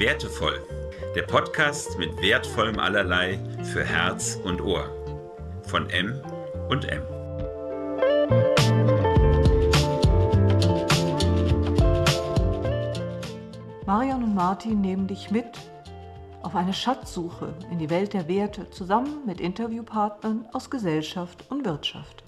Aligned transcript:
Wertevoll, 0.00 0.58
der 1.14 1.24
Podcast 1.24 1.98
mit 1.98 2.22
wertvollem 2.22 2.78
Allerlei 2.78 3.38
für 3.62 3.84
Herz 3.84 4.40
und 4.44 4.62
Ohr. 4.62 4.88
Von 5.64 5.90
M 5.90 6.18
und 6.70 6.86
M. 6.86 7.02
Marion 13.84 14.24
und 14.24 14.34
Martin 14.34 14.80
nehmen 14.80 15.06
dich 15.06 15.30
mit 15.30 15.58
auf 16.40 16.54
eine 16.54 16.72
Schatzsuche 16.72 17.52
in 17.70 17.78
die 17.78 17.90
Welt 17.90 18.14
der 18.14 18.26
Werte 18.26 18.70
zusammen 18.70 19.26
mit 19.26 19.38
Interviewpartnern 19.38 20.48
aus 20.54 20.70
Gesellschaft 20.70 21.44
und 21.50 21.66
Wirtschaft. 21.66 22.24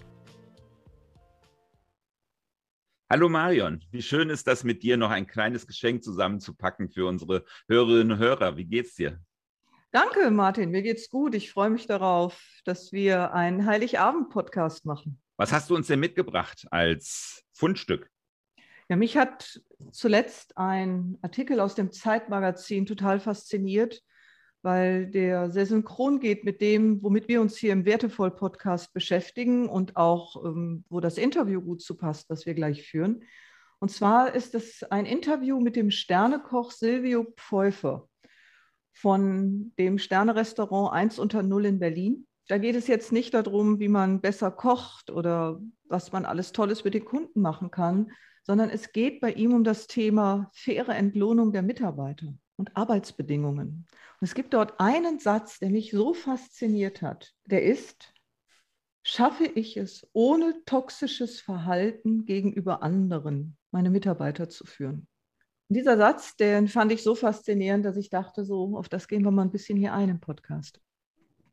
Hallo 3.12 3.28
Marion, 3.28 3.84
wie 3.90 4.00
schön 4.00 4.30
ist 4.30 4.46
das 4.46 4.64
mit 4.64 4.82
dir 4.82 4.96
noch 4.96 5.10
ein 5.10 5.26
kleines 5.26 5.66
Geschenk 5.66 6.02
zusammenzupacken 6.02 6.88
für 6.88 7.06
unsere 7.06 7.44
Hörerinnen 7.68 8.12
und 8.12 8.18
Hörer. 8.18 8.56
Wie 8.56 8.64
geht's 8.64 8.94
dir? 8.94 9.20
Danke, 9.90 10.30
Martin. 10.30 10.70
Mir 10.70 10.80
geht's 10.80 11.10
gut. 11.10 11.34
Ich 11.34 11.52
freue 11.52 11.68
mich 11.68 11.86
darauf, 11.86 12.42
dass 12.64 12.90
wir 12.90 13.34
einen 13.34 13.66
Heiligabend-Podcast 13.66 14.86
machen. 14.86 15.20
Was 15.36 15.52
hast 15.52 15.68
du 15.68 15.76
uns 15.76 15.88
denn 15.88 16.00
mitgebracht 16.00 16.64
als 16.70 17.44
Fundstück? 17.52 18.08
Ja, 18.88 18.96
mich 18.96 19.18
hat 19.18 19.60
zuletzt 19.90 20.56
ein 20.56 21.18
Artikel 21.20 21.60
aus 21.60 21.74
dem 21.74 21.92
Zeitmagazin 21.92 22.86
total 22.86 23.20
fasziniert, 23.20 24.02
weil 24.62 25.06
der 25.06 25.50
sehr 25.50 25.66
synchron 25.66 26.20
geht 26.20 26.44
mit 26.44 26.60
dem, 26.60 27.02
womit 27.02 27.28
wir 27.28 27.40
uns 27.40 27.56
hier 27.56 27.72
im 27.72 27.84
Wertevoll-Podcast 27.84 28.92
beschäftigen 28.92 29.68
und 29.68 29.96
auch, 29.96 30.44
ähm, 30.44 30.84
wo 30.88 31.00
das 31.00 31.18
Interview 31.18 31.60
gut 31.60 31.82
zu 31.82 31.96
passt, 31.96 32.30
das 32.30 32.46
wir 32.46 32.54
gleich 32.54 32.82
führen. 32.82 33.24
Und 33.80 33.90
zwar 33.90 34.34
ist 34.34 34.54
es 34.54 34.84
ein 34.84 35.06
Interview 35.06 35.60
mit 35.60 35.74
dem 35.74 35.90
Sternekoch 35.90 36.70
Silvio 36.70 37.26
Pfeuffer 37.36 38.08
von 38.92 39.72
dem 39.78 39.98
Sternerestaurant 39.98 40.92
1 40.92 41.18
unter 41.18 41.42
Null 41.42 41.66
in 41.66 41.80
Berlin. 41.80 42.26
Da 42.46 42.58
geht 42.58 42.76
es 42.76 42.86
jetzt 42.86 43.10
nicht 43.10 43.34
darum, 43.34 43.80
wie 43.80 43.88
man 43.88 44.20
besser 44.20 44.52
kocht 44.52 45.10
oder 45.10 45.60
was 45.88 46.12
man 46.12 46.24
alles 46.24 46.52
Tolles 46.52 46.84
mit 46.84 46.94
den 46.94 47.04
Kunden 47.04 47.40
machen 47.40 47.72
kann, 47.72 48.12
sondern 48.44 48.70
es 48.70 48.92
geht 48.92 49.20
bei 49.20 49.32
ihm 49.32 49.52
um 49.52 49.64
das 49.64 49.88
Thema 49.88 50.50
faire 50.52 50.94
Entlohnung 50.94 51.52
der 51.52 51.62
Mitarbeiter 51.62 52.34
und 52.62 52.76
Arbeitsbedingungen. 52.76 53.86
Und 54.20 54.24
es 54.24 54.34
gibt 54.34 54.54
dort 54.54 54.78
einen 54.78 55.18
Satz, 55.18 55.58
der 55.58 55.70
mich 55.70 55.90
so 55.90 56.14
fasziniert 56.14 57.02
hat. 57.02 57.34
Der 57.46 57.64
ist, 57.64 58.14
schaffe 59.02 59.46
ich 59.46 59.76
es, 59.76 60.06
ohne 60.12 60.54
toxisches 60.64 61.40
Verhalten 61.40 62.24
gegenüber 62.24 62.84
anderen 62.84 63.56
meine 63.72 63.90
Mitarbeiter 63.90 64.48
zu 64.48 64.64
führen? 64.64 65.08
Und 65.68 65.76
dieser 65.76 65.96
Satz, 65.96 66.36
den 66.36 66.68
fand 66.68 66.92
ich 66.92 67.02
so 67.02 67.16
faszinierend, 67.16 67.84
dass 67.84 67.96
ich 67.96 68.10
dachte, 68.10 68.44
so, 68.44 68.78
auf 68.78 68.88
das 68.88 69.08
gehen 69.08 69.24
wir 69.24 69.32
mal 69.32 69.42
ein 69.42 69.50
bisschen 69.50 69.76
hier 69.76 69.92
ein 69.92 70.08
im 70.08 70.20
Podcast. 70.20 70.80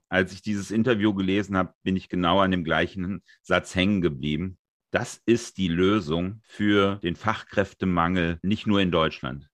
Als 0.09 0.31
ich 0.31 0.43
dieses 0.43 0.69
Interview 0.69 1.15
gelesen 1.15 1.57
habe, 1.57 1.73
bin 1.81 1.95
ich 1.95 2.07
genau 2.07 2.39
an 2.39 2.51
dem 2.51 2.63
gleichen 2.63 3.23
Satz 3.41 3.73
hängen 3.73 4.01
geblieben. 4.01 4.59
Das 4.91 5.19
ist 5.25 5.57
die 5.57 5.69
Lösung 5.69 6.41
für 6.43 6.97
den 6.97 7.15
Fachkräftemangel, 7.15 8.37
nicht 8.43 8.67
nur 8.67 8.79
in 8.79 8.91
Deutschland 8.91 9.49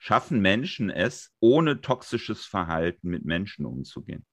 schaffen 0.00 0.40
Menschen 0.40 0.90
es, 0.90 1.32
ohne 1.40 1.82
toxisches 1.82 2.46
Verhalten 2.46 3.10
mit 3.10 3.24
Menschen 3.24 3.66
umzugehen. 3.66 4.24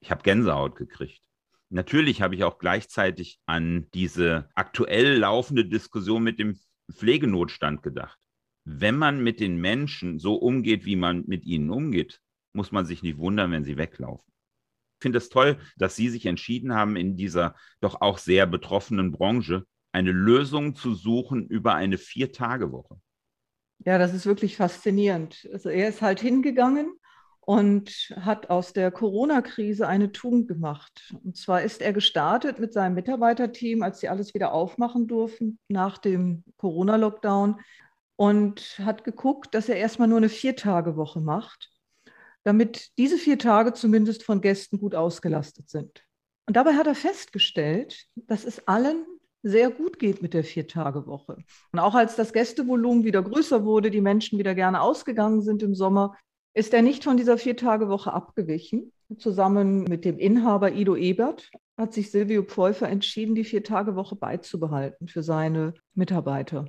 Ich 0.00 0.10
habe 0.10 0.22
Gänsehaut 0.22 0.76
gekriegt. 0.76 1.20
Natürlich 1.68 2.22
habe 2.22 2.36
ich 2.36 2.44
auch 2.44 2.58
gleichzeitig 2.58 3.40
an 3.44 3.88
diese 3.92 4.48
aktuell 4.54 5.18
laufende 5.18 5.66
Diskussion 5.66 6.22
mit 6.22 6.38
dem 6.38 6.58
Pflegenotstand 6.90 7.82
gedacht. 7.82 8.18
Wenn 8.64 8.96
man 8.96 9.22
mit 9.22 9.40
den 9.40 9.60
Menschen 9.60 10.18
so 10.18 10.36
umgeht, 10.36 10.84
wie 10.84 10.96
man 10.96 11.24
mit 11.26 11.44
ihnen 11.44 11.70
umgeht, 11.70 12.20
muss 12.52 12.72
man 12.72 12.86
sich 12.86 13.02
nicht 13.02 13.18
wundern, 13.18 13.50
wenn 13.50 13.64
sie 13.64 13.76
weglaufen. 13.76 14.32
Ich 14.98 15.02
finde 15.02 15.18
es 15.18 15.28
toll, 15.28 15.58
dass 15.76 15.96
Sie 15.96 16.08
sich 16.08 16.26
entschieden 16.26 16.74
haben, 16.74 16.94
in 16.94 17.16
dieser 17.16 17.56
doch 17.80 18.00
auch 18.00 18.18
sehr 18.18 18.46
betroffenen 18.46 19.12
Branche 19.12 19.64
eine 19.92 20.12
Lösung 20.12 20.74
zu 20.76 20.94
suchen 20.94 21.46
über 21.46 21.74
eine 21.74 21.98
Vier-Tage-Woche. 21.98 23.00
Ja, 23.84 23.98
das 23.98 24.12
ist 24.12 24.26
wirklich 24.26 24.56
faszinierend. 24.56 25.48
Also 25.52 25.70
er 25.70 25.88
ist 25.88 26.02
halt 26.02 26.20
hingegangen 26.20 26.92
und 27.40 28.14
hat 28.20 28.50
aus 28.50 28.72
der 28.72 28.90
Corona-Krise 28.90 29.88
eine 29.88 30.12
Tugend 30.12 30.48
gemacht. 30.48 31.14
Und 31.24 31.36
zwar 31.36 31.62
ist 31.62 31.80
er 31.80 31.92
gestartet 31.92 32.58
mit 32.58 32.72
seinem 32.72 32.94
Mitarbeiterteam, 32.94 33.82
als 33.82 34.00
sie 34.00 34.08
alles 34.08 34.34
wieder 34.34 34.52
aufmachen 34.52 35.06
durften 35.06 35.58
nach 35.68 35.98
dem 35.98 36.44
Corona-Lockdown 36.58 37.56
und 38.16 38.78
hat 38.84 39.02
geguckt, 39.02 39.54
dass 39.54 39.70
er 39.70 39.76
erstmal 39.76 40.08
nur 40.08 40.18
eine 40.18 40.28
Viertagewoche 40.28 41.20
macht, 41.20 41.70
damit 42.44 42.90
diese 42.98 43.16
vier 43.16 43.38
Tage 43.38 43.72
zumindest 43.72 44.22
von 44.22 44.42
Gästen 44.42 44.78
gut 44.78 44.94
ausgelastet 44.94 45.70
sind. 45.70 46.04
Und 46.46 46.56
dabei 46.56 46.74
hat 46.74 46.86
er 46.86 46.94
festgestellt, 46.94 48.06
dass 48.14 48.44
es 48.44 48.68
allen 48.68 49.06
sehr 49.42 49.70
gut 49.70 49.98
geht 49.98 50.22
mit 50.22 50.34
der 50.34 50.44
Vier-Tage-Woche. 50.44 51.38
Und 51.72 51.78
auch 51.78 51.94
als 51.94 52.16
das 52.16 52.32
Gästevolumen 52.32 53.04
wieder 53.04 53.22
größer 53.22 53.64
wurde, 53.64 53.90
die 53.90 54.00
Menschen 54.00 54.38
wieder 54.38 54.54
gerne 54.54 54.80
ausgegangen 54.80 55.42
sind 55.42 55.62
im 55.62 55.74
Sommer, 55.74 56.16
ist 56.54 56.74
er 56.74 56.82
nicht 56.82 57.04
von 57.04 57.16
dieser 57.16 57.38
Vier-Tage-Woche 57.38 58.12
abgewichen. 58.12 58.92
Zusammen 59.18 59.84
mit 59.84 60.04
dem 60.04 60.18
Inhaber 60.18 60.72
Ido 60.72 60.96
Ebert 60.96 61.50
hat 61.76 61.92
sich 61.92 62.10
Silvio 62.10 62.42
Pfeuffer 62.42 62.88
entschieden, 62.88 63.34
die 63.34 63.44
Vier-Tage-Woche 63.44 64.16
beizubehalten 64.16 65.08
für 65.08 65.22
seine 65.22 65.74
Mitarbeiter. 65.94 66.66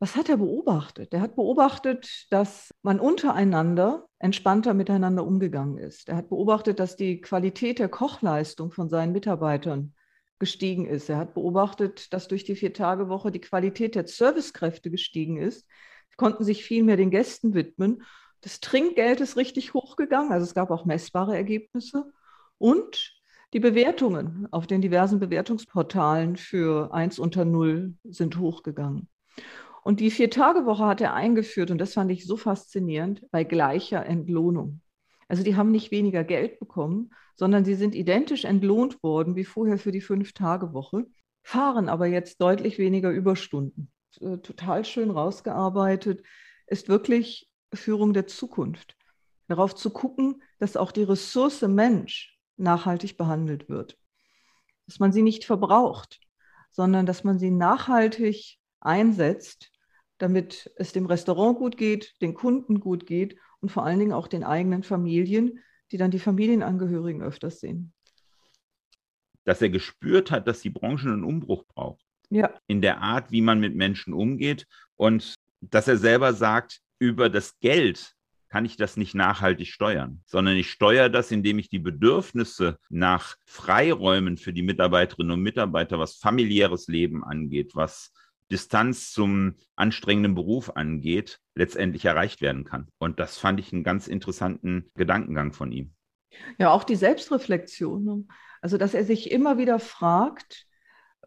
Was 0.00 0.16
hat 0.16 0.28
er 0.28 0.36
beobachtet? 0.36 1.14
Er 1.14 1.20
hat 1.20 1.36
beobachtet, 1.36 2.26
dass 2.30 2.70
man 2.82 3.00
untereinander 3.00 4.06
entspannter 4.18 4.74
miteinander 4.74 5.24
umgegangen 5.24 5.78
ist. 5.78 6.08
Er 6.08 6.16
hat 6.16 6.28
beobachtet, 6.28 6.78
dass 6.80 6.96
die 6.96 7.20
Qualität 7.20 7.78
der 7.78 7.88
Kochleistung 7.88 8.72
von 8.72 8.88
seinen 8.88 9.12
Mitarbeitern 9.12 9.94
gestiegen 10.38 10.86
ist. 10.86 11.08
Er 11.08 11.18
hat 11.18 11.34
beobachtet, 11.34 12.12
dass 12.12 12.28
durch 12.28 12.44
die 12.44 12.56
Vier-Tage-Woche 12.56 13.30
die 13.30 13.40
Qualität 13.40 13.94
der 13.94 14.06
Servicekräfte 14.06 14.90
gestiegen 14.90 15.36
ist. 15.36 15.66
Sie 16.10 16.16
konnten 16.16 16.44
sich 16.44 16.64
viel 16.64 16.84
mehr 16.84 16.96
den 16.96 17.10
Gästen 17.10 17.54
widmen. 17.54 18.02
Das 18.40 18.60
Trinkgeld 18.60 19.20
ist 19.20 19.36
richtig 19.36 19.74
hochgegangen, 19.74 20.32
also 20.32 20.44
es 20.44 20.54
gab 20.54 20.70
auch 20.70 20.84
messbare 20.84 21.34
Ergebnisse. 21.34 22.12
Und 22.58 23.14
die 23.52 23.60
Bewertungen 23.60 24.48
auf 24.50 24.66
den 24.66 24.82
diversen 24.82 25.20
Bewertungsportalen 25.20 26.36
für 26.36 26.92
1 26.92 27.18
unter 27.18 27.44
0 27.44 27.94
sind 28.04 28.38
hochgegangen. 28.38 29.08
Und 29.84 30.00
die 30.00 30.10
Vier-Tage-Woche 30.10 30.86
hat 30.86 31.00
er 31.00 31.14
eingeführt 31.14 31.70
und 31.70 31.78
das 31.78 31.92
fand 31.92 32.10
ich 32.10 32.26
so 32.26 32.36
faszinierend 32.36 33.22
bei 33.30 33.44
gleicher 33.44 34.04
Entlohnung. 34.06 34.80
Also 35.28 35.42
die 35.42 35.56
haben 35.56 35.70
nicht 35.70 35.90
weniger 35.90 36.24
Geld 36.24 36.58
bekommen, 36.58 37.10
sondern 37.36 37.64
sie 37.64 37.74
sind 37.74 37.94
identisch 37.94 38.44
entlohnt 38.44 39.02
worden 39.02 39.36
wie 39.36 39.44
vorher 39.44 39.78
für 39.78 39.92
die 39.92 40.00
Fünf-Tage-Woche, 40.00 41.06
fahren 41.42 41.88
aber 41.88 42.06
jetzt 42.06 42.40
deutlich 42.40 42.78
weniger 42.78 43.10
Überstunden. 43.10 43.90
Äh, 44.20 44.38
total 44.38 44.84
schön 44.84 45.10
rausgearbeitet, 45.10 46.22
ist 46.66 46.88
wirklich 46.88 47.50
Führung 47.72 48.12
der 48.12 48.26
Zukunft. 48.26 48.96
Darauf 49.48 49.74
zu 49.74 49.90
gucken, 49.90 50.42
dass 50.58 50.76
auch 50.76 50.92
die 50.92 51.02
Ressource 51.02 51.62
Mensch 51.62 52.38
nachhaltig 52.56 53.16
behandelt 53.16 53.68
wird. 53.68 53.98
Dass 54.86 55.00
man 55.00 55.12
sie 55.12 55.22
nicht 55.22 55.44
verbraucht, 55.44 56.20
sondern 56.70 57.04
dass 57.06 57.24
man 57.24 57.38
sie 57.38 57.50
nachhaltig 57.50 58.58
einsetzt, 58.80 59.70
damit 60.18 60.72
es 60.76 60.92
dem 60.92 61.06
Restaurant 61.06 61.58
gut 61.58 61.76
geht, 61.76 62.14
den 62.22 62.34
Kunden 62.34 62.80
gut 62.80 63.06
geht 63.06 63.36
und 63.64 63.70
vor 63.70 63.86
allen 63.86 63.98
Dingen 63.98 64.12
auch 64.12 64.28
den 64.28 64.44
eigenen 64.44 64.82
Familien, 64.82 65.58
die 65.90 65.96
dann 65.96 66.10
die 66.10 66.18
Familienangehörigen 66.18 67.22
öfters 67.22 67.60
sehen. 67.60 67.94
Dass 69.44 69.62
er 69.62 69.70
gespürt 69.70 70.30
hat, 70.30 70.46
dass 70.46 70.60
die 70.60 70.68
Branche 70.68 71.08
einen 71.08 71.24
Umbruch 71.24 71.64
braucht. 71.64 72.04
Ja. 72.28 72.52
In 72.66 72.82
der 72.82 73.00
Art, 73.00 73.32
wie 73.32 73.40
man 73.40 73.60
mit 73.60 73.74
Menschen 73.74 74.12
umgeht 74.12 74.66
und 74.96 75.34
dass 75.62 75.88
er 75.88 75.96
selber 75.96 76.34
sagt, 76.34 76.82
über 76.98 77.30
das 77.30 77.58
Geld 77.60 78.12
kann 78.50 78.66
ich 78.66 78.76
das 78.76 78.98
nicht 78.98 79.14
nachhaltig 79.14 79.68
steuern, 79.68 80.20
sondern 80.26 80.56
ich 80.56 80.70
steuere 80.70 81.08
das, 81.08 81.30
indem 81.30 81.58
ich 81.58 81.70
die 81.70 81.78
Bedürfnisse 81.78 82.78
nach 82.90 83.36
Freiräumen 83.46 84.36
für 84.36 84.52
die 84.52 84.62
Mitarbeiterinnen 84.62 85.32
und 85.32 85.40
Mitarbeiter, 85.40 85.98
was 85.98 86.16
familiäres 86.16 86.86
Leben 86.86 87.24
angeht, 87.24 87.70
was 87.74 88.12
Distanz 88.54 89.10
zum 89.10 89.56
anstrengenden 89.74 90.36
Beruf 90.36 90.76
angeht, 90.76 91.40
letztendlich 91.56 92.04
erreicht 92.04 92.40
werden 92.40 92.62
kann. 92.62 92.86
Und 92.98 93.18
das 93.18 93.36
fand 93.36 93.58
ich 93.58 93.72
einen 93.72 93.82
ganz 93.82 94.06
interessanten 94.06 94.92
Gedankengang 94.94 95.52
von 95.52 95.72
ihm. 95.72 95.92
Ja, 96.56 96.70
auch 96.70 96.84
die 96.84 96.94
Selbstreflexion. 96.94 98.04
Ne? 98.04 98.24
Also, 98.62 98.78
dass 98.78 98.94
er 98.94 99.02
sich 99.02 99.32
immer 99.32 99.58
wieder 99.58 99.80
fragt, 99.80 100.66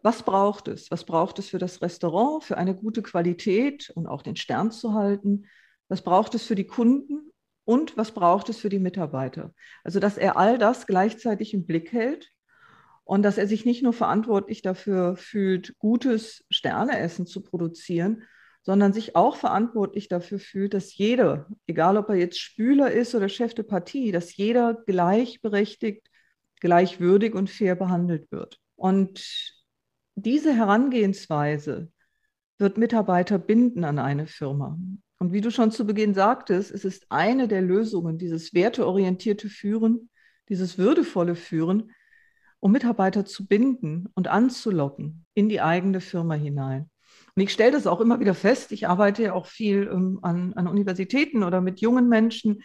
was 0.02 0.22
braucht 0.22 0.68
es? 0.68 0.90
Was 0.90 1.04
braucht 1.04 1.38
es 1.38 1.50
für 1.50 1.58
das 1.58 1.82
Restaurant, 1.82 2.44
für 2.44 2.56
eine 2.56 2.74
gute 2.74 3.02
Qualität 3.02 3.90
und 3.90 4.06
auch 4.06 4.22
den 4.22 4.36
Stern 4.36 4.70
zu 4.70 4.94
halten? 4.94 5.44
Was 5.88 6.00
braucht 6.00 6.34
es 6.34 6.46
für 6.46 6.54
die 6.54 6.66
Kunden 6.66 7.30
und 7.66 7.98
was 7.98 8.12
braucht 8.12 8.48
es 8.48 8.56
für 8.56 8.70
die 8.70 8.78
Mitarbeiter? 8.78 9.52
Also, 9.84 10.00
dass 10.00 10.16
er 10.16 10.38
all 10.38 10.56
das 10.56 10.86
gleichzeitig 10.86 11.52
im 11.52 11.66
Blick 11.66 11.92
hält 11.92 12.32
und 13.08 13.22
dass 13.22 13.38
er 13.38 13.46
sich 13.46 13.64
nicht 13.64 13.82
nur 13.82 13.94
verantwortlich 13.94 14.60
dafür 14.60 15.16
fühlt, 15.16 15.74
gutes 15.78 16.44
Sterneessen 16.50 17.24
zu 17.26 17.42
produzieren, 17.42 18.24
sondern 18.60 18.92
sich 18.92 19.16
auch 19.16 19.36
verantwortlich 19.36 20.08
dafür 20.08 20.38
fühlt, 20.38 20.74
dass 20.74 20.94
jeder, 20.94 21.48
egal 21.66 21.96
ob 21.96 22.10
er 22.10 22.16
jetzt 22.16 22.38
Spüler 22.38 22.92
ist 22.92 23.14
oder 23.14 23.30
Chef 23.30 23.54
de 23.54 23.64
Partie, 23.64 24.12
dass 24.12 24.36
jeder 24.36 24.74
gleichberechtigt, 24.74 26.06
gleichwürdig 26.60 27.34
und 27.34 27.48
fair 27.48 27.76
behandelt 27.76 28.30
wird. 28.30 28.58
Und 28.76 29.24
diese 30.14 30.52
Herangehensweise 30.52 31.90
wird 32.58 32.76
Mitarbeiter 32.76 33.38
binden 33.38 33.84
an 33.84 33.98
eine 33.98 34.26
Firma. 34.26 34.78
Und 35.18 35.32
wie 35.32 35.40
du 35.40 35.50
schon 35.50 35.70
zu 35.70 35.86
Beginn 35.86 36.12
sagtest, 36.12 36.70
es 36.72 36.84
ist 36.84 37.06
eine 37.08 37.48
der 37.48 37.62
Lösungen, 37.62 38.18
dieses 38.18 38.52
werteorientierte 38.52 39.48
Führen, 39.48 40.10
dieses 40.50 40.76
würdevolle 40.76 41.36
Führen, 41.36 41.90
um 42.60 42.72
Mitarbeiter 42.72 43.24
zu 43.24 43.46
binden 43.46 44.08
und 44.14 44.28
anzulocken 44.28 45.26
in 45.34 45.48
die 45.48 45.60
eigene 45.60 46.00
Firma 46.00 46.34
hinein. 46.34 46.90
Und 47.34 47.42
ich 47.42 47.52
stelle 47.52 47.72
das 47.72 47.86
auch 47.86 48.00
immer 48.00 48.20
wieder 48.20 48.34
fest, 48.34 48.72
ich 48.72 48.88
arbeite 48.88 49.22
ja 49.22 49.32
auch 49.32 49.46
viel 49.46 49.88
ähm, 49.92 50.18
an, 50.22 50.54
an 50.54 50.66
Universitäten 50.66 51.44
oder 51.44 51.60
mit 51.60 51.80
jungen 51.80 52.08
Menschen. 52.08 52.62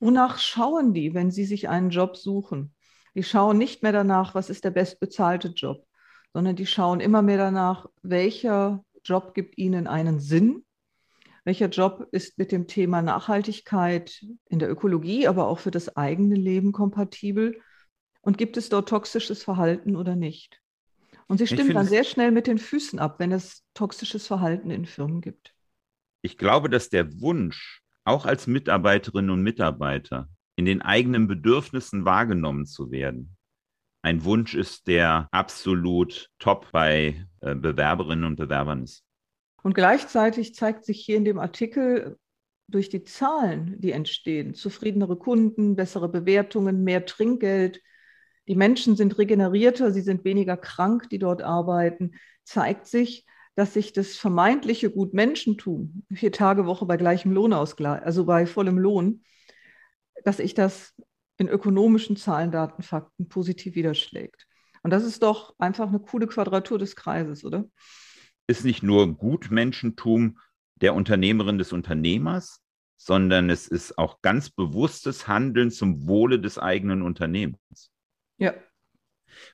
Wonach 0.00 0.38
schauen 0.38 0.94
die, 0.94 1.14
wenn 1.14 1.30
sie 1.30 1.44
sich 1.44 1.68
einen 1.68 1.90
Job 1.90 2.16
suchen? 2.16 2.74
Die 3.14 3.22
schauen 3.22 3.58
nicht 3.58 3.82
mehr 3.82 3.92
danach, 3.92 4.34
was 4.34 4.50
ist 4.50 4.64
der 4.64 4.70
bestbezahlte 4.70 5.48
Job, 5.48 5.86
sondern 6.32 6.56
die 6.56 6.66
schauen 6.66 7.00
immer 7.00 7.22
mehr 7.22 7.38
danach, 7.38 7.86
welcher 8.02 8.84
Job 9.04 9.34
gibt 9.34 9.58
ihnen 9.58 9.86
einen 9.86 10.20
Sinn, 10.20 10.64
welcher 11.44 11.68
Job 11.68 12.06
ist 12.12 12.38
mit 12.38 12.52
dem 12.52 12.66
Thema 12.66 13.02
Nachhaltigkeit 13.02 14.24
in 14.48 14.58
der 14.58 14.70
Ökologie, 14.70 15.26
aber 15.26 15.48
auch 15.48 15.58
für 15.58 15.70
das 15.70 15.96
eigene 15.96 16.34
Leben 16.34 16.72
kompatibel 16.72 17.60
und 18.22 18.38
gibt 18.38 18.56
es 18.56 18.68
dort 18.68 18.88
toxisches 18.88 19.42
Verhalten 19.42 19.96
oder 19.96 20.16
nicht. 20.16 20.60
Und 21.26 21.38
sie 21.38 21.46
stimmt 21.46 21.74
dann 21.74 21.86
sehr 21.86 22.04
schnell 22.04 22.32
mit 22.32 22.46
den 22.46 22.58
Füßen 22.58 22.98
ab, 22.98 23.20
wenn 23.20 23.30
es 23.30 23.64
toxisches 23.74 24.26
Verhalten 24.26 24.70
in 24.70 24.84
Firmen 24.84 25.20
gibt. 25.20 25.54
Ich 26.22 26.36
glaube, 26.36 26.68
dass 26.68 26.88
der 26.88 27.20
Wunsch, 27.20 27.82
auch 28.04 28.26
als 28.26 28.46
Mitarbeiterinnen 28.46 29.30
und 29.30 29.42
Mitarbeiter 29.42 30.28
in 30.56 30.64
den 30.64 30.82
eigenen 30.82 31.28
Bedürfnissen 31.28 32.04
wahrgenommen 32.04 32.66
zu 32.66 32.90
werden, 32.90 33.36
ein 34.02 34.24
Wunsch 34.24 34.54
ist, 34.54 34.88
der 34.88 35.28
absolut 35.30 36.30
top 36.38 36.70
bei 36.72 37.26
äh, 37.40 37.54
Bewerberinnen 37.54 38.24
und 38.24 38.36
Bewerbern 38.36 38.82
ist. 38.82 39.04
Und 39.62 39.74
gleichzeitig 39.74 40.54
zeigt 40.54 40.84
sich 40.84 41.00
hier 41.00 41.16
in 41.16 41.24
dem 41.24 41.38
Artikel 41.38 42.18
durch 42.66 42.88
die 42.88 43.04
Zahlen, 43.04 43.80
die 43.80 43.92
entstehen, 43.92 44.54
zufriedenere 44.54 45.16
Kunden, 45.16 45.76
bessere 45.76 46.08
Bewertungen, 46.08 46.82
mehr 46.82 47.04
Trinkgeld, 47.04 47.82
die 48.48 48.56
Menschen 48.56 48.96
sind 48.96 49.18
regenerierter, 49.18 49.92
sie 49.92 50.00
sind 50.00 50.24
weniger 50.24 50.56
krank, 50.56 51.08
die 51.10 51.18
dort 51.18 51.42
arbeiten, 51.42 52.12
zeigt 52.44 52.86
sich, 52.86 53.26
dass 53.54 53.74
sich 53.74 53.92
das 53.92 54.16
vermeintliche 54.16 54.90
Gutmenschentum, 54.90 56.04
vier 56.12 56.32
Tage 56.32 56.66
Woche 56.66 56.86
bei 56.86 56.96
gleichem 56.96 57.32
Lohnausgleich, 57.32 58.02
also 58.02 58.24
bei 58.24 58.46
vollem 58.46 58.78
Lohn, 58.78 59.22
dass 60.24 60.38
sich 60.38 60.54
das 60.54 60.94
in 61.36 61.48
ökonomischen 61.48 62.16
Zahlen, 62.16 62.50
Daten, 62.50 62.82
Fakten 62.82 63.28
positiv 63.28 63.74
widerschlägt. 63.74 64.46
Und 64.82 64.90
das 64.90 65.04
ist 65.04 65.22
doch 65.22 65.54
einfach 65.58 65.88
eine 65.88 66.00
coole 66.00 66.26
Quadratur 66.26 66.78
des 66.78 66.96
Kreises, 66.96 67.44
oder? 67.44 67.64
Ist 68.46 68.64
nicht 68.64 68.82
nur 68.82 69.16
Gutmenschentum 69.16 70.38
der 70.76 70.94
Unternehmerin 70.94 71.58
des 71.58 71.72
Unternehmers, 71.72 72.60
sondern 72.96 73.48
es 73.50 73.68
ist 73.68 73.96
auch 73.98 74.20
ganz 74.22 74.50
bewusstes 74.50 75.28
Handeln 75.28 75.70
zum 75.70 76.06
Wohle 76.06 76.40
des 76.40 76.58
eigenen 76.58 77.02
Unternehmens. 77.02 77.89
Ja. 78.40 78.54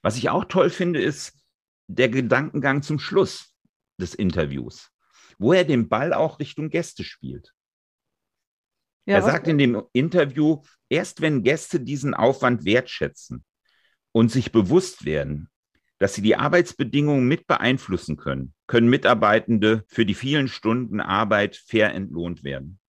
Was 0.00 0.16
ich 0.16 0.30
auch 0.30 0.44
toll 0.44 0.70
finde, 0.70 1.02
ist 1.02 1.38
der 1.88 2.08
Gedankengang 2.08 2.82
zum 2.82 2.98
Schluss 2.98 3.54
des 4.00 4.14
Interviews, 4.14 4.90
wo 5.38 5.52
er 5.52 5.64
den 5.64 5.88
Ball 5.88 6.14
auch 6.14 6.38
Richtung 6.38 6.70
Gäste 6.70 7.04
spielt. 7.04 7.52
Ja, 9.04 9.16
er 9.16 9.22
sagt 9.22 9.46
in 9.46 9.58
dem 9.58 9.82
Interview, 9.92 10.62
erst 10.88 11.20
wenn 11.20 11.42
Gäste 11.42 11.80
diesen 11.80 12.14
Aufwand 12.14 12.64
wertschätzen 12.64 13.44
und 14.12 14.32
sich 14.32 14.50
bewusst 14.50 15.04
werden, 15.04 15.48
dass 15.98 16.14
sie 16.14 16.22
die 16.22 16.36
Arbeitsbedingungen 16.36 17.26
mit 17.26 17.46
beeinflussen 17.46 18.16
können, 18.16 18.54
können 18.66 18.88
Mitarbeitende 18.88 19.84
für 19.88 20.06
die 20.06 20.14
vielen 20.14 20.48
Stunden 20.48 21.00
Arbeit 21.00 21.56
fair 21.56 21.94
entlohnt 21.94 22.42
werden 22.44 22.80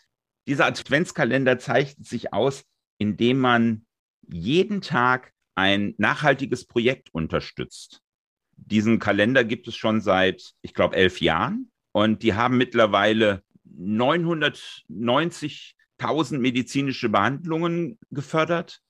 Dieser 0.47 0.65
Adventskalender 0.65 1.59
zeichnet 1.59 2.07
sich 2.07 2.31
aus, 2.31 2.63
indem 2.97 3.39
man 3.39 3.85
jeden 4.25 4.79
Tag 4.81 5.33
ein 5.55 5.95
nachhaltiges 5.97 6.65
Projekt 6.65 7.13
unterstützt. 7.13 8.01
Diesen 8.55 8.99
Kalender 8.99 9.43
gibt 9.43 9.67
es 9.67 9.75
schon 9.75 9.99
seit, 9.99 10.53
ich 10.61 10.73
glaube, 10.73 10.95
elf 10.95 11.19
Jahren. 11.19 11.69
Und 11.91 12.23
die 12.23 12.35
haben 12.35 12.57
mittlerweile 12.57 13.43
990.000 13.79 16.37
medizinische 16.37 17.09
Behandlungen 17.09 17.97
gefördert, 18.11 18.83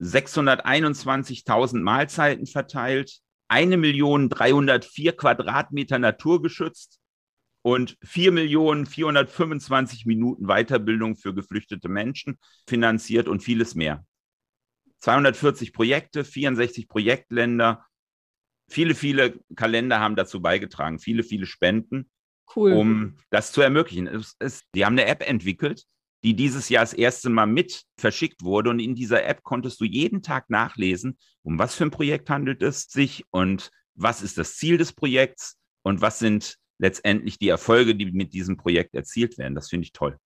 621.000 0.00 1.80
Mahlzeiten 1.80 2.46
verteilt, 2.46 3.20
1.304 3.48 5.12
Quadratmeter 5.12 5.98
Natur 5.98 6.42
geschützt 6.42 7.00
und 7.62 7.96
4.425 8.00 10.06
Minuten 10.06 10.46
Weiterbildung 10.46 11.16
für 11.16 11.34
geflüchtete 11.34 11.88
Menschen 11.88 12.38
finanziert 12.66 13.26
und 13.28 13.42
vieles 13.42 13.74
mehr. 13.74 14.04
240 15.00 15.72
Projekte, 15.72 16.24
64 16.24 16.88
Projektländer, 16.88 17.86
viele, 18.68 18.94
viele 18.94 19.40
Kalender 19.54 20.00
haben 20.00 20.16
dazu 20.16 20.42
beigetragen, 20.42 20.98
viele, 20.98 21.22
viele 21.22 21.46
Spenden 21.46 22.10
cool. 22.56 22.72
um 22.72 23.16
das 23.30 23.52
zu 23.52 23.60
ermöglichen. 23.60 24.06
Es, 24.06 24.36
es, 24.38 24.62
die 24.74 24.84
haben 24.84 24.94
eine 24.94 25.06
App 25.06 25.28
entwickelt, 25.28 25.84
die 26.22 26.34
dieses 26.34 26.68
Jahr 26.68 26.82
das 26.82 26.94
erste 26.94 27.30
Mal 27.30 27.46
mit 27.46 27.84
verschickt 27.98 28.42
wurde. 28.42 28.70
Und 28.70 28.78
in 28.78 28.94
dieser 28.94 29.24
App 29.24 29.42
konntest 29.42 29.80
du 29.80 29.84
jeden 29.84 30.22
Tag 30.22 30.50
nachlesen, 30.50 31.18
um 31.42 31.58
was 31.58 31.74
für 31.74 31.84
ein 31.84 31.90
Projekt 31.90 32.30
handelt 32.30 32.62
es 32.62 32.84
sich 32.84 33.24
und 33.30 33.70
was 33.94 34.22
ist 34.22 34.38
das 34.38 34.56
Ziel 34.56 34.78
des 34.78 34.92
Projekts 34.92 35.58
und 35.82 36.00
was 36.00 36.18
sind 36.18 36.56
letztendlich 36.78 37.38
die 37.38 37.48
Erfolge, 37.48 37.94
die 37.94 38.10
mit 38.10 38.32
diesem 38.32 38.56
Projekt 38.56 38.94
erzielt 38.94 39.38
werden. 39.38 39.54
Das 39.54 39.68
finde 39.68 39.84
ich 39.84 39.92
toll. 39.92 40.18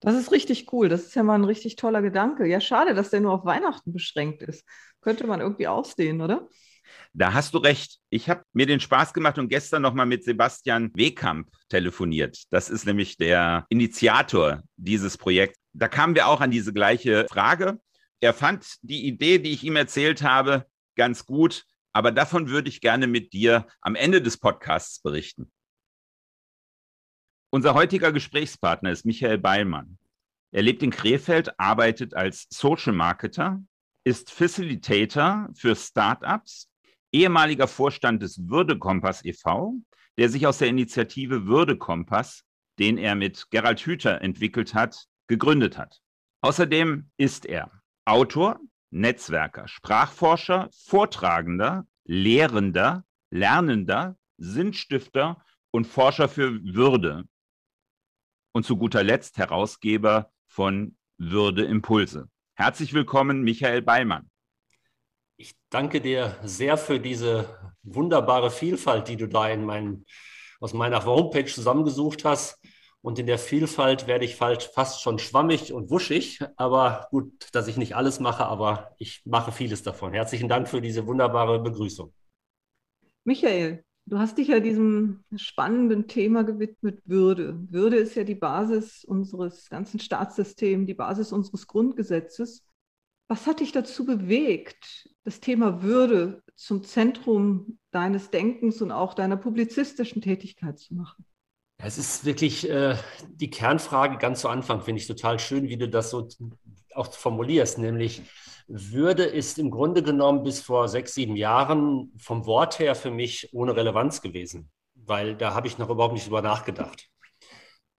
Das 0.00 0.14
ist 0.14 0.32
richtig 0.32 0.70
cool. 0.72 0.88
Das 0.88 1.04
ist 1.04 1.14
ja 1.14 1.22
mal 1.22 1.34
ein 1.34 1.44
richtig 1.44 1.76
toller 1.76 2.02
Gedanke. 2.02 2.46
Ja, 2.46 2.60
schade, 2.60 2.94
dass 2.94 3.10
der 3.10 3.20
nur 3.20 3.32
auf 3.32 3.44
Weihnachten 3.46 3.92
beschränkt 3.92 4.42
ist. 4.42 4.64
Könnte 5.00 5.26
man 5.26 5.40
irgendwie 5.40 5.66
ausdehnen, 5.66 6.20
oder? 6.20 6.48
Da 7.12 7.32
hast 7.32 7.54
du 7.54 7.58
recht. 7.58 7.98
Ich 8.10 8.28
habe 8.28 8.44
mir 8.52 8.66
den 8.66 8.80
Spaß 8.80 9.12
gemacht 9.14 9.38
und 9.38 9.48
gestern 9.48 9.82
nochmal 9.82 10.06
mit 10.06 10.24
Sebastian 10.24 10.90
Wehkamp 10.94 11.48
telefoniert. 11.68 12.44
Das 12.50 12.70
ist 12.70 12.86
nämlich 12.86 13.16
der 13.16 13.66
Initiator 13.68 14.62
dieses 14.76 15.16
Projekts. 15.18 15.58
Da 15.72 15.88
kamen 15.88 16.14
wir 16.14 16.28
auch 16.28 16.40
an 16.40 16.50
diese 16.50 16.72
gleiche 16.72 17.26
Frage. 17.30 17.80
Er 18.20 18.34
fand 18.34 18.76
die 18.82 19.06
Idee, 19.06 19.38
die 19.38 19.52
ich 19.52 19.64
ihm 19.64 19.76
erzählt 19.76 20.22
habe, 20.22 20.66
ganz 20.96 21.26
gut, 21.26 21.64
aber 21.92 22.10
davon 22.10 22.48
würde 22.48 22.68
ich 22.68 22.80
gerne 22.80 23.06
mit 23.06 23.32
dir 23.32 23.66
am 23.80 23.94
Ende 23.94 24.22
des 24.22 24.38
Podcasts 24.38 25.00
berichten. 25.00 25.50
Unser 27.50 27.74
heutiger 27.74 28.12
Gesprächspartner 28.12 28.90
ist 28.90 29.04
Michael 29.04 29.38
Beilmann. 29.38 29.98
Er 30.50 30.62
lebt 30.62 30.82
in 30.82 30.90
Krefeld, 30.90 31.58
arbeitet 31.58 32.14
als 32.14 32.46
Social 32.50 32.92
Marketer, 32.92 33.62
ist 34.04 34.30
Facilitator 34.30 35.48
für 35.54 35.76
Startups, 35.76 36.68
ehemaliger 37.14 37.68
Vorstand 37.68 38.22
des 38.22 38.48
Würdekompass 38.48 39.24
e.V., 39.24 39.76
der 40.18 40.28
sich 40.28 40.46
aus 40.46 40.58
der 40.58 40.68
Initiative 40.68 41.46
Würdekompass, 41.46 42.44
den 42.80 42.98
er 42.98 43.14
mit 43.14 43.50
Gerald 43.50 43.80
Hüther 43.80 44.20
entwickelt 44.20 44.74
hat, 44.74 45.06
gegründet 45.28 45.78
hat. 45.78 46.00
Außerdem 46.42 47.10
ist 47.16 47.46
er 47.46 47.70
Autor, 48.04 48.60
Netzwerker, 48.90 49.68
Sprachforscher, 49.68 50.68
Vortragender, 50.72 51.86
Lehrender, 52.04 53.04
Lernender, 53.30 54.16
Sinnstifter 54.36 55.42
und 55.70 55.86
Forscher 55.86 56.28
für 56.28 56.60
Würde. 56.64 57.24
Und 58.52 58.66
zu 58.66 58.76
guter 58.76 59.02
Letzt 59.02 59.38
Herausgeber 59.38 60.30
von 60.46 60.96
Würde 61.16 61.64
Impulse. 61.64 62.28
Herzlich 62.54 62.92
willkommen, 62.92 63.42
Michael 63.42 63.82
Beimann. 63.82 64.30
Ich 65.36 65.54
danke 65.68 66.00
dir 66.00 66.36
sehr 66.44 66.76
für 66.76 67.00
diese 67.00 67.58
wunderbare 67.82 68.50
Vielfalt, 68.50 69.08
die 69.08 69.16
du 69.16 69.26
da 69.26 69.48
in 69.48 69.64
mein, 69.64 70.04
aus 70.60 70.74
meiner 70.74 71.04
Homepage 71.04 71.46
zusammengesucht 71.46 72.24
hast. 72.24 72.60
Und 73.00 73.18
in 73.18 73.26
der 73.26 73.38
Vielfalt 73.38 74.06
werde 74.06 74.24
ich 74.24 74.36
fast 74.36 75.02
schon 75.02 75.18
schwammig 75.18 75.72
und 75.72 75.90
wuschig. 75.90 76.40
Aber 76.56 77.08
gut, 77.10 77.48
dass 77.52 77.68
ich 77.68 77.76
nicht 77.76 77.96
alles 77.96 78.20
mache, 78.20 78.46
aber 78.46 78.94
ich 78.98 79.22
mache 79.26 79.52
vieles 79.52 79.82
davon. 79.82 80.14
Herzlichen 80.14 80.48
Dank 80.48 80.68
für 80.68 80.80
diese 80.80 81.06
wunderbare 81.06 81.60
Begrüßung. 81.60 82.14
Michael, 83.24 83.84
du 84.06 84.18
hast 84.18 84.38
dich 84.38 84.48
ja 84.48 84.60
diesem 84.60 85.24
spannenden 85.34 86.06
Thema 86.06 86.44
gewidmet, 86.44 87.02
Würde. 87.04 87.58
Würde 87.70 87.96
ist 87.96 88.14
ja 88.14 88.24
die 88.24 88.36
Basis 88.36 89.04
unseres 89.04 89.68
ganzen 89.68 89.98
Staatssystems, 89.98 90.86
die 90.86 90.94
Basis 90.94 91.32
unseres 91.32 91.66
Grundgesetzes. 91.66 92.64
Was 93.28 93.46
hat 93.46 93.60
dich 93.60 93.72
dazu 93.72 94.06
bewegt, 94.06 95.10
das 95.24 95.40
Thema 95.40 95.82
Würde 95.82 96.42
zum 96.54 96.84
Zentrum 96.84 97.78
deines 97.90 98.30
Denkens 98.30 98.80
und 98.80 98.92
auch 98.92 99.14
deiner 99.14 99.36
publizistischen 99.36 100.22
Tätigkeit 100.22 100.78
zu 100.78 100.94
machen? 100.94 101.24
Es 101.78 101.98
ist 101.98 102.24
wirklich 102.24 102.68
äh, 102.70 102.96
die 103.28 103.50
Kernfrage 103.50 104.18
ganz 104.18 104.40
zu 104.40 104.48
Anfang, 104.48 104.80
finde 104.80 105.00
ich 105.00 105.06
total 105.06 105.38
schön, 105.38 105.68
wie 105.68 105.76
du 105.76 105.88
das 105.88 106.10
so 106.10 106.28
auch 106.94 107.12
formulierst, 107.12 107.78
nämlich 107.78 108.22
Würde 108.68 109.24
ist 109.24 109.58
im 109.58 109.70
Grunde 109.70 110.02
genommen 110.02 110.44
bis 110.44 110.60
vor 110.60 110.88
sechs, 110.88 111.14
sieben 111.14 111.36
Jahren 111.36 112.12
vom 112.16 112.46
Wort 112.46 112.78
her 112.78 112.94
für 112.94 113.10
mich 113.10 113.50
ohne 113.52 113.74
Relevanz 113.76 114.22
gewesen, 114.22 114.70
weil 114.94 115.34
da 115.34 115.54
habe 115.54 115.66
ich 115.66 115.78
noch 115.78 115.90
überhaupt 115.90 116.14
nicht 116.14 116.26
drüber 116.26 116.42
nachgedacht. 116.42 117.10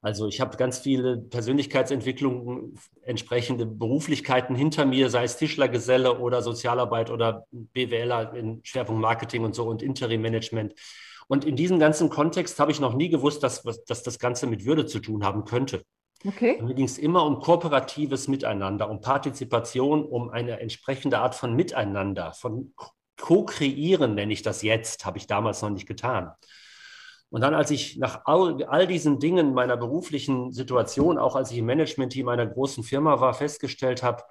Also 0.06 0.28
ich 0.28 0.40
habe 0.40 0.56
ganz 0.56 0.78
viele 0.78 1.18
Persönlichkeitsentwicklungen, 1.18 2.78
entsprechende 3.02 3.66
Beruflichkeiten 3.66 4.54
hinter 4.54 4.86
mir, 4.86 5.10
sei 5.10 5.24
es 5.24 5.38
Tischlergeselle 5.38 6.20
oder 6.20 6.44
Sozialarbeit 6.44 7.10
oder 7.10 7.48
BWLer 7.52 8.36
in 8.36 8.64
Schwerpunkt 8.64 9.02
Marketing 9.02 9.44
und 9.44 9.56
so 9.56 9.64
und 9.64 9.82
Interim-Management. 9.82 10.76
Und 11.28 11.44
in 11.44 11.56
diesem 11.56 11.80
ganzen 11.80 12.10
Kontext 12.10 12.60
habe 12.60 12.72
ich 12.72 12.80
noch 12.80 12.94
nie 12.94 13.10
gewusst, 13.10 13.42
dass, 13.42 13.64
dass 13.64 14.04
das 14.04 14.20
Ganze 14.20 14.46
mit 14.46 14.64
Würde 14.64 14.86
zu 14.86 15.00
tun 15.00 15.26
haben 15.26 15.44
könnte. 15.44 15.82
Okay. 16.24 16.62
Mir 16.62 16.76
ging 16.76 16.86
es 16.86 17.00
immer 17.00 17.26
um 17.26 17.40
kooperatives 17.40 18.28
Miteinander, 18.28 18.92
um 18.92 19.02
Partizipation, 19.02 20.06
um 20.06 20.30
eine 20.30 20.60
entsprechende 20.60 21.18
Art 21.18 21.34
von 21.34 21.56
Miteinander, 21.56 22.32
von 22.34 22.76
Co-Kreieren 23.18 24.14
nenne 24.14 24.34
ich 24.34 24.44
das 24.44 24.62
jetzt, 24.62 25.04
habe 25.04 25.18
ich 25.18 25.26
damals 25.26 25.64
noch 25.64 25.72
nicht 25.72 25.88
getan. 25.88 26.32
Und 27.30 27.42
dann, 27.42 27.54
als 27.54 27.72
ich 27.72 27.98
nach 27.98 28.22
all, 28.26 28.64
all, 28.66 28.88
diesen 28.88 29.20
Dingen 29.20 29.54
meiner 29.54 29.78
beruflichen 29.78 30.52
Situation, 30.52 31.18
auch 31.18 31.36
als 31.36 31.52
ich 31.52 31.58
im 31.58 31.66
Management-Team 31.66 32.28
einer 32.30 32.46
großen 32.46 32.84
Firma 32.84 33.20
war, 33.20 33.34
festgestellt 33.34 34.04
habe, 34.04 34.24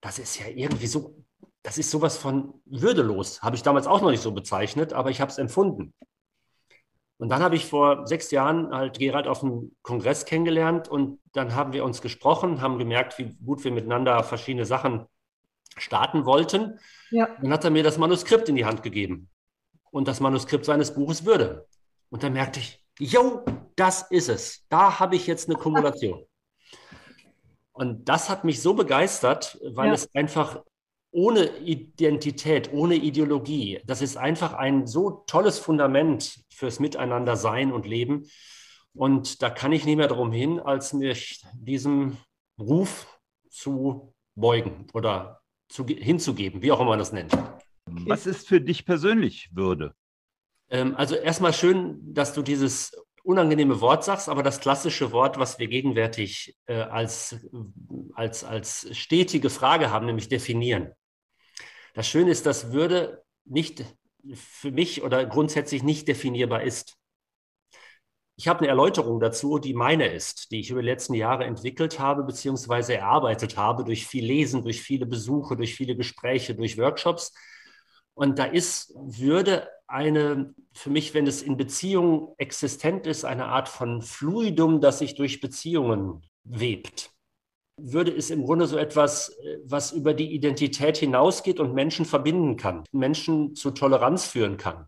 das 0.00 0.18
ist 0.18 0.38
ja 0.38 0.46
irgendwie 0.48 0.86
so, 0.86 1.14
das 1.62 1.78
ist 1.78 1.90
sowas 1.90 2.16
von 2.16 2.54
würdelos. 2.64 3.42
Habe 3.42 3.56
ich 3.56 3.62
damals 3.62 3.86
auch 3.86 4.00
noch 4.00 4.10
nicht 4.10 4.22
so 4.22 4.32
bezeichnet, 4.32 4.92
aber 4.92 5.10
ich 5.10 5.20
habe 5.20 5.30
es 5.30 5.38
empfunden. 5.38 5.92
Und 7.18 7.30
dann 7.30 7.42
habe 7.42 7.56
ich 7.56 7.66
vor 7.66 8.06
sechs 8.06 8.30
Jahren 8.30 8.72
halt 8.72 8.98
Gerald 8.98 9.26
auf 9.26 9.40
dem 9.40 9.74
Kongress 9.82 10.24
kennengelernt 10.24 10.88
und 10.88 11.20
dann 11.32 11.54
haben 11.54 11.72
wir 11.72 11.84
uns 11.84 12.00
gesprochen, 12.00 12.62
haben 12.62 12.78
gemerkt, 12.78 13.18
wie 13.18 13.36
gut 13.44 13.64
wir 13.64 13.72
miteinander 13.72 14.22
verschiedene 14.22 14.64
Sachen 14.64 15.06
starten 15.76 16.24
wollten. 16.24 16.78
Ja. 17.10 17.28
Dann 17.40 17.52
hat 17.52 17.64
er 17.64 17.70
mir 17.70 17.82
das 17.82 17.98
Manuskript 17.98 18.48
in 18.48 18.54
die 18.54 18.64
Hand 18.64 18.84
gegeben 18.84 19.28
und 19.90 20.06
das 20.06 20.20
Manuskript 20.20 20.64
seines 20.64 20.94
Buches 20.94 21.24
Würde. 21.24 21.66
Und 22.10 22.22
dann 22.22 22.32
merkte 22.32 22.60
ich, 22.60 22.84
yo, 22.98 23.44
das 23.76 24.02
ist 24.10 24.28
es. 24.28 24.66
Da 24.68 24.98
habe 24.98 25.16
ich 25.16 25.26
jetzt 25.26 25.48
eine 25.48 25.58
Kumulation. 25.58 26.24
Und 27.72 28.08
das 28.08 28.28
hat 28.28 28.44
mich 28.44 28.60
so 28.60 28.74
begeistert, 28.74 29.58
weil 29.62 29.88
ja. 29.88 29.94
es 29.94 30.12
einfach 30.14 30.62
ohne 31.10 31.58
Identität, 31.58 32.72
ohne 32.72 32.96
Ideologie, 32.96 33.80
das 33.86 34.02
ist 34.02 34.16
einfach 34.16 34.52
ein 34.52 34.86
so 34.86 35.22
tolles 35.26 35.58
Fundament 35.58 36.44
fürs 36.52 36.80
Miteinander 36.80 37.36
sein 37.36 37.72
und 37.72 37.86
leben. 37.86 38.26
Und 38.94 39.42
da 39.42 39.50
kann 39.50 39.72
ich 39.72 39.84
nicht 39.84 39.96
mehr 39.96 40.08
darum 40.08 40.32
hin, 40.32 40.60
als 40.60 40.92
mich 40.92 41.44
diesem 41.54 42.16
Ruf 42.58 43.18
zu 43.48 44.12
beugen 44.34 44.86
oder 44.92 45.40
zu, 45.68 45.86
hinzugeben, 45.86 46.62
wie 46.62 46.72
auch 46.72 46.80
immer 46.80 46.90
man 46.90 46.98
das 46.98 47.12
nennt. 47.12 47.32
Was 47.86 48.26
ist 48.26 48.48
für 48.48 48.60
dich 48.60 48.84
persönlich 48.84 49.50
Würde? 49.52 49.94
Ähm, 50.70 50.94
also 50.96 51.14
erstmal 51.14 51.52
schön, 51.52 51.98
dass 52.14 52.34
du 52.34 52.42
dieses 52.42 52.92
unangenehme 53.22 53.80
Wort 53.80 54.04
sagst, 54.04 54.28
aber 54.28 54.42
das 54.42 54.60
klassische 54.60 55.12
Wort, 55.12 55.38
was 55.38 55.58
wir 55.58 55.68
gegenwärtig 55.68 56.56
äh, 56.66 56.80
als, 56.80 57.36
als, 58.14 58.42
als 58.42 58.88
stetige 58.96 59.50
Frage 59.50 59.90
haben, 59.90 60.06
nämlich 60.06 60.28
definieren. 60.28 60.92
Das 61.94 62.08
Schöne 62.08 62.30
ist, 62.30 62.46
dass 62.46 62.72
Würde 62.72 63.22
nicht 63.44 63.84
für 64.34 64.70
mich 64.70 65.02
oder 65.02 65.26
grundsätzlich 65.26 65.82
nicht 65.82 66.08
definierbar 66.08 66.62
ist. 66.62 66.96
Ich 68.36 68.46
habe 68.46 68.60
eine 68.60 68.68
Erläuterung 68.68 69.18
dazu, 69.20 69.58
die 69.58 69.74
meine 69.74 70.06
ist, 70.06 70.52
die 70.52 70.60
ich 70.60 70.70
über 70.70 70.80
die 70.80 70.88
letzten 70.88 71.14
Jahre 71.14 71.44
entwickelt 71.44 71.98
habe 71.98 72.22
bzw. 72.22 72.94
erarbeitet 72.94 73.56
habe 73.56 73.84
durch 73.84 74.06
viel 74.06 74.24
Lesen, 74.24 74.62
durch 74.62 74.80
viele 74.80 75.06
Besuche, 75.06 75.56
durch 75.56 75.74
viele 75.74 75.96
Gespräche, 75.96 76.54
durch 76.54 76.78
Workshops. 76.78 77.34
Und 78.14 78.38
da 78.38 78.44
ist 78.44 78.94
Würde 78.94 79.68
eine, 79.88 80.54
für 80.72 80.90
mich, 80.90 81.14
wenn 81.14 81.26
es 81.26 81.42
in 81.42 81.56
Beziehungen 81.56 82.28
existent 82.36 83.06
ist, 83.06 83.24
eine 83.24 83.46
Art 83.46 83.68
von 83.68 84.02
Fluidum, 84.02 84.80
das 84.80 84.98
sich 85.00 85.14
durch 85.14 85.40
Beziehungen 85.40 86.22
webt. 86.44 87.10
Würde 87.78 88.14
es 88.14 88.30
im 88.30 88.44
Grunde 88.44 88.66
so 88.66 88.76
etwas, 88.76 89.36
was 89.64 89.92
über 89.92 90.12
die 90.12 90.32
Identität 90.32 90.98
hinausgeht 90.98 91.58
und 91.58 91.74
Menschen 91.74 92.04
verbinden 92.04 92.56
kann, 92.56 92.84
Menschen 92.92 93.54
zu 93.54 93.70
Toleranz 93.70 94.26
führen 94.26 94.56
kann. 94.56 94.86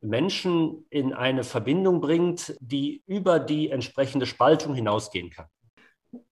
Menschen 0.00 0.86
in 0.90 1.14
eine 1.14 1.44
Verbindung 1.44 2.00
bringt, 2.00 2.56
die 2.60 3.02
über 3.06 3.40
die 3.40 3.70
entsprechende 3.70 4.26
Spaltung 4.26 4.74
hinausgehen 4.74 5.30
kann. 5.30 5.46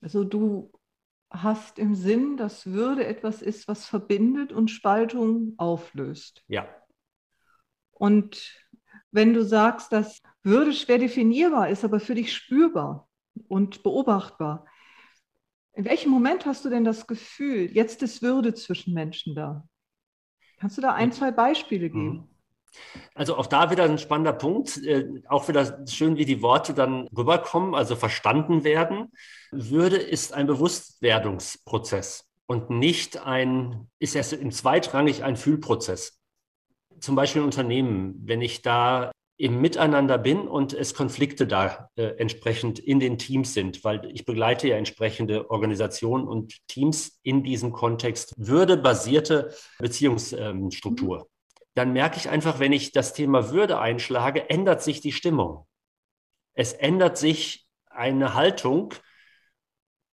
Also 0.02 0.24
du 0.24 0.70
hast 1.30 1.78
im 1.78 1.94
Sinn, 1.94 2.36
dass 2.36 2.66
Würde 2.66 3.06
etwas 3.06 3.40
ist, 3.40 3.66
was 3.66 3.86
verbindet 3.86 4.52
und 4.52 4.70
Spaltung 4.70 5.54
auflöst. 5.56 6.44
Ja. 6.48 6.68
Und 8.02 8.59
wenn 9.12 9.32
du 9.32 9.44
sagst, 9.44 9.92
dass 9.92 10.23
Würde 10.42 10.73
schwer 10.73 10.99
definierbar 10.99 11.68
ist, 11.68 11.85
aber 11.85 12.00
für 12.00 12.16
dich 12.16 12.35
spürbar 12.35 13.09
und 13.47 13.85
beobachtbar, 13.85 14.66
in 15.75 15.85
welchem 15.85 16.11
Moment 16.11 16.44
hast 16.44 16.64
du 16.64 16.68
denn 16.68 16.82
das 16.82 17.06
Gefühl, 17.06 17.71
jetzt 17.73 18.02
ist 18.02 18.21
Würde 18.21 18.54
zwischen 18.54 18.92
Menschen 18.92 19.37
da? 19.37 19.68
Kannst 20.59 20.78
du 20.78 20.82
da 20.82 20.94
ein, 20.94 21.12
zwei 21.12 21.30
Beispiele 21.30 21.90
geben? 21.90 22.12
Mhm. 22.12 22.28
Also 23.14 23.37
auch 23.37 23.47
da 23.47 23.71
wieder 23.71 23.85
ein 23.85 23.99
spannender 23.99 24.32
Punkt, 24.32 24.78
äh, 24.78 25.23
auch 25.28 25.47
wieder 25.47 25.87
schön, 25.87 26.16
wie 26.16 26.25
die 26.25 26.42
Worte 26.42 26.75
dann 26.75 27.06
rüberkommen, 27.16 27.73
also 27.73 27.94
verstanden 27.94 28.64
werden. 28.64 29.12
Würde 29.52 29.97
ist 29.97 30.32
ein 30.32 30.49
Bewusstwerdungsprozess 30.49 32.25
und 32.47 32.68
nicht 32.68 33.25
ein, 33.25 33.88
ist 34.00 34.16
erst 34.16 34.32
im 34.32 34.50
zweitrangig 34.50 35.23
ein 35.23 35.37
Fühlprozess. 35.37 36.22
Zum 37.02 37.16
Beispiel 37.16 37.40
in 37.40 37.47
Unternehmen, 37.47 38.23
wenn 38.25 38.40
ich 38.40 38.62
da 38.62 39.11
im 39.37 39.61
Miteinander 39.61 40.18
bin 40.18 40.47
und 40.47 40.73
es 40.73 40.94
Konflikte 40.94 41.49
da 41.49 41.90
äh, 41.97 42.16
entsprechend 42.18 42.78
in 42.78 43.00
den 43.00 43.18
Teams 43.18 43.54
sind, 43.54 43.82
weil 43.82 44.09
ich 44.12 44.25
begleite 44.25 44.68
ja 44.68 44.76
entsprechende 44.76 45.50
Organisationen 45.50 46.28
und 46.28 46.54
Teams 46.68 47.18
in 47.25 47.42
diesem 47.42 47.73
Kontext 47.73 48.35
würdebasierte 48.37 49.52
Beziehungsstruktur. 49.80 51.18
Ähm, 51.18 51.25
dann 51.75 51.92
merke 51.92 52.18
ich 52.18 52.28
einfach, 52.28 52.61
wenn 52.61 52.73
ich 52.73 52.92
das 52.92 53.14
Thema 53.14 53.50
Würde 53.50 53.80
einschlage, 53.80 54.49
ändert 54.49 54.80
sich 54.82 55.00
die 55.00 55.12
Stimmung. 55.12 55.66
Es 56.54 56.73
ändert 56.73 57.18
sich 57.18 57.66
eine 57.87 58.35
Haltung 58.35 58.94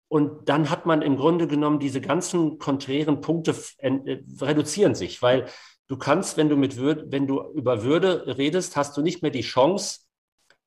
und 0.09 0.49
dann 0.49 0.71
hat 0.71 0.87
man 0.87 1.03
im 1.03 1.17
Grunde 1.17 1.49
genommen 1.49 1.81
diese 1.81 2.01
ganzen 2.01 2.59
konträren 2.59 3.21
Punkte 3.21 3.57
äh, 3.79 4.19
reduzieren 4.41 4.95
sich, 4.95 5.21
weil 5.21 5.47
du 5.89 5.97
kannst, 5.97 6.37
wenn 6.37 6.49
du 6.49 6.57
mit 6.57 6.77
Würde, 6.77 7.11
wenn 7.11 7.27
du 7.27 7.43
über 7.53 7.83
Würde 7.83 8.39
redest, 8.39 8.77
hast 8.77 8.97
du 8.97 9.03
nicht 9.03 9.23
mehr 9.23 9.31
die 9.31 9.43
Chance, 9.43 10.01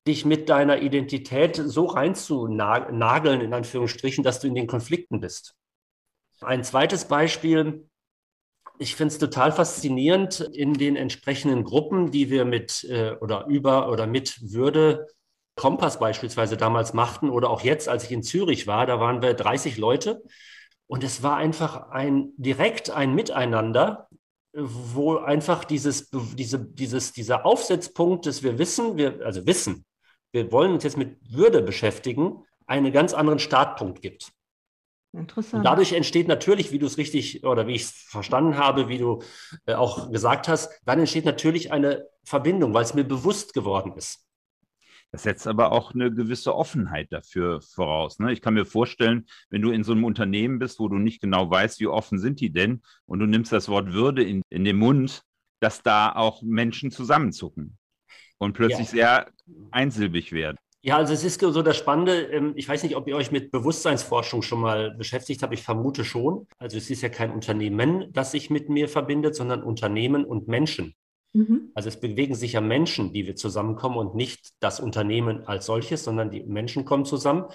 dich 0.07 0.25
mit 0.25 0.49
deiner 0.49 0.81
Identität 0.81 1.55
so 1.55 1.85
reinzunageln, 1.85 3.41
in 3.41 3.53
Anführungsstrichen, 3.53 4.23
dass 4.23 4.39
du 4.39 4.47
in 4.47 4.55
den 4.55 4.67
Konflikten 4.67 5.19
bist. 5.19 5.55
Ein 6.41 6.63
zweites 6.63 7.05
Beispiel, 7.05 7.89
ich 8.79 8.95
finde 8.95 9.13
es 9.13 9.19
total 9.19 9.51
faszinierend 9.51 10.39
in 10.39 10.73
den 10.73 10.95
entsprechenden 10.95 11.65
Gruppen, 11.65 12.11
die 12.11 12.29
wir 12.29 12.45
mit 12.45 12.85
äh, 12.85 13.11
oder 13.19 13.45
über 13.47 13.91
oder 13.91 14.07
mit 14.07 14.39
Würde 14.53 15.07
Kompass 15.55 15.99
beispielsweise 15.99 16.55
damals 16.55 16.93
machten 16.93 17.29
oder 17.29 17.49
auch 17.49 17.61
jetzt, 17.61 17.89
als 17.89 18.05
ich 18.05 18.11
in 18.11 18.23
Zürich 18.23 18.65
war, 18.65 18.85
da 18.85 19.01
waren 19.01 19.21
wir 19.21 19.33
30 19.33 19.77
Leute 19.77 20.23
und 20.88 21.03
es 21.03 21.21
war 21.21 21.35
einfach 21.35 21.89
ein 21.89 22.31
direkt 22.38 22.89
ein 22.89 23.13
Miteinander, 23.13 24.07
wo 24.53 25.17
einfach 25.17 25.63
dieses, 25.63 26.09
diese, 26.09 26.59
dieses, 26.59 27.13
dieser 27.13 27.45
Aufsetzpunkt, 27.45 28.25
dass 28.25 28.43
wir 28.43 28.57
wissen, 28.57 28.97
wir, 28.97 29.23
also 29.25 29.45
wissen, 29.45 29.85
wir 30.31 30.51
wollen 30.51 30.73
uns 30.73 30.83
jetzt 30.83 30.97
mit 30.97 31.17
Würde 31.31 31.61
beschäftigen, 31.61 32.43
einen 32.65 32.91
ganz 32.91 33.13
anderen 33.13 33.39
Startpunkt 33.39 34.01
gibt. 34.01 34.31
Interessant. 35.11 35.59
Und 35.59 35.63
dadurch 35.63 35.93
entsteht 35.93 36.27
natürlich, 36.27 36.71
wie 36.71 36.77
du 36.77 36.85
es 36.85 36.97
richtig 36.97 37.43
oder 37.43 37.65
wie 37.65 37.73
ich 37.73 37.83
es 37.83 37.91
verstanden 37.91 38.57
habe, 38.57 38.89
wie 38.89 38.99
du 38.99 39.23
äh, 39.65 39.73
auch 39.73 40.11
gesagt 40.11 40.47
hast, 40.47 40.69
dann 40.85 40.99
entsteht 40.99 41.25
natürlich 41.25 41.71
eine 41.71 42.07
Verbindung, 42.23 42.73
weil 42.73 42.83
es 42.83 42.93
mir 42.93 43.03
bewusst 43.03 43.53
geworden 43.53 43.93
ist. 43.93 44.28
Das 45.11 45.23
setzt 45.23 45.47
aber 45.47 45.71
auch 45.71 45.93
eine 45.93 46.13
gewisse 46.13 46.55
Offenheit 46.55 47.11
dafür 47.11 47.61
voraus. 47.61 48.19
Ne? 48.19 48.31
Ich 48.31 48.41
kann 48.41 48.53
mir 48.53 48.65
vorstellen, 48.65 49.25
wenn 49.49 49.61
du 49.61 49.71
in 49.71 49.83
so 49.83 49.93
einem 49.93 50.03
Unternehmen 50.03 50.59
bist, 50.59 50.79
wo 50.79 50.87
du 50.87 50.97
nicht 50.97 51.19
genau 51.19 51.49
weißt, 51.49 51.79
wie 51.79 51.87
offen 51.87 52.19
sind 52.19 52.39
die 52.39 52.51
denn, 52.51 52.83
und 53.05 53.19
du 53.19 53.25
nimmst 53.25 53.51
das 53.51 53.69
Wort 53.69 53.91
Würde 53.91 54.23
in, 54.23 54.43
in 54.49 54.63
den 54.63 54.77
Mund, 54.77 55.23
dass 55.59 55.81
da 55.81 56.11
auch 56.11 56.41
Menschen 56.43 56.91
zusammenzucken 56.91 57.77
und 58.37 58.53
plötzlich 58.53 58.87
ja. 58.87 59.25
sehr 59.25 59.31
einsilbig 59.71 60.31
werden. 60.31 60.57
Ja, 60.81 60.95
also 60.95 61.11
es 61.11 61.25
ist 61.25 61.41
so 61.41 61.61
das 61.61 61.77
Spannende. 61.77 62.21
Ähm, 62.31 62.53
ich 62.55 62.69
weiß 62.69 62.83
nicht, 62.83 62.95
ob 62.95 63.07
ihr 63.07 63.15
euch 63.15 63.31
mit 63.31 63.51
Bewusstseinsforschung 63.51 64.41
schon 64.41 64.61
mal 64.61 64.91
beschäftigt 64.91 65.43
habt. 65.43 65.53
Ich 65.53 65.61
vermute 65.61 66.05
schon. 66.05 66.47
Also 66.57 66.77
es 66.77 66.89
ist 66.89 67.01
ja 67.01 67.09
kein 67.09 67.31
Unternehmen, 67.31 68.13
das 68.13 68.31
sich 68.31 68.49
mit 68.49 68.69
mir 68.69 68.87
verbindet, 68.87 69.35
sondern 69.35 69.61
Unternehmen 69.61 70.23
und 70.23 70.47
Menschen. 70.47 70.95
Mhm. 71.33 71.71
Also 71.75 71.89
es 71.89 72.00
bewegen 72.00 72.36
sich 72.36 72.53
ja 72.53 72.62
Menschen, 72.62 73.13
die 73.13 73.27
wir 73.27 73.36
zusammenkommen 73.36 73.98
und 73.98 74.15
nicht 74.15 74.50
das 74.59 74.79
Unternehmen 74.79 75.45
als 75.45 75.65
solches, 75.65 76.03
sondern 76.03 76.31
die 76.31 76.43
Menschen 76.43 76.86
kommen 76.86 77.05
zusammen. 77.05 77.45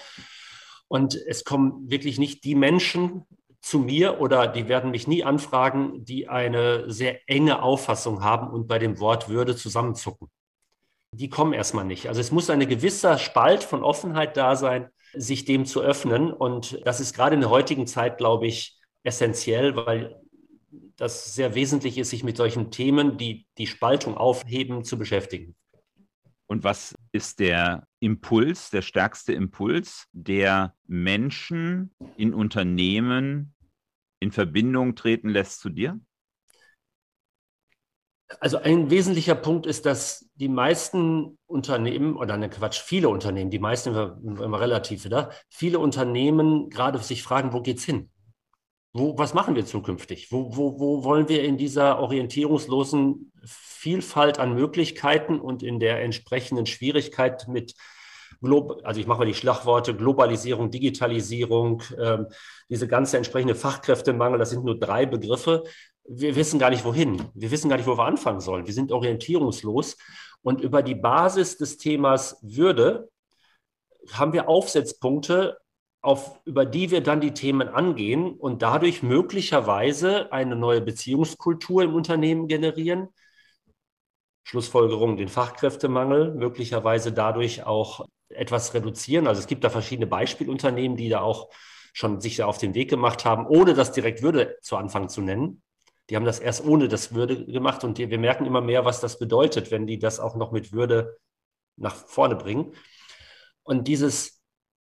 Und 0.89 1.15
es 1.15 1.45
kommen 1.45 1.91
wirklich 1.91 2.19
nicht 2.19 2.45
die 2.45 2.55
Menschen 2.55 3.25
zu 3.61 3.79
mir 3.79 4.21
oder 4.21 4.47
die 4.47 4.69
werden 4.69 4.91
mich 4.91 5.07
nie 5.07 5.25
anfragen, 5.25 6.05
die 6.05 6.29
eine 6.29 6.91
sehr 6.91 7.19
enge 7.29 7.63
Auffassung 7.63 8.23
haben 8.23 8.51
und 8.53 8.69
bei 8.69 8.79
dem 8.79 9.01
Wort 9.01 9.29
Würde 9.29 9.57
zusammenzucken 9.57 10.29
die 11.17 11.29
kommen 11.29 11.53
erstmal 11.53 11.85
nicht. 11.85 12.09
Also 12.09 12.21
es 12.21 12.33
muss 12.33 12.51
ein 12.51 12.67
gewisser 12.69 13.19
Spalt 13.19 13.65
von 13.65 13.83
Offenheit 13.85 14.37
da 14.37 14.57
sein, 14.57 14.89
sich 15.15 15.45
dem 15.45 15.65
zu 15.65 15.81
öffnen. 15.81 16.33
Und 16.33 16.81
das 16.85 17.01
ist 17.01 17.15
gerade 17.15 17.35
in 17.35 17.41
der 17.41 17.51
heutigen 17.51 17.87
Zeit, 17.87 18.19
glaube 18.19 18.47
ich, 18.47 18.79
essentiell, 19.03 19.77
weil 19.77 20.21
das 20.97 21.35
sehr 21.35 21.55
wesentlich 21.55 21.99
ist, 21.99 22.11
sich 22.11 22.25
mit 22.25 22.37
solchen 22.37 22.71
Themen, 22.71 23.19
die 23.19 23.47
die 23.59 23.67
Spaltung 23.67 24.17
aufheben, 24.17 24.85
zu 24.85 24.99
beschäftigen. 24.99 25.57
Und 26.47 26.63
was 26.63 26.95
ist 27.13 27.41
der 27.41 27.87
Impuls, 28.01 28.71
der 28.71 28.83
stärkste 28.83 29.33
Impuls, 29.33 30.07
der 30.13 30.75
Menschen 30.87 31.95
in 32.17 32.35
Unternehmen 32.35 33.55
in 34.21 34.31
Verbindung 34.31 34.95
treten 34.95 35.31
lässt 35.31 35.61
zu 35.61 35.71
dir? 35.71 35.99
Also 38.41 38.59
ein 38.59 38.91
wesentlicher 38.91 39.35
Punkt 39.35 39.67
ist, 39.67 39.87
dass 39.87 40.29
die 40.35 40.49
meisten 40.49 41.39
Unternehmen, 41.47 42.17
oder 42.17 42.37
ne 42.37 42.49
Quatsch, 42.51 42.81
viele 42.81 43.09
Unternehmen, 43.09 43.51
die 43.51 43.59
meisten 43.59 43.91
immer, 43.91 44.19
immer 44.23 44.61
relativ 44.61 45.05
wieder, 45.05 45.31
viele 45.49 45.79
Unternehmen 45.79 46.69
gerade 46.69 46.99
sich 46.99 47.23
fragen, 47.23 47.53
wo 47.53 47.61
geht's 47.61 47.85
hin? 47.85 48.11
Wo, 48.95 49.19
was 49.19 49.35
machen 49.35 49.55
wir 49.55 49.67
zukünftig? 49.67 50.33
Wo, 50.33 50.57
wo, 50.57 50.79
wo 50.79 51.05
wollen 51.05 51.29
wir 51.29 51.43
in 51.43 51.59
dieser 51.59 51.99
orientierungslosen 51.99 53.33
Vielfalt 53.45 54.39
an 54.39 54.55
Möglichkeiten 54.55 55.39
und 55.39 55.63
in 55.63 55.79
der 55.81 56.03
entsprechenden 56.03 56.67
Schwierigkeit 56.67 57.47
mit 57.49 57.75
also 58.83 59.01
ich 59.01 59.07
mache 59.07 59.21
mal 59.21 59.25
die 59.25 59.33
Schlagworte 59.33 59.97
Globalisierung, 59.97 60.71
Digitalisierung, 60.71 61.83
ähm, 61.99 62.27
diese 62.69 62.87
ganze 62.87 63.17
entsprechende 63.17 63.55
Fachkräftemangel, 63.55 64.39
das 64.39 64.51
sind 64.51 64.65
nur 64.65 64.79
drei 64.79 65.07
Begriffe 65.07 65.63
wir 66.07 66.37
wissen 66.37 66.59
gar 66.59 66.71
nicht 66.71 66.85
wohin. 66.85 67.23
Wir 67.35 67.51
wissen 67.51 67.69
gar 67.69 67.77
nicht, 67.77 67.87
wo 67.87 67.97
wir 67.97 68.05
anfangen 68.05 68.41
sollen. 68.41 68.67
Wir 68.67 68.75
sind 68.75 68.93
orientierungslos. 68.93 69.97
Und 70.43 70.61
über 70.61 70.83
die 70.83 70.95
Basis 70.95 71.57
des 71.57 71.79
Themas 71.79 72.39
Würde 72.43 73.09
haben 74.13 74.35
wir 74.35 74.49
Aufsetzpunkte, 74.49 75.57
auf, 76.05 76.39
über 76.45 76.67
die 76.67 76.91
wir 76.91 77.01
dann 77.03 77.21
die 77.21 77.33
Themen 77.33 77.69
angehen 77.69 78.35
und 78.35 78.61
dadurch 78.61 79.03
möglicherweise 79.03 80.31
eine 80.33 80.55
neue 80.55 80.83
Beziehungskultur 80.83 81.83
im 81.83 81.95
Unternehmen 81.95 82.47
generieren. 82.47 83.09
Schlussfolgerung, 84.43 85.17
den 85.17 85.29
Fachkräftemangel, 85.29 86.35
möglicherweise 86.35 87.13
dadurch 87.13 87.65
auch 87.65 88.07
etwas 88.29 88.75
reduzieren. 88.75 89.27
Also 89.27 89.41
es 89.41 89.47
gibt 89.47 89.65
da 89.65 89.71
verschiedene 89.71 90.07
Beispielunternehmen, 90.07 90.99
die 90.99 91.09
da 91.09 91.21
auch 91.21 91.49
schon 91.95 92.21
sich 92.21 92.37
da 92.37 92.47
auf 92.47 92.59
den 92.59 92.75
Weg 92.75 92.91
gemacht 92.91 93.25
haben, 93.25 93.47
ohne 93.47 93.73
das 93.73 93.93
direkt 93.93 94.21
Würde 94.21 94.59
zu 94.61 94.77
Anfang 94.77 95.09
zu 95.09 95.23
nennen. 95.23 95.63
Die 96.11 96.17
haben 96.17 96.27
das 96.27 96.39
erst 96.39 96.67
ohne 96.67 96.89
das 96.89 97.15
Würde 97.15 97.47
gemacht 97.47 97.83
und 97.83 97.97
wir 97.97 98.19
merken 98.19 98.45
immer 98.45 98.61
mehr, 98.61 98.85
was 98.85 99.01
das 99.01 99.19
bedeutet, 99.19 99.71
wenn 99.71 99.87
die 99.87 99.99
das 99.99 100.21
auch 100.21 100.37
noch 100.37 100.53
mit 100.53 100.73
Würde 100.73 101.17
nach 101.77 101.95
vorne 101.95 102.37
bringen. 102.37 102.75
Und 103.63 103.89
dieses, 103.89 104.34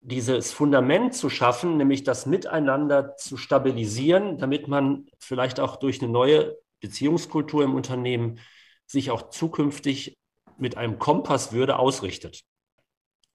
dieses 0.04 0.52
Fundament 0.52 1.14
zu 1.14 1.30
schaffen, 1.30 1.76
nämlich 1.76 2.04
das 2.04 2.26
Miteinander 2.26 3.16
zu 3.16 3.36
stabilisieren, 3.36 4.38
damit 4.38 4.68
man 4.68 5.06
vielleicht 5.18 5.60
auch 5.60 5.76
durch 5.76 6.02
eine 6.02 6.12
neue 6.12 6.56
Beziehungskultur 6.80 7.64
im 7.64 7.74
Unternehmen 7.74 8.38
sich 8.86 9.10
auch 9.10 9.30
zukünftig 9.30 10.16
mit 10.58 10.76
einem 10.76 10.98
Kompass 10.98 11.52
Würde 11.52 11.78
ausrichtet. 11.78 12.42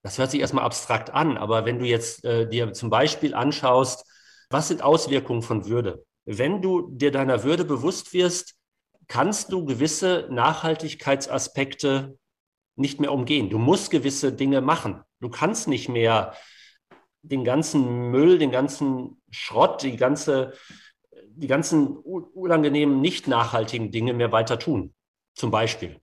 Das 0.03 0.17
hört 0.17 0.31
sich 0.31 0.39
erstmal 0.39 0.63
abstrakt 0.63 1.09
an, 1.09 1.37
aber 1.37 1.65
wenn 1.65 1.79
du 1.79 1.85
jetzt 1.85 2.23
äh, 2.23 2.47
dir 2.47 2.71
zum 2.73 2.89
Beispiel 2.89 3.33
anschaust, 3.33 4.05
was 4.49 4.67
sind 4.67 4.81
Auswirkungen 4.81 5.41
von 5.41 5.67
Würde? 5.67 6.05
wenn 6.31 6.61
du 6.61 6.91
dir 6.91 7.11
deiner 7.11 7.43
Würde 7.43 7.65
bewusst 7.65 8.13
wirst, 8.13 8.55
kannst 9.07 9.51
du 9.51 9.65
gewisse 9.65 10.27
Nachhaltigkeitsaspekte 10.29 12.19
nicht 12.75 12.99
mehr 12.99 13.11
umgehen. 13.11 13.49
Du 13.49 13.57
musst 13.57 13.89
gewisse 13.89 14.31
Dinge 14.31 14.61
machen. 14.61 15.01
Du 15.19 15.29
kannst 15.29 15.67
nicht 15.67 15.89
mehr 15.89 16.35
den 17.21 17.43
ganzen 17.43 18.11
Müll, 18.11 18.37
den 18.37 18.51
ganzen 18.51 19.21
Schrott, 19.29 19.83
die 19.83 19.97
ganze, 19.97 20.53
die 21.27 21.47
ganzen 21.47 21.87
unangenehmen, 21.87 23.01
nicht 23.01 23.27
nachhaltigen 23.27 23.91
Dinge 23.91 24.13
mehr 24.13 24.31
weiter 24.31 24.59
tun. 24.59 24.93
Zum 25.35 25.51
Beispiel. 25.51 25.99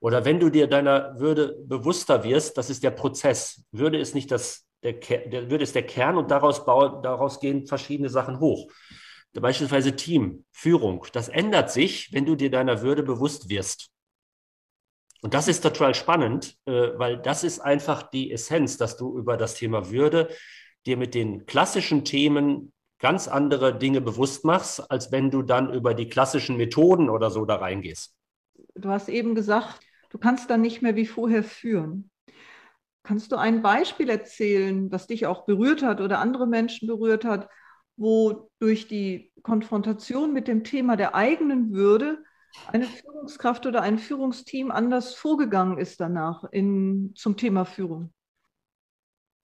Oder 0.00 0.24
wenn 0.24 0.40
du 0.40 0.50
dir 0.50 0.66
deiner 0.66 1.18
Würde 1.20 1.56
bewusster 1.66 2.24
wirst, 2.24 2.56
das 2.56 2.70
ist 2.70 2.82
der 2.82 2.90
Prozess. 2.90 3.64
Würde 3.70 3.98
ist 3.98 4.14
nicht 4.14 4.30
das, 4.30 4.66
der, 4.82 4.94
der 4.94 5.50
Würde 5.50 5.64
ist 5.64 5.74
der 5.74 5.86
Kern 5.86 6.16
und 6.16 6.30
daraus, 6.30 6.64
bauen, 6.64 7.02
daraus 7.02 7.40
gehen 7.40 7.66
verschiedene 7.66 8.08
Sachen 8.08 8.40
hoch 8.40 8.70
beispielsweise 9.38 9.94
Team, 9.94 10.44
Führung, 10.50 11.06
das 11.12 11.28
ändert 11.28 11.70
sich, 11.70 12.12
wenn 12.12 12.26
du 12.26 12.34
dir 12.34 12.50
deiner 12.50 12.82
Würde 12.82 13.02
bewusst 13.04 13.48
wirst. 13.48 13.90
Und 15.22 15.34
das 15.34 15.48
ist 15.48 15.60
total 15.60 15.94
spannend, 15.94 16.56
äh, 16.66 16.90
weil 16.96 17.18
das 17.18 17.44
ist 17.44 17.60
einfach 17.60 18.02
die 18.02 18.32
Essenz, 18.32 18.76
dass 18.76 18.96
du 18.96 19.16
über 19.18 19.36
das 19.36 19.54
Thema 19.54 19.90
Würde 19.90 20.28
dir 20.86 20.96
mit 20.96 21.14
den 21.14 21.46
klassischen 21.46 22.04
Themen 22.04 22.72
ganz 22.98 23.28
andere 23.28 23.76
Dinge 23.76 24.00
bewusst 24.00 24.44
machst, 24.44 24.90
als 24.90 25.10
wenn 25.12 25.30
du 25.30 25.42
dann 25.42 25.72
über 25.72 25.94
die 25.94 26.08
klassischen 26.08 26.56
Methoden 26.56 27.10
oder 27.10 27.30
so 27.30 27.44
da 27.44 27.56
reingehst. 27.56 28.14
Du 28.74 28.88
hast 28.88 29.08
eben 29.08 29.34
gesagt, 29.34 29.80
du 30.10 30.18
kannst 30.18 30.50
dann 30.50 30.60
nicht 30.60 30.82
mehr 30.82 30.96
wie 30.96 31.06
vorher 31.06 31.42
führen. 31.42 32.10
Kannst 33.02 33.32
du 33.32 33.36
ein 33.36 33.62
Beispiel 33.62 34.10
erzählen, 34.10 34.92
was 34.92 35.06
dich 35.06 35.26
auch 35.26 35.46
berührt 35.46 35.82
hat 35.82 36.00
oder 36.00 36.18
andere 36.18 36.46
Menschen 36.46 36.86
berührt 36.86 37.24
hat, 37.24 37.48
wo 37.96 38.50
durch 38.58 38.88
die 38.88 39.32
Konfrontation 39.42 40.32
mit 40.32 40.48
dem 40.48 40.64
Thema 40.64 40.96
der 40.96 41.14
eigenen 41.14 41.72
Würde 41.72 42.22
eine 42.68 42.86
Führungskraft 42.86 43.66
oder 43.66 43.82
ein 43.82 43.98
Führungsteam 43.98 44.70
anders 44.70 45.14
vorgegangen 45.14 45.78
ist 45.78 46.00
danach 46.00 46.44
in, 46.52 47.12
zum 47.16 47.36
Thema 47.36 47.64
Führung? 47.64 48.12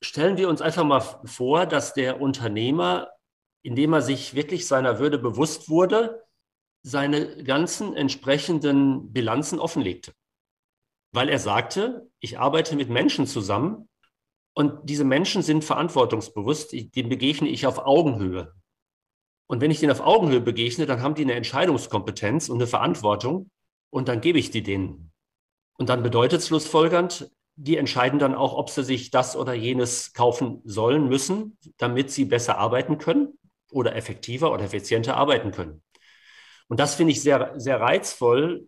Stellen 0.03 0.37
wir 0.37 0.49
uns 0.49 0.61
einfach 0.61 0.85
mal 0.85 1.01
vor, 1.01 1.67
dass 1.67 1.95
der 1.95 2.21
Unternehmer, 2.21 3.11
indem 3.63 3.93
er 3.95 4.03
sich 4.03 4.35
wirklich 4.35 4.67
seiner 4.67 4.99
Würde 4.99 5.19
bewusst 5.19 5.69
wurde, 5.69 6.25
seine 6.83 7.43
ganzen 7.43 7.97
entsprechenden 7.97 9.13
Bilanzen 9.13 9.59
offenlegte. 9.59 10.13
Weil 11.13 11.29
er 11.29 11.39
sagte, 11.39 12.11
ich 12.21 12.39
arbeite 12.39 12.77
mit 12.77 12.91
Menschen 12.91 13.27
zusammen, 13.27 13.89
und 14.59 14.89
diese 14.89 15.05
Menschen 15.05 15.43
sind 15.43 15.65
verantwortungsbewusst, 15.65 16.73
denen 16.73 17.11
begegne 17.11 17.49
ich 17.51 17.67
auf 17.67 17.79
Augenhöhe. 17.79 18.55
Und 19.47 19.61
wenn 19.61 19.71
ich 19.71 19.81
denen 19.81 19.93
auf 19.93 20.01
Augenhöhe 20.01 20.41
begegne, 20.41 20.87
dann 20.87 21.03
haben 21.03 21.15
die 21.15 21.23
eine 21.23 21.35
Entscheidungskompetenz 21.35 22.49
und 22.49 22.57
eine 22.57 22.67
Verantwortung 22.67 23.51
und 23.91 24.09
dann 24.09 24.21
gebe 24.21 24.39
ich 24.39 24.51
die 24.51 24.63
denen. 24.63 25.13
Und 25.79 25.89
dann 25.89 26.03
bedeutet 26.03 26.41
es 26.41 26.49
schlussfolgernd, 26.49 27.31
die 27.55 27.77
entscheiden 27.77 28.19
dann 28.19 28.35
auch, 28.35 28.55
ob 28.55 28.71
sie 28.71 28.85
sich 28.85 29.11
das 29.11 29.37
oder 29.37 29.55
jenes 29.55 30.13
kaufen 30.13 30.61
sollen, 30.65 31.09
müssen, 31.09 31.57
damit 31.79 32.11
sie 32.11 32.25
besser 32.25 32.59
arbeiten 32.59 32.99
können 32.99 33.39
oder 33.71 33.97
effektiver 33.97 34.53
oder 34.53 34.65
effizienter 34.65 35.17
arbeiten 35.17 35.53
können. 35.53 35.83
Und 36.69 36.81
das 36.81 36.97
finde 36.97 37.13
ich 37.13 37.23
sehr, 37.23 37.55
sehr 37.57 37.81
reizvoll, 37.81 38.67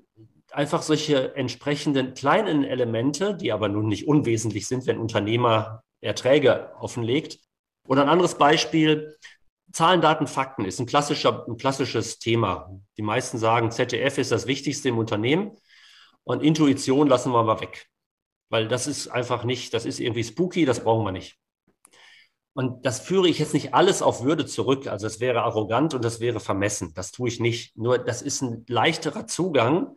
einfach 0.53 0.83
solche 0.83 1.35
entsprechenden 1.37 2.15
kleinen 2.15 2.65
Elemente, 2.65 3.35
die 3.35 3.53
aber 3.53 3.69
nun 3.69 3.89
nicht 3.89 4.07
unwesentlich 4.07 4.67
sind, 4.67 4.87
wenn 4.87 4.99
Unternehmer 4.99 5.83
Erträge 6.01 6.71
offenlegt. 6.81 7.41
Oder 7.87 8.03
ein 8.03 8.09
anderes 8.09 8.37
Beispiel, 8.37 9.17
Zahlen, 9.73 10.01
Daten, 10.01 10.27
Fakten 10.27 10.65
ist 10.65 10.81
ein, 10.81 10.87
klassischer, 10.87 11.47
ein 11.47 11.57
klassisches 11.57 12.19
Thema. 12.19 12.71
Die 12.97 13.03
meisten 13.03 13.39
sagen, 13.39 13.71
ZDF 13.71 14.19
ist 14.19 14.33
das 14.33 14.47
Wichtigste 14.47 14.89
im 14.89 14.99
Unternehmen 14.99 15.53
und 16.25 16.43
Intuition 16.43 17.09
lassen 17.09 17.33
wir 17.33 17.43
mal 17.43 17.61
weg 17.61 17.89
weil 18.51 18.69
das 18.69 18.87
ist 18.87 19.09
einfach 19.09 19.45
nicht, 19.45 19.75
das 19.75 19.85
ist 19.85 20.01
irgendwie 20.01 20.25
spooky, 20.25 20.65
das 20.65 20.81
brauchen 20.81 21.05
wir 21.05 21.13
nicht. 21.13 21.39
Und 22.55 22.85
das 22.85 23.01
führe 23.01 23.29
ich 23.29 23.39
jetzt 23.39 23.55
nicht 23.55 23.75
alles 23.75 24.03
auf 24.03 24.25
Würde 24.25 24.45
zurück. 24.45 24.89
Also 24.89 25.07
es 25.07 25.21
wäre 25.21 25.43
arrogant 25.43 25.95
und 25.95 26.05
das 26.05 26.19
wäre 26.19 26.41
vermessen. 26.41 26.93
Das 26.95 27.13
tue 27.13 27.29
ich 27.29 27.39
nicht. 27.39 27.77
Nur 27.77 27.99
das 27.99 28.21
ist 28.21 28.43
ein 28.43 28.65
leichterer 28.69 29.27
Zugang, 29.27 29.97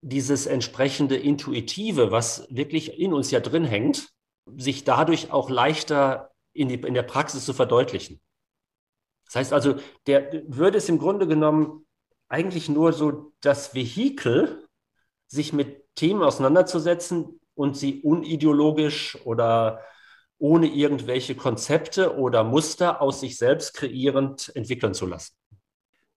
dieses 0.00 0.46
entsprechende 0.46 1.16
Intuitive, 1.16 2.10
was 2.10 2.46
wirklich 2.50 2.98
in 2.98 3.12
uns 3.12 3.30
ja 3.30 3.38
drin 3.38 3.64
hängt, 3.64 4.08
sich 4.56 4.82
dadurch 4.82 5.30
auch 5.30 5.48
leichter 5.48 6.32
in, 6.52 6.68
die, 6.68 6.74
in 6.76 6.94
der 6.94 7.02
Praxis 7.02 7.44
zu 7.44 7.52
verdeutlichen. 7.52 8.20
Das 9.30 9.36
heißt 9.36 9.52
also, 9.52 9.76
der 10.06 10.42
Würde 10.48 10.78
ist 10.78 10.88
im 10.88 10.98
Grunde 10.98 11.26
genommen 11.26 11.86
eigentlich 12.28 12.68
nur 12.68 12.92
so 12.92 13.32
das 13.40 13.74
Vehikel, 13.74 14.66
sich 15.28 15.52
mit 15.52 15.84
Themen 15.94 16.22
auseinanderzusetzen, 16.22 17.40
und 17.60 17.76
sie 17.76 18.00
unideologisch 18.00 19.18
oder 19.26 19.82
ohne 20.38 20.66
irgendwelche 20.66 21.34
Konzepte 21.34 22.16
oder 22.16 22.42
Muster 22.42 23.02
aus 23.02 23.20
sich 23.20 23.36
selbst 23.36 23.74
kreierend 23.74 24.50
entwickeln 24.56 24.94
zu 24.94 25.04
lassen. 25.04 25.34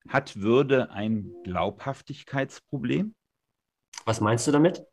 Hat 0.07 0.37
Würde 0.37 0.89
ein 0.91 1.33
Glaubhaftigkeitsproblem? 1.43 3.13
Was 4.05 4.21
meinst 4.21 4.47
du 4.47 4.53
damit? 4.53 4.85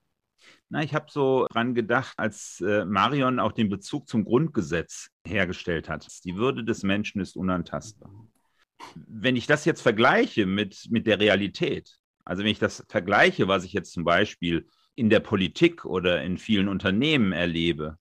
Na, 0.72 0.85
ich 0.85 0.94
habe 0.94 1.06
so 1.11 1.46
dran 1.50 1.74
gedacht, 1.74 2.14
als 2.16 2.61
äh, 2.61 2.85
Marion 2.85 3.40
auch 3.40 3.50
den 3.50 3.68
Bezug 3.68 4.09
zum 4.09 4.24
Grundgesetz 4.24 5.11
hergestellt 5.26 5.88
hat. 5.88 6.06
Die 6.24 6.37
Würde 6.37 6.62
des 6.62 6.85
Menschen 6.85 7.20
ist 7.20 7.37
unantastbar. 7.37 8.12
Wenn 8.94 9.35
ich 9.35 9.48
das 9.48 9.64
jetzt 9.64 9.83
vergleiche 9.83 10.46
mit, 10.46 10.87
mit 10.88 11.09
der 11.09 11.18
Realität, 11.18 11.98
also 12.24 12.44
wenn 12.44 12.52
ich 12.52 12.61
das 12.61 12.85
vergleiche, 12.88 13.48
was 13.48 13.64
ich 13.64 13.72
jetzt 13.72 13.92
zum 13.92 14.04
Beispiel 14.04 14.68
in 14.94 15.11
der 15.11 15.18
Politik 15.18 15.85
oder 15.85 16.22
in 16.22 16.38
vielen 16.38 16.68
Unternehmen 16.68 17.33
erlebe, 17.33 17.98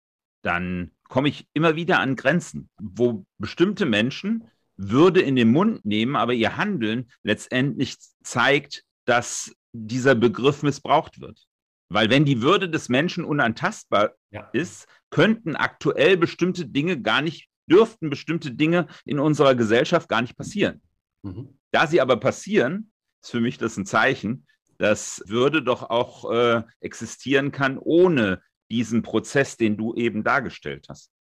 dann 0.41 0.91
komme 1.09 1.27
ich 1.27 1.47
immer 1.53 1.75
wieder 1.75 1.99
an 1.99 2.15
Grenzen, 2.15 2.69
wo 2.79 3.25
bestimmte 3.39 3.85
Menschen 3.85 4.45
Würde 4.77 5.21
in 5.21 5.35
den 5.35 5.51
Mund 5.51 5.85
nehmen, 5.85 6.15
aber 6.15 6.33
ihr 6.33 6.55
Handeln 6.55 7.11
letztendlich 7.23 7.97
zeigt, 8.23 8.85
dass 9.03 9.53
dieser 9.73 10.15
Begriff 10.15 10.63
missbraucht 10.63 11.19
wird. 11.19 11.45
Weil 11.93 12.09
wenn 12.09 12.25
die 12.25 12.41
Würde 12.41 12.69
des 12.69 12.89
Menschen 12.89 13.23
unantastbar 13.23 14.13
ja. 14.31 14.49
ist, 14.51 14.87
könnten 15.11 15.55
aktuell 15.55 16.17
bestimmte 16.17 16.65
Dinge 16.65 16.99
gar 16.99 17.21
nicht, 17.21 17.49
dürften 17.69 18.09
bestimmte 18.09 18.51
Dinge 18.51 18.87
in 19.05 19.19
unserer 19.19 19.53
Gesellschaft 19.53 20.09
gar 20.09 20.21
nicht 20.21 20.35
passieren. 20.35 20.81
Mhm. 21.21 21.59
Da 21.71 21.85
sie 21.85 22.01
aber 22.01 22.17
passieren, 22.17 22.91
ist 23.21 23.29
für 23.29 23.41
mich 23.41 23.59
das 23.59 23.77
ein 23.77 23.85
Zeichen, 23.85 24.47
dass 24.79 25.23
Würde 25.27 25.61
doch 25.61 25.91
auch 25.91 26.31
äh, 26.31 26.63
existieren 26.79 27.51
kann 27.51 27.77
ohne 27.77 28.41
diesen 28.71 29.03
Prozess, 29.03 29.55
den 29.55 29.77
du 29.77 29.93
eben 29.93 30.23
dargestellt 30.23 30.87
hast. 30.89 31.11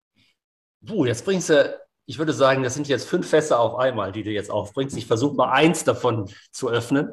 Puh, 0.86 1.04
jetzt 1.04 1.26
bringst 1.26 1.50
du, 1.50 1.78
ich 2.06 2.18
würde 2.18 2.32
sagen, 2.32 2.62
das 2.62 2.72
sind 2.72 2.88
jetzt 2.88 3.06
fünf 3.06 3.28
Fässer 3.28 3.60
auf 3.60 3.74
einmal, 3.74 4.10
die 4.10 4.22
du 4.22 4.30
jetzt 4.30 4.50
aufbringst. 4.50 4.96
Ich 4.96 5.06
versuche 5.06 5.36
mal 5.36 5.52
eins 5.52 5.84
davon 5.84 6.30
zu 6.50 6.70
öffnen. 6.70 7.10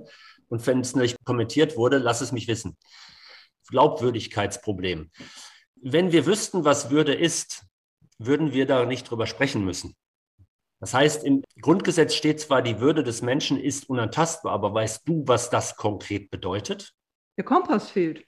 Und 0.48 0.66
wenn 0.66 0.80
es 0.80 0.96
nicht 0.96 1.18
kommentiert 1.26 1.76
wurde, 1.76 1.98
lass 1.98 2.22
es 2.22 2.32
mich 2.32 2.48
wissen. 2.48 2.78
Glaubwürdigkeitsproblem. 3.70 5.12
Wenn 5.76 6.12
wir 6.12 6.26
wüssten, 6.26 6.66
was 6.66 6.90
Würde 6.90 7.14
ist, 7.14 7.66
würden 8.18 8.54
wir 8.54 8.66
da 8.66 8.86
nicht 8.86 9.10
drüber 9.10 9.28
sprechen 9.28 9.64
müssen. 9.64 9.96
Das 10.80 10.94
heißt, 10.94 11.24
im 11.24 11.44
Grundgesetz 11.62 12.14
steht 12.14 12.40
zwar, 12.40 12.62
die 12.62 12.80
Würde 12.80 13.04
des 13.04 13.22
Menschen 13.22 13.60
ist 13.60 13.90
unantastbar, 13.90 14.54
aber 14.54 14.74
weißt 14.74 15.02
du, 15.06 15.24
was 15.26 15.50
das 15.50 15.76
konkret 15.76 16.30
bedeutet? 16.30 16.94
Der 17.38 17.44
Kompass 17.44 17.92
fehlt. 17.92 18.26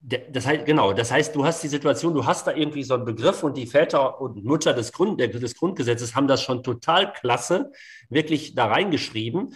Das 0.00 0.46
heißt, 0.46 0.66
genau, 0.66 0.92
das 0.92 1.12
heißt, 1.12 1.34
du 1.34 1.44
hast 1.44 1.62
die 1.62 1.68
Situation, 1.68 2.12
du 2.12 2.26
hast 2.26 2.48
da 2.48 2.52
irgendwie 2.52 2.82
so 2.82 2.94
einen 2.94 3.04
Begriff 3.04 3.44
und 3.44 3.56
die 3.56 3.68
Väter 3.68 4.20
und 4.20 4.44
Mutter 4.44 4.74
des, 4.74 4.92
Grund, 4.92 5.20
des 5.20 5.54
Grundgesetzes 5.54 6.16
haben 6.16 6.26
das 6.26 6.42
schon 6.42 6.64
total 6.64 7.12
klasse, 7.12 7.70
wirklich 8.08 8.56
da 8.56 8.66
reingeschrieben. 8.66 9.54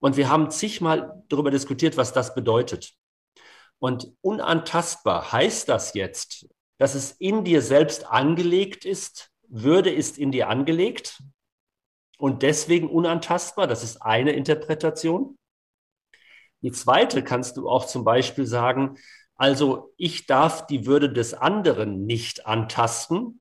Und 0.00 0.16
wir 0.16 0.28
haben 0.28 0.50
zigmal 0.50 1.22
darüber 1.28 1.52
diskutiert, 1.52 1.96
was 1.96 2.12
das 2.12 2.34
bedeutet. 2.34 2.94
Und 3.78 4.12
unantastbar 4.22 5.32
heißt 5.32 5.68
das 5.68 5.94
jetzt, 5.94 6.46
dass 6.78 6.94
es 6.94 7.12
in 7.12 7.44
dir 7.44 7.62
selbst 7.62 8.06
angelegt 8.06 8.84
ist, 8.84 9.30
würde 9.48 9.90
ist 9.90 10.18
in 10.18 10.32
dir 10.32 10.48
angelegt 10.48 11.22
und 12.18 12.42
deswegen 12.42 12.88
unantastbar. 12.88 13.66
Das 13.66 13.84
ist 13.84 14.02
eine 14.02 14.32
Interpretation. 14.32 15.38
Die 16.62 16.72
zweite 16.72 17.22
kannst 17.22 17.56
du 17.56 17.68
auch 17.68 17.86
zum 17.86 18.04
Beispiel 18.04 18.46
sagen, 18.46 18.96
also 19.36 19.92
ich 19.96 20.26
darf 20.26 20.66
die 20.66 20.86
Würde 20.86 21.12
des 21.12 21.34
anderen 21.34 22.06
nicht 22.06 22.46
antasten. 22.46 23.40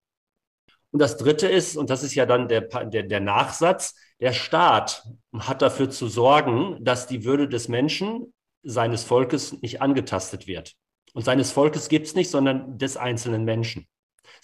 Und 0.92 1.00
das 1.00 1.18
dritte 1.18 1.48
ist, 1.48 1.78
und 1.78 1.90
das 1.90 2.04
ist 2.04 2.16
ja 2.16 2.26
dann 2.26 2.48
der, 2.48 2.62
der, 2.62 3.04
der 3.04 3.20
Nachsatz, 3.22 3.96
der 4.20 4.34
Staat 4.34 5.08
hat 5.38 5.62
dafür 5.62 5.90
zu 5.90 6.08
sorgen, 6.08 6.78
dass 6.84 7.08
die 7.08 7.24
Würde 7.26 7.50
des 7.50 7.68
Menschen, 7.68 8.34
seines 8.66 9.04
Volkes 9.04 9.62
nicht 9.62 9.82
angetastet 9.82 10.48
wird. 10.48 10.74
Und 11.14 11.24
seines 11.24 11.52
Volkes 11.52 11.88
gibt 11.88 12.08
es 12.08 12.16
nicht, 12.16 12.30
sondern 12.30 12.78
des 12.78 12.98
einzelnen 12.98 13.46
Menschen. 13.46 13.88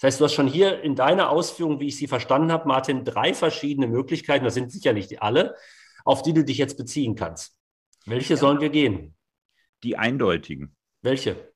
Das 0.00 0.04
heißt, 0.04 0.20
du 0.20 0.24
hast 0.24 0.34
schon 0.34 0.46
hier 0.46 0.80
in 0.82 0.96
deiner 0.96 1.28
Ausführung, 1.30 1.80
wie 1.80 1.88
ich 1.88 1.96
sie 1.96 2.06
verstanden 2.06 2.50
habe, 2.50 2.66
Martin, 2.66 3.04
drei 3.04 3.34
verschiedene 3.34 3.86
Möglichkeiten, 3.86 4.44
das 4.44 4.54
sind 4.54 4.72
sicher 4.72 4.92
nicht 4.92 5.20
alle, 5.20 5.54
auf 6.04 6.22
die 6.22 6.32
du 6.32 6.44
dich 6.44 6.58
jetzt 6.58 6.78
beziehen 6.78 7.14
kannst. 7.14 7.56
Welche 8.06 8.34
ja. 8.34 8.36
sollen 8.38 8.60
wir 8.60 8.70
gehen? 8.70 9.14
Die 9.82 9.96
eindeutigen. 9.96 10.74
Welche? 11.02 11.52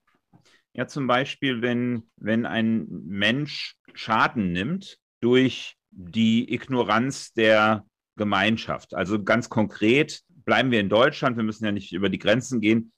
Ja, 0.75 0.87
zum 0.87 1.07
Beispiel, 1.07 1.63
wenn, 1.63 2.11
wenn 2.17 2.45
ein 2.45 2.87
Mensch 2.89 3.77
Schaden 3.95 4.53
nimmt 4.53 4.99
durch 5.21 5.77
die 5.91 6.53
Ignoranz 6.53 7.33
der 7.33 7.87
Gemeinschaft. 8.17 8.95
Also 8.95 9.23
ganz 9.23 9.49
konkret, 9.49 10.23
bleiben 10.47 10.71
wir 10.71 10.81
in 10.81 10.89
Deutschland, 10.89 11.37
wir 11.37 11.45
müssen 11.45 11.67
ja 11.67 11.73
nicht 11.73 11.93
über 11.93 12.09
die 12.09 12.19
Grenzen 12.19 12.61
gehen. 12.61 12.93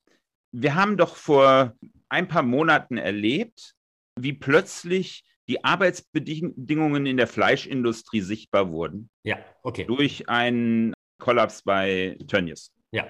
Wir 0.52 0.76
haben 0.76 0.96
doch 0.96 1.16
vor 1.16 1.74
ein 2.08 2.28
paar 2.28 2.42
Monaten 2.42 2.96
erlebt, 2.96 3.74
wie 4.18 4.32
plötzlich 4.32 5.24
die 5.48 5.64
Arbeitsbedingungen 5.64 7.06
in 7.06 7.16
der 7.16 7.26
Fleischindustrie 7.26 8.20
sichtbar 8.20 8.70
wurden. 8.70 9.10
Ja, 9.24 9.38
okay. 9.62 9.84
Durch 9.84 10.28
einen 10.28 10.92
Kollaps 11.18 11.62
bei 11.62 12.18
Tönnies. 12.28 12.72
Ja. 12.92 13.08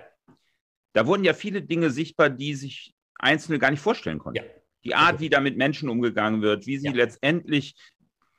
Da 0.95 1.07
wurden 1.07 1.25
ja 1.25 1.35
viele 1.35 1.63
Dinge 1.63 1.91
sichtbar, 1.91 2.31
die 2.31 2.55
sich 2.55 2.95
Einzelne 3.17 3.59
gar 3.59 3.71
nicht 3.71 3.81
vorstellen 3.81 4.19
konnten. 4.19 4.39
Ja. 4.39 4.45
Die 4.85 4.95
Art, 4.95 5.15
okay. 5.15 5.25
wie 5.25 5.29
da 5.29 5.41
mit 5.41 5.57
Menschen 5.57 5.89
umgegangen 5.89 6.41
wird, 6.41 6.67
wie 6.67 6.79
sie 6.79 6.87
ja. 6.87 6.93
letztendlich, 6.93 7.75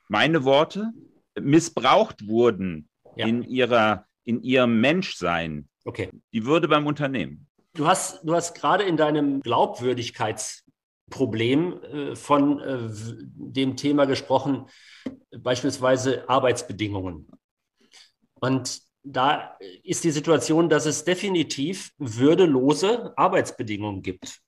meine 0.08 0.46
Worte, 0.46 0.92
missbraucht 1.40 2.28
wurden 2.28 2.90
ja. 3.16 3.28
in, 3.28 3.44
ihrer, 3.44 4.06
in 4.24 4.42
ihrem 4.42 4.80
Menschsein. 4.80 5.69
Okay. 5.86 6.10
Die 6.34 6.46
Würde 6.46 6.68
beim 6.68 6.86
Unternehmen. 6.88 7.48
Du 7.74 7.88
hast, 7.88 8.22
du 8.24 8.34
hast 8.34 8.54
gerade 8.56 8.84
in 8.84 8.98
deinem 8.98 9.42
Glaubwürdigkeits- 9.42 10.64
Problem 11.10 11.84
äh, 11.84 12.16
von 12.16 12.60
äh, 12.60 12.78
dem 13.36 13.76
Thema 13.76 14.06
gesprochen, 14.06 14.68
beispielsweise 15.38 16.28
Arbeitsbedingungen. 16.30 17.28
Und 18.40 18.82
da 19.04 19.58
ist 19.84 20.04
die 20.04 20.12
Situation, 20.12 20.70
dass 20.70 20.86
es 20.86 21.04
definitiv 21.04 21.92
würdelose 21.98 23.18
Arbeitsbedingungen 23.18 24.02
gibt. 24.02 24.40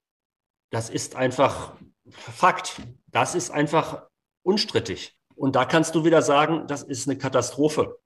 Das 0.69 0.89
ist 0.89 1.15
einfach 1.15 1.75
Fakt. 2.09 2.81
Das 3.07 3.35
ist 3.35 3.51
einfach 3.51 4.07
unstrittig. 4.43 5.15
Und 5.35 5.55
da 5.55 5.65
kannst 5.65 5.95
du 5.95 6.03
wieder 6.03 6.21
sagen, 6.21 6.67
das 6.67 6.83
ist 6.83 7.07
eine 7.07 7.17
Katastrophe. 7.17 7.97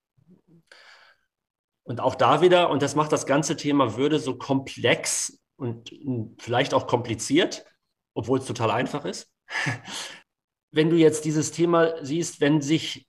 Und 1.88 2.02
auch 2.02 2.16
da 2.16 2.42
wieder, 2.42 2.70
und 2.70 2.82
das 2.82 2.96
macht 2.96 3.12
das 3.12 3.26
ganze 3.26 3.56
Thema 3.56 3.96
Würde 3.96 4.20
so 4.20 4.38
komplex 4.38 5.40
und 5.56 5.92
vielleicht 6.40 6.74
auch 6.74 6.88
kompliziert, 6.88 7.66
obwohl 8.16 8.40
es 8.40 8.46
total 8.46 8.72
einfach 8.72 9.06
ist. 9.06 9.32
wenn 10.72 10.90
du 10.90 10.98
jetzt 10.98 11.26
dieses 11.26 11.52
Thema 11.52 12.04
siehst, 12.04 12.42
wenn 12.42 12.62
sich 12.62 13.08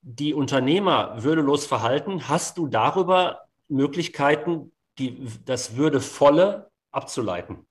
die 0.00 0.32
Unternehmer 0.32 1.22
würdelos 1.22 1.66
verhalten, 1.66 2.28
hast 2.28 2.56
du 2.56 2.68
darüber 2.68 3.42
Möglichkeiten, 3.68 4.72
die, 4.98 5.26
das 5.44 5.76
Würdevolle 5.76 6.70
abzuleiten. 6.90 7.66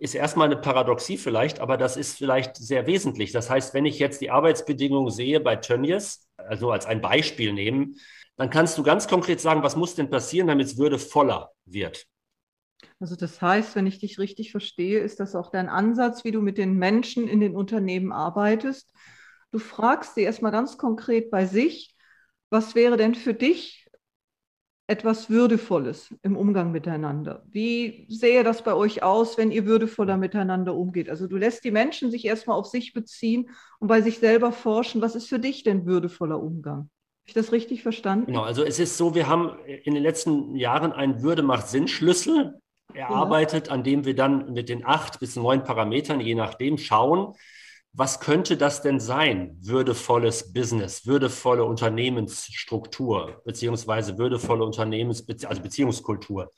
ist 0.00 0.14
erstmal 0.14 0.46
eine 0.46 0.60
Paradoxie 0.60 1.16
vielleicht, 1.16 1.60
aber 1.60 1.76
das 1.76 1.96
ist 1.96 2.18
vielleicht 2.18 2.56
sehr 2.56 2.86
wesentlich. 2.86 3.32
Das 3.32 3.48
heißt, 3.48 3.72
wenn 3.72 3.86
ich 3.86 3.98
jetzt 3.98 4.20
die 4.20 4.30
Arbeitsbedingungen 4.30 5.10
sehe 5.10 5.40
bei 5.40 5.56
Tönnies, 5.56 6.28
also 6.36 6.70
als 6.70 6.86
ein 6.86 7.00
Beispiel 7.00 7.52
nehmen, 7.52 7.96
dann 8.36 8.50
kannst 8.50 8.78
du 8.78 8.82
ganz 8.82 9.08
konkret 9.08 9.40
sagen, 9.40 9.62
was 9.62 9.76
muss 9.76 9.94
denn 9.94 10.10
passieren, 10.10 10.46
damit 10.46 10.66
es 10.66 10.78
würdevoller 10.78 11.52
wird. 11.64 12.06
Also 13.00 13.16
das 13.16 13.40
heißt, 13.40 13.74
wenn 13.74 13.86
ich 13.86 13.98
dich 13.98 14.18
richtig 14.18 14.50
verstehe, 14.50 15.00
ist 15.00 15.20
das 15.20 15.34
auch 15.34 15.50
dein 15.50 15.68
Ansatz, 15.68 16.24
wie 16.24 16.32
du 16.32 16.40
mit 16.40 16.58
den 16.58 16.76
Menschen 16.76 17.28
in 17.28 17.40
den 17.40 17.56
Unternehmen 17.56 18.12
arbeitest. 18.12 18.90
Du 19.50 19.58
fragst 19.58 20.14
sie 20.14 20.22
erstmal 20.22 20.52
ganz 20.52 20.78
konkret 20.78 21.30
bei 21.30 21.46
sich, 21.46 21.94
was 22.50 22.74
wäre 22.74 22.96
denn 22.96 23.14
für 23.14 23.34
dich 23.34 23.82
etwas 24.86 25.30
Würdevolles 25.30 26.14
im 26.22 26.36
Umgang 26.36 26.70
miteinander? 26.70 27.46
Wie 27.48 28.06
sähe 28.08 28.44
das 28.44 28.62
bei 28.62 28.74
euch 28.74 29.02
aus, 29.02 29.38
wenn 29.38 29.50
ihr 29.50 29.64
würdevoller 29.64 30.16
miteinander 30.16 30.74
umgeht? 30.74 31.08
Also 31.08 31.26
du 31.26 31.36
lässt 31.36 31.64
die 31.64 31.70
Menschen 31.70 32.10
sich 32.10 32.24
erstmal 32.24 32.58
auf 32.58 32.66
sich 32.66 32.92
beziehen 32.92 33.50
und 33.78 33.88
bei 33.88 34.02
sich 34.02 34.18
selber 34.18 34.52
forschen, 34.52 35.00
was 35.00 35.14
ist 35.14 35.28
für 35.28 35.38
dich 35.38 35.62
denn 35.64 35.86
würdevoller 35.86 36.42
Umgang? 36.42 36.90
Habe 37.22 37.28
ich 37.28 37.34
das 37.34 37.52
richtig 37.52 37.82
verstanden? 37.82 38.26
Genau, 38.26 38.42
also 38.42 38.64
es 38.64 38.80
ist 38.80 38.96
so, 38.96 39.14
wir 39.14 39.28
haben 39.28 39.56
in 39.64 39.94
den 39.94 40.02
letzten 40.02 40.56
Jahren 40.56 40.92
einen 40.92 41.22
Würde 41.22 41.42
macht 41.42 41.68
Sinn 41.68 41.86
Schlüssel 41.86 42.60
erarbeitet, 42.92 43.70
an 43.70 43.84
dem 43.84 44.04
wir 44.04 44.16
dann 44.16 44.52
mit 44.52 44.68
den 44.68 44.84
acht 44.84 45.20
bis 45.20 45.36
neun 45.36 45.62
Parametern, 45.62 46.20
je 46.20 46.34
nachdem, 46.34 46.78
schauen, 46.78 47.34
was 47.92 48.18
könnte 48.20 48.56
das 48.56 48.82
denn 48.82 48.98
sein? 48.98 49.56
Würdevolles 49.60 50.52
Business, 50.52 51.06
würdevolle 51.06 51.64
Unternehmensstruktur, 51.64 53.40
beziehungsweise 53.44 54.18
würdevolle 54.18 54.64
Unternehmens-, 54.64 55.24
also 55.46 55.62
Beziehungskultur. 55.62 56.50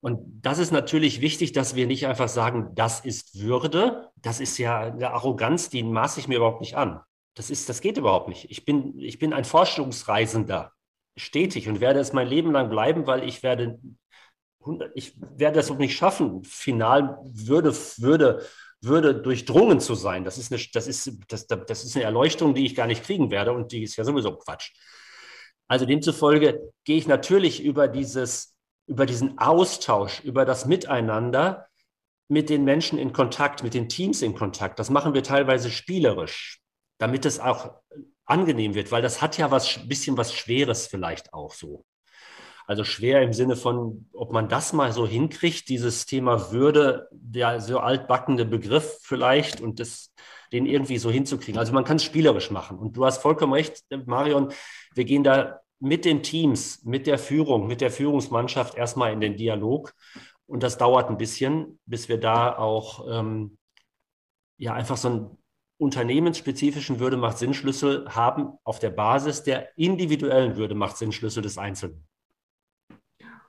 Und 0.00 0.40
das 0.42 0.58
ist 0.58 0.72
natürlich 0.72 1.20
wichtig, 1.20 1.52
dass 1.52 1.76
wir 1.76 1.86
nicht 1.86 2.06
einfach 2.06 2.28
sagen, 2.28 2.70
das 2.74 3.00
ist 3.04 3.38
Würde. 3.38 4.10
Das 4.16 4.40
ist 4.40 4.58
ja 4.58 4.80
eine 4.80 5.10
Arroganz, 5.10 5.68
die 5.68 5.82
maße 5.82 6.18
ich 6.18 6.26
mir 6.26 6.38
überhaupt 6.38 6.62
nicht 6.62 6.74
an. 6.74 7.00
Das 7.40 7.48
ist, 7.48 7.70
das 7.70 7.80
geht 7.80 7.96
überhaupt 7.96 8.28
nicht. 8.28 8.50
Ich 8.50 8.66
bin, 8.66 8.98
ich 8.98 9.18
bin 9.18 9.32
ein 9.32 9.46
Forschungsreisender, 9.46 10.74
stetig 11.16 11.70
und 11.70 11.80
werde 11.80 11.98
es 11.98 12.12
mein 12.12 12.28
Leben 12.28 12.52
lang 12.52 12.68
bleiben, 12.68 13.06
weil 13.06 13.26
ich 13.26 13.42
werde, 13.42 13.80
ich 14.94 15.14
werde 15.18 15.56
das 15.56 15.70
auch 15.70 15.78
nicht 15.78 15.96
schaffen, 15.96 16.44
final 16.44 17.18
Würde, 17.24 17.74
Würde 17.96 18.46
würde 18.82 19.14
durchdrungen 19.14 19.80
zu 19.80 19.94
sein. 19.94 20.22
Das 20.24 20.36
ist, 20.36 20.52
eine, 20.52 20.60
das, 20.74 20.86
ist, 20.86 21.12
das, 21.28 21.46
das 21.46 21.82
ist 21.82 21.96
eine 21.96 22.04
Erleuchtung, 22.04 22.54
die 22.54 22.66
ich 22.66 22.74
gar 22.74 22.86
nicht 22.86 23.04
kriegen 23.04 23.30
werde 23.30 23.52
und 23.52 23.72
die 23.72 23.84
ist 23.84 23.96
ja 23.96 24.04
sowieso 24.04 24.36
Quatsch. 24.36 24.72
Also 25.66 25.86
demzufolge 25.86 26.60
gehe 26.84 26.98
ich 26.98 27.06
natürlich 27.06 27.62
über, 27.64 27.88
dieses, 27.88 28.54
über 28.86 29.06
diesen 29.06 29.38
Austausch, 29.38 30.20
über 30.24 30.44
das 30.44 30.66
Miteinander 30.66 31.68
mit 32.28 32.50
den 32.50 32.64
Menschen 32.64 32.98
in 32.98 33.14
Kontakt, 33.14 33.62
mit 33.62 33.72
den 33.72 33.88
Teams 33.88 34.20
in 34.20 34.34
Kontakt. 34.34 34.78
Das 34.78 34.90
machen 34.90 35.14
wir 35.14 35.22
teilweise 35.22 35.70
spielerisch, 35.70 36.59
damit 37.00 37.24
es 37.24 37.40
auch 37.40 37.72
angenehm 38.26 38.74
wird, 38.74 38.92
weil 38.92 39.02
das 39.02 39.22
hat 39.22 39.38
ja 39.38 39.50
was 39.50 39.88
bisschen 39.88 40.16
was 40.16 40.32
Schweres 40.32 40.86
vielleicht 40.86 41.32
auch 41.32 41.52
so. 41.52 41.84
Also 42.66 42.84
schwer 42.84 43.22
im 43.22 43.32
Sinne 43.32 43.56
von, 43.56 44.06
ob 44.12 44.32
man 44.32 44.48
das 44.48 44.72
mal 44.72 44.92
so 44.92 45.06
hinkriegt, 45.06 45.68
dieses 45.68 46.06
Thema 46.06 46.52
Würde, 46.52 47.08
der 47.10 47.60
so 47.60 47.80
altbackende 47.80 48.44
Begriff 48.44 48.98
vielleicht 49.02 49.60
und 49.60 49.80
das, 49.80 50.12
den 50.52 50.66
irgendwie 50.66 50.98
so 50.98 51.10
hinzukriegen. 51.10 51.58
Also 51.58 51.72
man 51.72 51.82
kann 51.82 51.96
es 51.96 52.04
spielerisch 52.04 52.52
machen. 52.52 52.78
Und 52.78 52.96
du 52.96 53.04
hast 53.04 53.22
vollkommen 53.22 53.54
recht, 53.54 53.82
Marion, 54.06 54.52
wir 54.94 55.04
gehen 55.04 55.24
da 55.24 55.60
mit 55.80 56.04
den 56.04 56.22
Teams, 56.22 56.84
mit 56.84 57.08
der 57.08 57.18
Führung, 57.18 57.66
mit 57.66 57.80
der 57.80 57.90
Führungsmannschaft 57.90 58.76
erstmal 58.76 59.12
in 59.12 59.20
den 59.20 59.36
Dialog. 59.36 59.94
Und 60.46 60.62
das 60.62 60.78
dauert 60.78 61.08
ein 61.08 61.18
bisschen, 61.18 61.80
bis 61.86 62.08
wir 62.08 62.20
da 62.20 62.56
auch 62.56 63.06
ähm, 63.10 63.58
ja 64.58 64.74
einfach 64.74 64.98
so 64.98 65.08
einen 65.08 65.39
unternehmensspezifischen 65.80 67.00
Würde 67.00 67.16
macht 67.16 67.38
Sinnschlüssel 67.38 68.06
haben 68.14 68.52
auf 68.64 68.78
der 68.78 68.90
Basis 68.90 69.42
der 69.42 69.76
individuellen 69.76 70.56
Würde 70.56 70.74
macht 70.74 70.98
Sinnschlüssel 70.98 71.42
des 71.42 71.58
Einzelnen. 71.58 72.06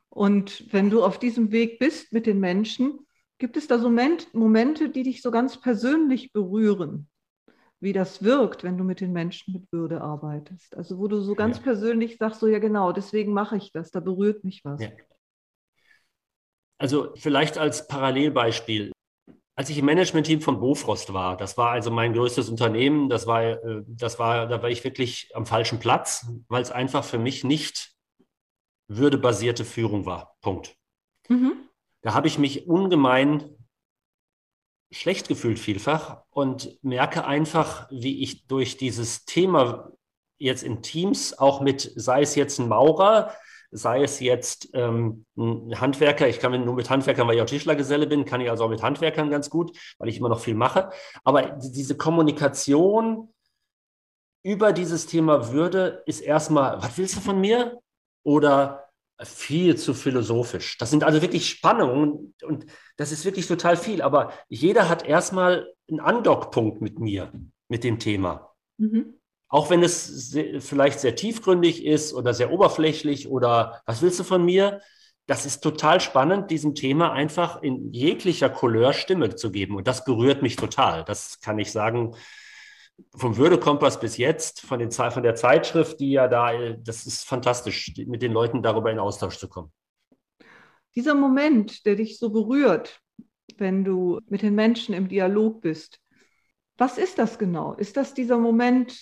Und 0.10 0.72
wenn 0.74 0.90
du 0.90 1.04
auf 1.04 1.20
diesem 1.20 1.52
Weg 1.52 1.80
bist 1.80 2.12
mit 2.12 2.26
den 2.26 2.40
Menschen, 2.40 3.00
gibt 3.38 3.58
es 3.58 3.68
da 3.68 3.80
so 3.80 3.90
Momente, 4.34 4.90
die 4.90 5.04
dich 5.04 5.22
so 5.22 5.32
ganz 5.32 5.60
persönlich 5.60 6.32
berühren, 6.32 7.10
wie 7.80 7.94
das 7.94 8.24
wirkt, 8.24 8.64
wenn 8.64 8.78
du 8.78 8.84
mit 8.84 9.02
den 9.02 9.12
Menschen 9.12 9.54
mit 9.54 9.72
Würde 9.72 10.02
arbeitest. 10.02 10.76
Also 10.78 11.00
wo 11.00 11.08
du 11.08 11.22
so 11.22 11.34
ganz 11.34 11.58
ja. 11.58 11.64
persönlich 11.64 12.18
sagst, 12.18 12.40
so 12.40 12.48
ja 12.48 12.60
genau, 12.60 12.92
deswegen 12.92 13.34
mache 13.34 13.58
ich 13.58 13.72
das, 13.72 13.92
da 13.92 14.00
berührt 14.00 14.44
mich 14.44 14.64
was. 14.64 14.82
Ja. 14.82 14.90
Also 16.78 17.14
vielleicht 17.16 17.58
als 17.58 17.88
Parallelbeispiel. 17.88 18.92
Als 19.56 19.70
ich 19.70 19.78
im 19.78 19.86
Management-Team 19.86 20.42
von 20.42 20.60
Bofrost 20.60 21.14
war, 21.14 21.36
das 21.36 21.58
war 21.58 21.72
also 21.72 21.92
mein 21.92 22.14
größtes 22.14 22.50
Unternehmen, 22.50 23.10
das 23.10 23.28
war, 23.28 23.44
äh, 23.44 23.84
das 23.86 24.18
war, 24.18 24.48
da 24.48 24.62
war 24.62 24.70
ich 24.70 24.84
wirklich 24.84 25.30
am 25.34 25.46
falschen 25.46 25.80
Platz, 25.80 26.26
weil 26.48 26.62
es 26.62 26.72
einfach 26.72 27.04
für 27.04 27.20
mich 27.20 27.44
nicht 27.44 27.94
würdebasierte 28.88 29.66
Führung 29.66 30.06
war. 30.06 30.38
Punkt. 30.42 30.76
Mhm. 31.28 31.54
Da 32.02 32.14
habe 32.14 32.28
ich 32.28 32.38
mich 32.38 32.68
ungemein 32.68 33.56
schlecht 34.92 35.28
gefühlt 35.28 35.60
vielfach 35.60 36.24
und 36.30 36.78
merke 36.84 37.26
einfach, 37.26 37.88
wie 37.92 38.24
ich 38.24 38.48
durch 38.48 38.78
dieses 38.78 39.26
Thema 39.26 39.92
jetzt 40.38 40.64
in 40.64 40.82
Teams 40.82 41.38
auch 41.38 41.62
mit, 41.62 41.92
sei 41.96 42.22
es 42.22 42.36
jetzt 42.36 42.60
ein 42.60 42.68
Maurer, 42.68 43.34
sei 43.72 44.04
es 44.04 44.20
jetzt 44.20 44.70
ähm, 44.74 45.26
ein 45.38 45.80
Handwerker, 45.80 46.28
ich 46.28 46.40
kann 46.40 46.66
nur 46.66 46.76
mit 46.76 46.90
Handwerkern, 46.90 47.28
weil 47.28 47.36
ich 47.36 47.42
auch 47.42 47.46
Tischlergeselle 47.46 48.08
bin, 48.08 48.26
kann 48.26 48.42
ich 48.42 48.50
also 48.50 48.66
auch 48.66 48.70
mit 48.70 48.84
Handwerkern 48.84 49.30
ganz 49.30 49.50
gut, 49.50 49.78
weil 49.98 50.10
ich 50.10 50.18
immer 50.18 50.30
noch 50.30 50.40
viel 50.42 50.56
mache. 50.56 50.90
Aber 51.24 51.58
diese 51.62 51.96
Kommunikation 51.96 53.34
über 54.44 54.74
dieses 54.74 55.06
Thema 55.06 55.52
Würde 55.52 56.04
ist 56.06 56.20
erstmal, 56.20 56.82
was 56.82 56.98
willst 56.98 57.16
du 57.16 57.22
von 57.22 57.40
mir? 57.40 57.82
oder 58.24 58.90
viel 59.22 59.78
zu 59.78 59.94
philosophisch. 59.94 60.78
Das 60.78 60.90
sind 60.90 61.04
also 61.04 61.22
wirklich 61.22 61.48
Spannungen 61.48 62.34
und 62.44 62.66
das 62.98 63.12
ist 63.12 63.24
wirklich 63.24 63.48
total 63.48 63.78
viel. 63.78 64.02
Aber 64.02 64.34
jeder 64.50 64.90
hat 64.90 65.06
erstmal 65.06 65.72
einen 65.90 66.00
Andockpunkt 66.00 66.82
mit 66.82 67.00
mir, 67.00 67.32
mit 67.68 67.84
dem 67.84 68.00
Thema. 68.00 68.54
Mhm. 68.78 69.21
Auch 69.52 69.70
wenn 69.70 69.84
es 69.84 70.34
vielleicht 70.60 71.02
sehr 71.02 71.14
tiefgründig 71.14 71.86
ist 71.86 72.14
oder 72.14 72.34
sehr 72.34 72.54
oberflächlich 72.54 73.28
oder 73.28 73.82
was 73.86 74.02
willst 74.02 74.18
du 74.18 74.24
von 74.24 74.46
mir? 74.46 74.80
Das 75.28 75.46
ist 75.46 75.60
total 75.60 76.00
spannend, 76.00 76.50
diesem 76.50 76.74
Thema 76.74 77.12
einfach 77.12 77.62
in 77.62 77.92
jeglicher 77.92 78.50
Couleur 78.50 78.94
Stimme 78.94 79.36
zu 79.36 79.52
geben. 79.52 79.76
Und 79.76 79.90
das 79.90 80.06
berührt 80.06 80.42
mich 80.42 80.56
total. 80.56 81.04
Das 81.04 81.42
kann 81.42 81.60
ich 81.60 81.70
sagen, 81.72 82.16
vom 83.14 83.36
Würdekompass 83.36 84.00
bis 84.00 84.16
jetzt, 84.16 84.62
von, 84.62 84.80
den, 84.80 84.92
von 84.92 85.24
der 85.24 85.36
Zeitschrift, 85.36 86.00
die 86.00 86.12
ja 86.12 86.30
da, 86.30 86.76
das 86.78 87.06
ist 87.06 87.26
fantastisch, 87.26 87.94
mit 88.08 88.22
den 88.22 88.32
Leuten 88.32 88.64
darüber 88.64 88.90
in 88.90 89.00
Austausch 89.00 89.38
zu 89.38 89.50
kommen. 89.50 89.74
Dieser 90.96 91.14
Moment, 91.14 91.86
der 91.86 91.96
dich 91.96 92.20
so 92.20 92.30
berührt, 92.30 93.02
wenn 93.58 93.84
du 93.84 94.22
mit 94.28 94.44
den 94.44 94.56
Menschen 94.56 94.96
im 94.96 95.10
Dialog 95.10 95.62
bist, 95.62 96.01
was 96.82 96.98
ist 96.98 97.20
das 97.20 97.38
genau? 97.38 97.76
Ist 97.76 97.96
das 97.96 98.16
dieser 98.16 98.40
Moment, 98.40 99.00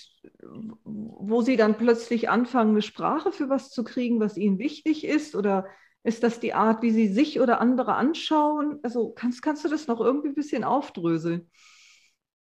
wo 0.83 1.41
sie 1.41 1.55
dann 1.55 1.77
plötzlich 1.77 2.29
anfangen, 2.29 2.71
eine 2.71 2.81
Sprache 2.81 3.31
für 3.31 3.49
was 3.49 3.71
zu 3.71 3.85
kriegen, 3.85 4.19
was 4.19 4.35
ihnen 4.35 4.59
wichtig 4.59 5.05
ist? 5.05 5.33
Oder 5.33 5.65
ist 6.03 6.21
das 6.23 6.41
die 6.41 6.53
Art, 6.53 6.81
wie 6.81 6.91
sie 6.91 7.07
sich 7.07 7.39
oder 7.39 7.61
andere 7.61 7.95
anschauen? 7.95 8.79
Also 8.83 9.11
kannst, 9.11 9.41
kannst 9.41 9.63
du 9.63 9.69
das 9.69 9.87
noch 9.87 10.01
irgendwie 10.01 10.27
ein 10.27 10.35
bisschen 10.35 10.65
aufdröseln? 10.65 11.49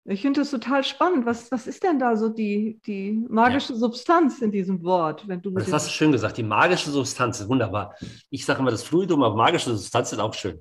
Ich 0.07 0.23
finde 0.23 0.41
das 0.41 0.51
total 0.51 0.83
spannend. 0.83 1.25
Was, 1.25 1.53
was 1.53 1.69
ist 1.69 1.85
denn 1.85 2.01
da 2.01 2.17
so 2.17 2.31
die, 2.31 2.81
die 2.85 3.25
magische 3.29 3.75
ja. 3.75 3.79
Substanz 3.79 4.43
in 4.43 4.51
diesem 4.51 4.83
Wort? 4.83 5.29
Wenn 5.29 5.41
du 5.41 5.51
das 5.51 5.73
hast 5.73 5.87
du 5.87 5.93
schön 5.93 6.11
gesagt. 6.11 6.37
Die 6.37 6.43
magische 6.43 6.91
Substanz 6.91 7.39
ist 7.39 7.49
wunderbar. 7.49 7.95
Ich 8.29 8.45
sage 8.45 8.59
immer 8.59 8.73
das 8.73 8.83
Fluidum, 8.83 9.23
aber 9.23 9.37
magische 9.37 9.71
Substanz 9.77 10.11
ist 10.11 10.19
auch 10.19 10.35
schön. 10.35 10.61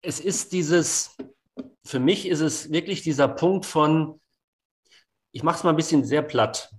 Es 0.00 0.20
ist 0.20 0.52
dieses, 0.52 1.16
für 1.84 2.00
mich 2.00 2.26
ist 2.26 2.40
es 2.40 2.72
wirklich 2.72 3.02
dieser 3.02 3.28
Punkt 3.28 3.66
von, 3.66 4.20
ich 5.32 5.42
mache 5.42 5.58
es 5.58 5.64
mal 5.64 5.70
ein 5.70 5.76
bisschen 5.76 6.04
sehr 6.04 6.22
platt. 6.22 6.74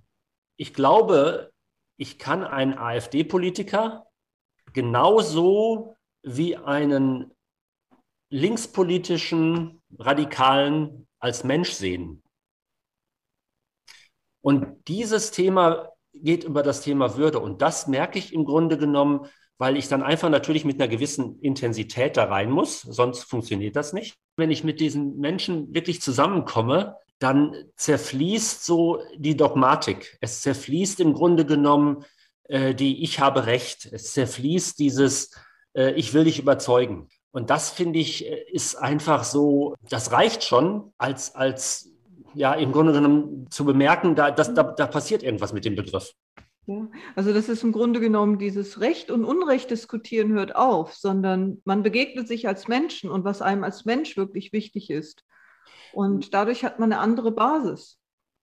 Ich 0.56 0.74
glaube, 0.74 1.52
ich 1.98 2.18
kann 2.18 2.44
einen 2.44 2.76
AfD-Politiker 2.76 4.06
genauso 4.72 5.96
wie 6.22 6.56
einen 6.56 7.32
linkspolitischen, 8.30 9.82
radikalen 9.98 11.06
als 11.18 11.44
Mensch 11.44 11.70
sehen. 11.70 12.22
Und 14.40 14.88
dieses 14.88 15.30
Thema 15.30 15.92
geht 16.12 16.44
über 16.44 16.62
das 16.62 16.80
Thema 16.82 17.16
Würde. 17.16 17.40
Und 17.40 17.62
das 17.62 17.86
merke 17.86 18.18
ich 18.18 18.32
im 18.32 18.44
Grunde 18.44 18.78
genommen, 18.78 19.26
weil 19.58 19.76
ich 19.76 19.88
dann 19.88 20.02
einfach 20.02 20.28
natürlich 20.28 20.64
mit 20.64 20.80
einer 20.80 20.88
gewissen 20.88 21.40
Intensität 21.40 22.16
da 22.16 22.24
rein 22.24 22.50
muss, 22.50 22.82
sonst 22.82 23.24
funktioniert 23.24 23.76
das 23.76 23.92
nicht. 23.92 24.16
Wenn 24.36 24.50
ich 24.50 24.64
mit 24.64 24.80
diesen 24.80 25.18
Menschen 25.18 25.74
wirklich 25.74 26.02
zusammenkomme, 26.02 26.96
dann 27.18 27.54
zerfließt 27.76 28.64
so 28.64 29.00
die 29.16 29.36
Dogmatik. 29.36 30.18
Es 30.20 30.42
zerfließt 30.42 31.00
im 31.00 31.14
Grunde 31.14 31.46
genommen 31.46 32.04
äh, 32.44 32.74
die 32.74 33.02
Ich 33.02 33.20
habe 33.20 33.46
Recht. 33.46 33.88
Es 33.90 34.12
zerfließt 34.12 34.78
dieses 34.78 35.30
äh, 35.74 35.92
Ich 35.92 36.12
will 36.12 36.24
dich 36.24 36.38
überzeugen. 36.38 37.08
Und 37.30 37.50
das 37.50 37.70
finde 37.70 37.98
ich, 37.98 38.26
ist 38.26 38.76
einfach 38.76 39.24
so, 39.24 39.74
das 39.90 40.12
reicht 40.12 40.44
schon 40.44 40.92
als, 40.96 41.34
als 41.34 41.90
ja, 42.34 42.54
im 42.54 42.72
Grunde 42.72 42.92
genommen 42.92 43.46
zu 43.50 43.64
bemerken, 43.64 44.14
da, 44.14 44.30
dass, 44.30 44.54
da, 44.54 44.62
da 44.62 44.86
passiert 44.86 45.22
irgendwas 45.22 45.52
mit 45.52 45.64
dem 45.64 45.74
Begriff. 45.74 46.12
Ja, 46.66 46.88
also 47.14 47.32
das 47.32 47.48
ist 47.48 47.62
im 47.62 47.70
Grunde 47.70 48.00
genommen 48.00 48.38
dieses 48.38 48.80
Recht 48.80 49.12
und 49.12 49.24
Unrecht 49.24 49.70
diskutieren 49.70 50.32
hört 50.32 50.56
auf, 50.56 50.94
sondern 50.94 51.62
man 51.64 51.84
begegnet 51.84 52.26
sich 52.26 52.48
als 52.48 52.66
Menschen 52.66 53.08
und 53.08 53.24
was 53.24 53.40
einem 53.40 53.62
als 53.62 53.84
Mensch 53.84 54.16
wirklich 54.16 54.52
wichtig 54.52 54.90
ist. 54.90 55.24
Und 55.92 56.34
dadurch 56.34 56.64
hat 56.64 56.80
man 56.80 56.92
eine 56.92 57.00
andere 57.00 57.30
Basis. 57.30 57.98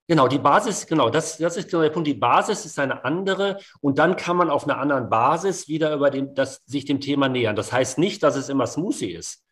Genau, 0.08 0.28
die 0.28 0.40
Basis, 0.40 0.88
genau, 0.88 1.10
das, 1.10 1.38
das 1.38 1.58
ist 1.58 1.70
genau 1.70 1.82
der 1.82 1.90
Punkt. 1.90 2.08
Die 2.08 2.14
Basis 2.14 2.66
ist 2.66 2.80
eine 2.80 3.04
andere 3.04 3.60
und 3.82 4.00
dann 4.00 4.16
kann 4.16 4.38
man 4.38 4.50
auf 4.50 4.66
einer 4.66 4.78
anderen 4.78 5.10
Basis 5.10 5.68
wieder 5.68 5.94
über 5.94 6.10
den, 6.10 6.34
das, 6.34 6.62
sich 6.66 6.86
dem 6.86 7.02
Thema 7.02 7.30
nähern. 7.30 7.56
Das 7.56 7.72
heißt 7.72 7.98
nicht, 7.98 8.24
dass 8.24 8.36
es 8.36 8.50
immer 8.50 8.68
Smoothie 8.68 9.14
ist. 9.14 9.46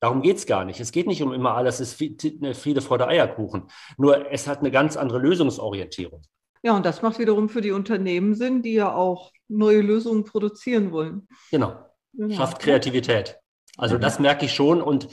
Darum 0.00 0.22
geht 0.22 0.36
es 0.36 0.46
gar 0.46 0.64
nicht. 0.64 0.80
Es 0.80 0.92
geht 0.92 1.06
nicht 1.06 1.22
um 1.22 1.32
immer 1.32 1.54
alles, 1.54 1.80
es 1.80 2.00
ist 2.00 2.60
Friede 2.60 2.80
vor 2.80 2.98
der 2.98 3.08
Eierkuchen. 3.08 3.68
Nur 3.96 4.30
es 4.30 4.46
hat 4.46 4.58
eine 4.58 4.70
ganz 4.70 4.96
andere 4.96 5.18
Lösungsorientierung. 5.18 6.22
Ja, 6.64 6.74
und 6.74 6.86
das 6.86 7.02
macht 7.02 7.18
wiederum 7.18 7.50
für 7.50 7.60
die 7.60 7.72
Unternehmen 7.72 8.34
Sinn, 8.34 8.62
die 8.62 8.72
ja 8.72 8.94
auch 8.94 9.32
neue 9.48 9.82
Lösungen 9.82 10.24
produzieren 10.24 10.92
wollen. 10.92 11.28
Genau. 11.50 11.76
genau. 12.14 12.34
Schafft 12.34 12.58
Kreativität. 12.58 13.38
Also 13.76 13.98
das 13.98 14.18
merke 14.18 14.46
ich 14.46 14.54
schon 14.54 14.80
und 14.80 15.08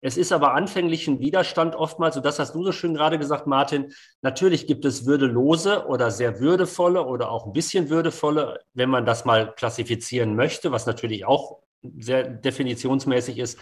es 0.00 0.16
ist 0.16 0.32
aber 0.32 0.54
anfänglich 0.54 1.06
ein 1.06 1.20
Widerstand 1.20 1.74
oftmals, 1.74 2.16
und 2.16 2.24
das 2.24 2.38
hast 2.38 2.54
du 2.54 2.64
so 2.64 2.72
schön 2.72 2.94
gerade 2.94 3.18
gesagt, 3.18 3.46
Martin. 3.46 3.92
Natürlich 4.22 4.66
gibt 4.66 4.84
es 4.84 5.04
würdelose 5.06 5.86
oder 5.86 6.10
sehr 6.10 6.40
würdevolle 6.40 7.04
oder 7.04 7.30
auch 7.30 7.46
ein 7.46 7.52
bisschen 7.52 7.90
würdevolle, 7.90 8.60
wenn 8.72 8.90
man 8.90 9.04
das 9.04 9.24
mal 9.24 9.54
klassifizieren 9.54 10.36
möchte, 10.36 10.72
was 10.72 10.86
natürlich 10.86 11.26
auch 11.26 11.60
sehr 11.98 12.24
definitionsmäßig 12.24 13.38
ist, 13.38 13.58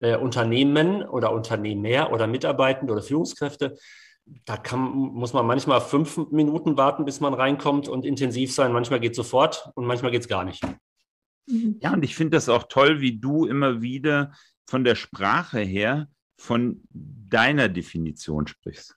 äh, 0.00 0.16
Unternehmen 0.16 1.02
oder 1.02 1.32
Unternehmer 1.32 2.12
oder 2.12 2.26
Mitarbeitende 2.26 2.92
oder 2.92 3.02
Führungskräfte. 3.02 3.76
Da 4.44 4.56
kann, 4.56 4.80
muss 4.80 5.32
man 5.32 5.46
manchmal 5.46 5.80
fünf 5.80 6.16
Minuten 6.30 6.76
warten, 6.76 7.04
bis 7.04 7.20
man 7.20 7.34
reinkommt 7.34 7.88
und 7.88 8.04
intensiv 8.04 8.52
sein. 8.52 8.72
Manchmal 8.72 9.00
geht 9.00 9.12
es 9.12 9.16
sofort 9.16 9.70
und 9.74 9.86
manchmal 9.86 10.10
geht 10.10 10.22
es 10.22 10.28
gar 10.28 10.44
nicht. 10.44 10.64
Ja, 11.80 11.92
und 11.92 12.02
ich 12.02 12.16
finde 12.16 12.36
das 12.36 12.48
auch 12.48 12.64
toll, 12.64 13.00
wie 13.00 13.18
du 13.18 13.46
immer 13.46 13.82
wieder 13.82 14.32
von 14.66 14.82
der 14.82 14.96
Sprache 14.96 15.60
her 15.60 16.08
von 16.38 16.82
deiner 16.90 17.68
Definition 17.68 18.46
sprichst. 18.46 18.96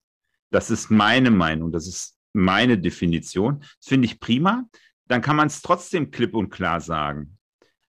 Das 0.52 0.72
ist 0.72 0.90
meine 0.90 1.32
Meinung, 1.32 1.72
das 1.72 1.88
ist 1.88 2.18
meine 2.34 2.78
Definition. 2.80 3.60
Das 3.60 3.88
finde 3.88 4.08
ich 4.08 4.20
prima. 4.20 4.68
Dann 5.08 5.22
kann 5.22 5.36
man 5.36 5.48
es 5.48 5.62
trotzdem 5.62 6.12
klipp 6.12 6.36
und 6.36 6.50
klar 6.50 6.82
sagen. 6.82 7.38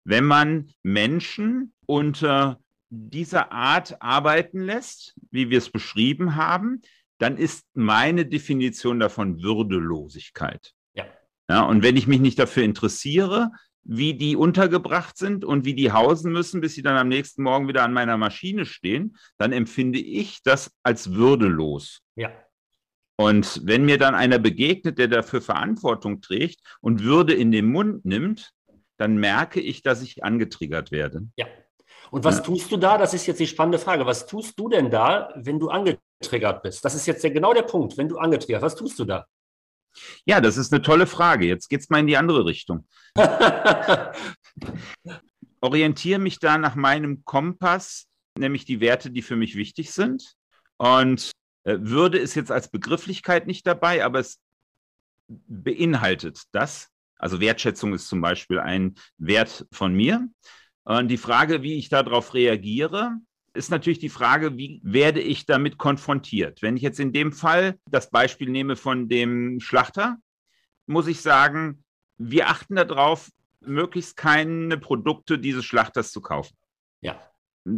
Wenn 0.04 0.24
man 0.24 0.70
Menschen 0.82 1.74
unter 1.86 2.60
dieser 2.90 3.52
Art 3.52 4.00
arbeiten 4.00 4.60
lässt, 4.60 5.14
wie 5.30 5.50
wir 5.50 5.58
es 5.58 5.70
beschrieben 5.70 6.36
haben, 6.36 6.82
dann 7.18 7.36
ist 7.36 7.66
meine 7.74 8.26
Definition 8.26 9.00
davon 9.00 9.42
Würdelosigkeit. 9.42 10.72
Ja. 10.94 11.06
ja. 11.48 11.62
Und 11.64 11.82
wenn 11.82 11.96
ich 11.96 12.06
mich 12.06 12.20
nicht 12.20 12.38
dafür 12.38 12.62
interessiere, 12.62 13.50
wie 13.88 14.14
die 14.14 14.36
untergebracht 14.36 15.16
sind 15.16 15.44
und 15.44 15.64
wie 15.64 15.74
die 15.74 15.92
hausen 15.92 16.32
müssen, 16.32 16.60
bis 16.60 16.74
sie 16.74 16.82
dann 16.82 16.96
am 16.96 17.08
nächsten 17.08 17.42
Morgen 17.42 17.68
wieder 17.68 17.84
an 17.84 17.92
meiner 17.92 18.16
Maschine 18.16 18.66
stehen, 18.66 19.16
dann 19.38 19.52
empfinde 19.52 20.00
ich 20.00 20.42
das 20.42 20.72
als 20.82 21.12
würdelos. 21.14 22.00
Ja. 22.16 22.32
Und 23.16 23.62
wenn 23.64 23.84
mir 23.84 23.96
dann 23.96 24.14
einer 24.14 24.38
begegnet, 24.38 24.98
der 24.98 25.08
dafür 25.08 25.40
Verantwortung 25.40 26.20
trägt 26.20 26.60
und 26.80 27.02
Würde 27.02 27.32
in 27.32 27.50
den 27.50 27.66
Mund 27.66 28.04
nimmt, 28.04 28.52
dann 28.98 29.16
merke 29.16 29.60
ich, 29.60 29.82
dass 29.82 30.02
ich 30.02 30.24
angetriggert 30.24 30.90
werde. 30.90 31.28
Ja. 31.36 31.46
Und 32.10 32.24
was 32.24 32.38
ja. 32.38 32.42
tust 32.42 32.70
du 32.70 32.76
da? 32.76 32.98
Das 32.98 33.14
ist 33.14 33.26
jetzt 33.26 33.40
die 33.40 33.46
spannende 33.46 33.78
Frage. 33.78 34.04
Was 34.04 34.26
tust 34.26 34.58
du 34.58 34.68
denn 34.68 34.90
da, 34.90 35.32
wenn 35.36 35.58
du 35.58 35.68
angetriggert 35.68 36.05
bist? 36.62 36.84
Das 36.84 36.94
ist 36.94 37.06
jetzt 37.06 37.22
genau 37.22 37.52
der 37.52 37.62
Punkt, 37.62 37.96
wenn 37.96 38.08
du 38.08 38.18
angetriggert 38.18 38.62
Was 38.62 38.76
tust 38.76 38.98
du 38.98 39.04
da? 39.04 39.26
Ja, 40.24 40.40
das 40.40 40.56
ist 40.56 40.72
eine 40.72 40.82
tolle 40.82 41.06
Frage. 41.06 41.46
Jetzt 41.46 41.68
geht 41.68 41.80
es 41.80 41.88
mal 41.88 42.00
in 42.00 42.06
die 42.06 42.16
andere 42.16 42.44
Richtung. 42.44 42.86
Orientiere 45.60 46.18
mich 46.18 46.38
da 46.38 46.58
nach 46.58 46.74
meinem 46.74 47.24
Kompass, 47.24 48.06
nämlich 48.38 48.64
die 48.64 48.80
Werte, 48.80 49.10
die 49.10 49.22
für 49.22 49.36
mich 49.36 49.56
wichtig 49.56 49.92
sind. 49.92 50.34
Und 50.76 51.30
äh, 51.64 51.78
Würde 51.80 52.18
ist 52.18 52.34
jetzt 52.34 52.52
als 52.52 52.68
Begrifflichkeit 52.70 53.46
nicht 53.46 53.66
dabei, 53.66 54.04
aber 54.04 54.20
es 54.20 54.38
beinhaltet 55.28 56.42
das. 56.52 56.88
Also 57.18 57.40
Wertschätzung 57.40 57.94
ist 57.94 58.08
zum 58.08 58.20
Beispiel 58.20 58.60
ein 58.60 58.96
Wert 59.16 59.66
von 59.72 59.94
mir. 59.94 60.28
Und 60.84 61.08
die 61.08 61.16
Frage, 61.16 61.62
wie 61.62 61.78
ich 61.78 61.88
darauf 61.88 62.34
reagiere, 62.34 63.16
ist 63.56 63.70
natürlich 63.70 63.98
die 63.98 64.08
Frage, 64.08 64.56
wie 64.56 64.80
werde 64.84 65.20
ich 65.20 65.46
damit 65.46 65.78
konfrontiert? 65.78 66.62
Wenn 66.62 66.76
ich 66.76 66.82
jetzt 66.82 67.00
in 67.00 67.12
dem 67.12 67.32
Fall 67.32 67.78
das 67.90 68.10
Beispiel 68.10 68.48
nehme 68.48 68.76
von 68.76 69.08
dem 69.08 69.60
Schlachter, 69.60 70.18
muss 70.86 71.06
ich 71.06 71.20
sagen, 71.20 71.82
wir 72.18 72.48
achten 72.48 72.76
darauf, 72.76 73.30
möglichst 73.60 74.16
keine 74.16 74.78
Produkte 74.78 75.38
dieses 75.38 75.64
Schlachters 75.64 76.12
zu 76.12 76.20
kaufen. 76.20 76.56
Ja. 77.00 77.20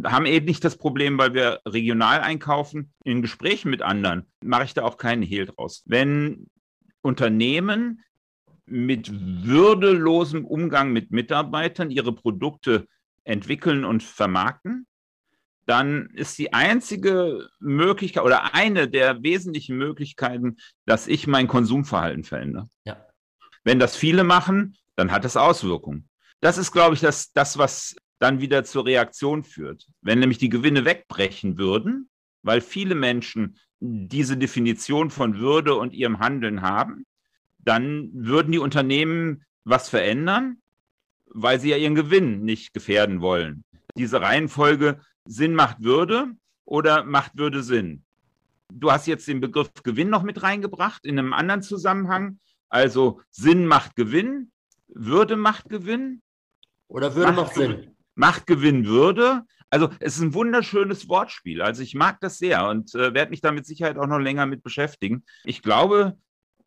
Haben 0.03 0.27
eben 0.27 0.45
nicht 0.45 0.63
das 0.63 0.77
Problem, 0.77 1.17
weil 1.17 1.33
wir 1.33 1.61
regional 1.65 2.21
einkaufen. 2.21 2.93
In 3.03 3.21
Gesprächen 3.23 3.71
mit 3.71 3.81
anderen 3.81 4.27
mache 4.43 4.65
ich 4.65 4.73
da 4.75 4.83
auch 4.83 4.97
keinen 4.97 5.23
Hehl 5.23 5.47
draus. 5.47 5.83
Wenn 5.87 6.47
Unternehmen 7.01 8.03
mit 8.65 9.09
würdelosem 9.11 10.45
Umgang 10.45 10.93
mit 10.93 11.11
Mitarbeitern 11.11 11.89
ihre 11.89 12.13
Produkte 12.13 12.87
entwickeln 13.23 13.83
und 13.83 14.03
vermarkten, 14.03 14.85
dann 15.69 16.07
ist 16.15 16.39
die 16.39 16.51
einzige 16.51 17.47
Möglichkeit 17.59 18.23
oder 18.23 18.55
eine 18.55 18.89
der 18.89 19.21
wesentlichen 19.21 19.77
Möglichkeiten, 19.77 20.57
dass 20.87 21.05
ich 21.05 21.27
mein 21.27 21.47
Konsumverhalten 21.47 22.23
verändere. 22.23 22.67
Ja. 22.85 23.05
Wenn 23.63 23.77
das 23.77 23.95
viele 23.95 24.23
machen, 24.23 24.75
dann 24.95 25.11
hat 25.11 25.25
das 25.25 25.37
Auswirkungen. 25.37 26.09
Das 26.41 26.57
ist, 26.57 26.71
glaube 26.71 26.95
ich, 26.95 27.01
das, 27.01 27.33
das, 27.33 27.59
was 27.59 27.95
dann 28.17 28.41
wieder 28.41 28.63
zur 28.63 28.87
Reaktion 28.87 29.43
führt. 29.43 29.85
Wenn 30.01 30.17
nämlich 30.17 30.39
die 30.39 30.49
Gewinne 30.49 30.85
wegbrechen 30.85 31.59
würden, 31.59 32.09
weil 32.41 32.61
viele 32.61 32.95
Menschen 32.95 33.55
diese 33.79 34.37
Definition 34.37 35.11
von 35.11 35.37
Würde 35.37 35.75
und 35.75 35.93
ihrem 35.93 36.17
Handeln 36.17 36.63
haben, 36.63 37.05
dann 37.59 38.09
würden 38.11 38.51
die 38.51 38.57
Unternehmen 38.57 39.45
was 39.65 39.87
verändern, 39.87 40.63
weil 41.27 41.59
sie 41.59 41.69
ja 41.69 41.77
ihren 41.77 41.93
Gewinn 41.93 42.43
nicht 42.43 42.73
gefährden 42.73 43.21
wollen. 43.21 43.63
Diese 43.95 44.19
Reihenfolge 44.19 44.99
Sinn 45.29 45.53
macht 45.53 45.83
Würde 45.83 46.31
oder 46.65 47.03
macht 47.03 47.37
Würde 47.37 47.61
Sinn? 47.61 48.03
Du 48.73 48.91
hast 48.91 49.05
jetzt 49.05 49.27
den 49.27 49.39
Begriff 49.39 49.69
Gewinn 49.83 50.09
noch 50.09 50.23
mit 50.23 50.41
reingebracht 50.41 51.05
in 51.05 51.19
einem 51.19 51.33
anderen 51.33 51.61
Zusammenhang. 51.61 52.39
Also 52.67 53.21
Sinn 53.29 53.67
macht 53.67 53.95
Gewinn, 53.95 54.51
Würde 54.87 55.35
macht 55.35 55.69
Gewinn. 55.69 56.23
Oder 56.87 57.15
Würde 57.15 57.31
macht, 57.31 57.45
macht 57.45 57.53
Sinn. 57.53 57.95
Macht 58.15 58.47
Gewinn 58.47 58.87
Würde. 58.87 59.43
Also 59.69 59.89
es 59.99 60.15
ist 60.15 60.21
ein 60.21 60.33
wunderschönes 60.33 61.07
Wortspiel. 61.07 61.61
Also 61.61 61.83
ich 61.83 61.93
mag 61.93 62.19
das 62.21 62.39
sehr 62.39 62.67
und 62.67 62.95
äh, 62.95 63.13
werde 63.13 63.29
mich 63.29 63.41
da 63.41 63.51
mit 63.51 63.67
Sicherheit 63.67 63.99
auch 63.99 64.07
noch 64.07 64.17
länger 64.17 64.47
mit 64.47 64.63
beschäftigen. 64.63 65.23
Ich 65.43 65.61
glaube, 65.61 66.17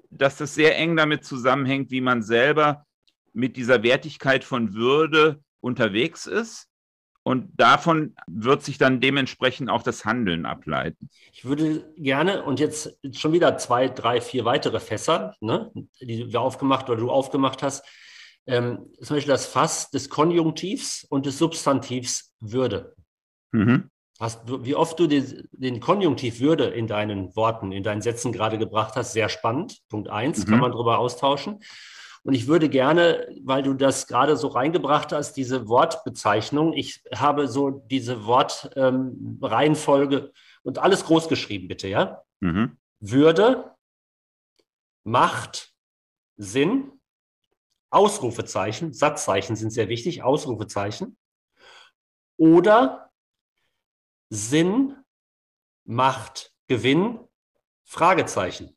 dass 0.08 0.36
das 0.36 0.54
sehr 0.54 0.78
eng 0.78 0.96
damit 0.96 1.24
zusammenhängt, 1.24 1.90
wie 1.90 2.00
man 2.00 2.22
selber 2.22 2.86
mit 3.32 3.56
dieser 3.56 3.82
Wertigkeit 3.82 4.44
von 4.44 4.72
Würde 4.72 5.42
unterwegs 5.60 6.26
ist 6.26 6.68
und 7.24 7.50
davon 7.56 8.14
wird 8.26 8.64
sich 8.64 8.78
dann 8.78 9.00
dementsprechend 9.00 9.70
auch 9.70 9.82
das 9.82 10.04
Handeln 10.04 10.44
ableiten. 10.44 11.08
Ich 11.32 11.44
würde 11.44 11.92
gerne, 11.96 12.42
und 12.42 12.58
jetzt 12.58 12.96
schon 13.12 13.32
wieder 13.32 13.56
zwei, 13.58 13.88
drei, 13.88 14.20
vier 14.20 14.44
weitere 14.44 14.80
Fässer, 14.80 15.36
ne, 15.40 15.70
die 16.00 16.32
wir 16.32 16.40
aufgemacht 16.40 16.90
oder 16.90 16.98
du 16.98 17.10
aufgemacht 17.10 17.62
hast, 17.62 17.84
ähm, 18.46 18.86
zum 19.00 19.16
Beispiel 19.16 19.32
das 19.32 19.46
Fass 19.46 19.90
des 19.90 20.08
Konjunktivs 20.08 21.04
und 21.04 21.26
des 21.26 21.38
Substantivs 21.38 22.34
Würde. 22.40 22.96
Mhm. 23.52 23.88
Hast, 24.18 24.42
wie 24.64 24.74
oft 24.74 24.98
du 24.98 25.06
den, 25.06 25.48
den, 25.52 25.80
Konjunktiv 25.80 26.40
Würde 26.40 26.64
in 26.66 26.86
deinen 26.86 27.34
Worten, 27.36 27.72
in 27.72 27.82
deinen 27.82 28.02
Sätzen 28.02 28.32
gerade 28.32 28.58
gebracht 28.58 28.94
hast, 28.96 29.12
sehr 29.12 29.28
spannend. 29.28 29.78
Punkt 29.88 30.08
eins, 30.08 30.44
mhm. 30.44 30.50
kann 30.50 30.60
man 30.60 30.72
darüber 30.72 30.98
austauschen. 30.98 31.60
Und 32.24 32.34
ich 32.34 32.46
würde 32.46 32.68
gerne, 32.68 33.26
weil 33.42 33.64
du 33.64 33.74
das 33.74 34.06
gerade 34.06 34.36
so 34.36 34.46
reingebracht 34.48 35.12
hast, 35.12 35.32
diese 35.36 35.66
Wortbezeichnung, 35.68 36.72
ich 36.72 37.02
habe 37.14 37.48
so 37.48 37.70
diese 37.70 38.26
Wortreihenfolge 38.26 40.16
ähm, 40.16 40.30
und 40.62 40.78
alles 40.78 41.04
groß 41.04 41.28
geschrieben, 41.28 41.66
bitte, 41.66 41.88
ja? 41.88 42.22
Mhm. 42.40 42.76
Würde, 43.00 43.74
Macht, 45.02 45.72
Sinn, 46.36 46.92
Ausrufezeichen, 47.90 48.92
Satzzeichen 48.92 49.56
sind 49.56 49.70
sehr 49.70 49.88
wichtig, 49.88 50.22
Ausrufezeichen. 50.22 51.18
Oder 52.36 53.10
Sinn, 54.30 54.96
Macht, 55.84 56.54
Gewinn, 56.68 57.18
Fragezeichen. 57.84 58.76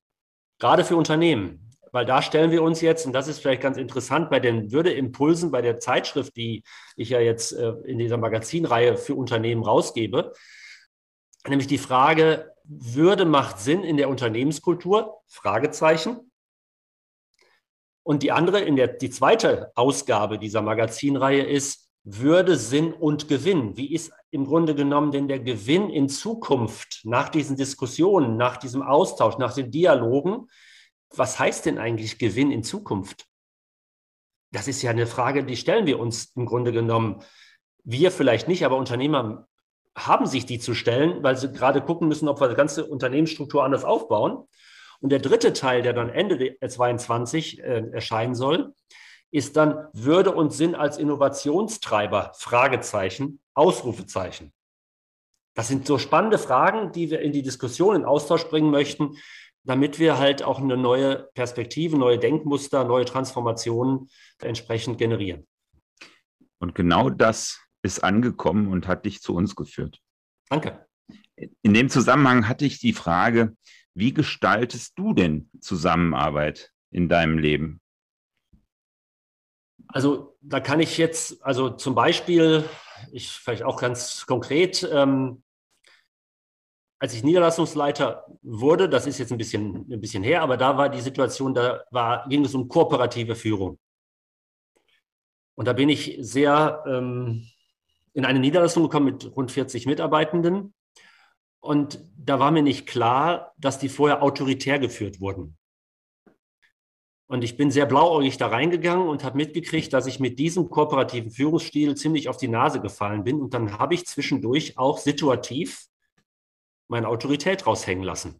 Gerade 0.57 0.83
für 0.83 0.95
Unternehmen 0.95 1.64
weil 1.95 2.05
da 2.05 2.21
stellen 2.21 2.51
wir 2.51 2.61
uns 2.61 2.81
jetzt, 2.81 3.05
und 3.05 3.13
das 3.13 3.29
ist 3.29 3.39
vielleicht 3.39 3.61
ganz 3.61 3.77
interessant, 3.77 4.29
bei 4.29 4.41
den 4.41 4.69
Würdeimpulsen, 4.73 5.49
bei 5.49 5.61
der 5.61 5.79
Zeitschrift, 5.79 6.35
die 6.35 6.61
ich 6.97 7.07
ja 7.07 7.21
jetzt 7.21 7.53
äh, 7.53 7.69
in 7.85 7.99
dieser 7.99 8.17
Magazinreihe 8.17 8.97
für 8.97 9.15
Unternehmen 9.15 9.63
rausgebe, 9.63 10.33
nämlich 11.47 11.67
die 11.67 11.77
Frage, 11.77 12.51
Würde 12.65 13.23
macht 13.23 13.59
Sinn 13.59 13.81
in 13.83 13.95
der 13.95 14.09
Unternehmenskultur? 14.09 15.21
Fragezeichen. 15.27 16.31
Und 18.03 18.23
die 18.23 18.33
andere, 18.33 18.59
in 18.59 18.75
der, 18.75 18.87
die 18.87 19.09
zweite 19.09 19.71
Ausgabe 19.75 20.37
dieser 20.37 20.61
Magazinreihe 20.61 21.43
ist 21.43 21.89
Würde, 22.03 22.57
Sinn 22.57 22.91
und 22.91 23.29
Gewinn. 23.29 23.77
Wie 23.77 23.93
ist 23.93 24.11
im 24.31 24.45
Grunde 24.45 24.75
genommen 24.75 25.13
denn 25.13 25.29
der 25.29 25.39
Gewinn 25.39 25.89
in 25.89 26.09
Zukunft 26.09 27.05
nach 27.05 27.29
diesen 27.29 27.55
Diskussionen, 27.55 28.35
nach 28.35 28.57
diesem 28.57 28.81
Austausch, 28.81 29.37
nach 29.37 29.53
den 29.53 29.71
Dialogen? 29.71 30.49
Was 31.13 31.39
heißt 31.39 31.65
denn 31.65 31.77
eigentlich 31.77 32.17
Gewinn 32.17 32.51
in 32.51 32.63
Zukunft? 32.63 33.27
Das 34.51 34.67
ist 34.67 34.81
ja 34.81 34.91
eine 34.91 35.07
Frage, 35.07 35.43
die 35.43 35.57
stellen 35.57 35.85
wir 35.85 35.99
uns 35.99 36.31
im 36.35 36.45
Grunde 36.45 36.71
genommen. 36.71 37.23
Wir 37.83 38.11
vielleicht 38.11 38.47
nicht, 38.47 38.65
aber 38.65 38.77
Unternehmer 38.77 39.47
haben 39.95 40.25
sich 40.25 40.45
die 40.45 40.59
zu 40.59 40.73
stellen, 40.73 41.23
weil 41.23 41.37
sie 41.37 41.51
gerade 41.51 41.81
gucken 41.81 42.07
müssen, 42.07 42.27
ob 42.27 42.41
wir 42.41 42.49
die 42.49 42.55
ganze 42.55 42.85
Unternehmensstruktur 42.85 43.63
anders 43.63 43.85
aufbauen. 43.85 44.47
Und 44.99 45.09
der 45.11 45.19
dritte 45.19 45.53
Teil, 45.53 45.81
der 45.81 45.93
dann 45.93 46.09
Ende 46.09 46.57
22 46.65 47.59
äh, 47.59 47.89
erscheinen 47.91 48.35
soll, 48.35 48.73
ist 49.31 49.57
dann 49.57 49.87
Würde 49.93 50.31
und 50.31 50.53
Sinn 50.53 50.75
als 50.75 50.97
Innovationstreiber, 50.97 52.31
Fragezeichen, 52.35 53.41
Ausrufezeichen. 53.53 54.53
Das 55.53 55.67
sind 55.69 55.87
so 55.87 55.97
spannende 55.97 56.37
Fragen, 56.37 56.91
die 56.91 57.09
wir 57.09 57.21
in 57.21 57.31
die 57.31 57.41
Diskussion, 57.41 57.95
in 57.95 58.05
Austausch 58.05 58.45
bringen 58.45 58.71
möchten, 58.71 59.17
damit 59.65 59.99
wir 59.99 60.17
halt 60.17 60.43
auch 60.43 60.59
eine 60.59 60.77
neue 60.77 61.29
Perspektive, 61.33 61.97
neue 61.97 62.19
Denkmuster, 62.19 62.83
neue 62.83 63.05
Transformationen 63.05 64.09
entsprechend 64.41 64.97
generieren. 64.97 65.47
Und 66.59 66.75
genau 66.75 67.09
das 67.09 67.59
ist 67.83 68.03
angekommen 68.03 68.71
und 68.71 68.87
hat 68.87 69.05
dich 69.05 69.21
zu 69.21 69.35
uns 69.35 69.55
geführt. 69.55 69.99
Danke. 70.49 70.85
In 71.61 71.73
dem 71.73 71.89
Zusammenhang 71.89 72.47
hatte 72.47 72.65
ich 72.65 72.79
die 72.79 72.93
Frage, 72.93 73.55
wie 73.93 74.13
gestaltest 74.13 74.97
du 74.97 75.13
denn 75.13 75.49
Zusammenarbeit 75.59 76.71
in 76.91 77.09
deinem 77.09 77.37
Leben? 77.37 77.81
Also 79.87 80.37
da 80.41 80.59
kann 80.59 80.79
ich 80.79 80.97
jetzt, 80.97 81.43
also 81.43 81.69
zum 81.69 81.95
Beispiel, 81.95 82.67
ich 83.11 83.31
vielleicht 83.31 83.63
auch 83.63 83.79
ganz 83.79 84.25
konkret, 84.25 84.87
ähm, 84.91 85.43
als 87.05 87.13
ich 87.13 87.23
Niederlassungsleiter 87.23 88.25
wurde, 88.41 88.89
das 88.89 89.05
ist 89.05 89.19
jetzt 89.19 89.31
ein 89.31 89.37
bisschen, 89.37 89.85
ein 89.91 90.01
bisschen 90.01 90.23
her, 90.23 90.41
aber 90.41 90.57
da 90.57 90.75
war 90.75 90.89
die 90.89 91.01
Situation, 91.01 91.53
da 91.53 91.83
war, 91.91 92.27
ging 92.27 92.43
es 92.43 92.55
um 92.55 92.67
kooperative 92.67 93.35
Führung. 93.35 93.77
Und 95.53 95.67
da 95.67 95.73
bin 95.73 95.87
ich 95.87 96.17
sehr 96.21 96.83
ähm, 96.87 97.45
in 98.13 98.25
eine 98.25 98.39
Niederlassung 98.39 98.81
gekommen 98.81 99.05
mit 99.05 99.35
rund 99.37 99.51
40 99.51 99.85
Mitarbeitenden 99.85 100.73
und 101.59 101.99
da 102.17 102.39
war 102.39 102.49
mir 102.49 102.63
nicht 102.63 102.87
klar, 102.87 103.53
dass 103.59 103.77
die 103.77 103.89
vorher 103.89 104.23
autoritär 104.23 104.79
geführt 104.79 105.21
wurden. 105.21 105.59
Und 107.27 107.43
ich 107.43 107.55
bin 107.55 107.69
sehr 107.69 107.85
blauäugig 107.85 108.37
da 108.37 108.47
reingegangen 108.47 109.07
und 109.07 109.23
habe 109.23 109.37
mitgekriegt, 109.37 109.93
dass 109.93 110.07
ich 110.07 110.19
mit 110.19 110.39
diesem 110.39 110.71
kooperativen 110.71 111.29
Führungsstil 111.29 111.93
ziemlich 111.93 112.29
auf 112.29 112.37
die 112.37 112.47
Nase 112.47 112.81
gefallen 112.81 113.23
bin. 113.23 113.39
Und 113.39 113.53
dann 113.53 113.77
habe 113.77 113.93
ich 113.93 114.07
zwischendurch 114.07 114.79
auch 114.79 114.97
situativ 114.97 115.87
meine 116.87 117.07
Autorität 117.07 117.65
raushängen 117.65 118.03
lassen. 118.03 118.39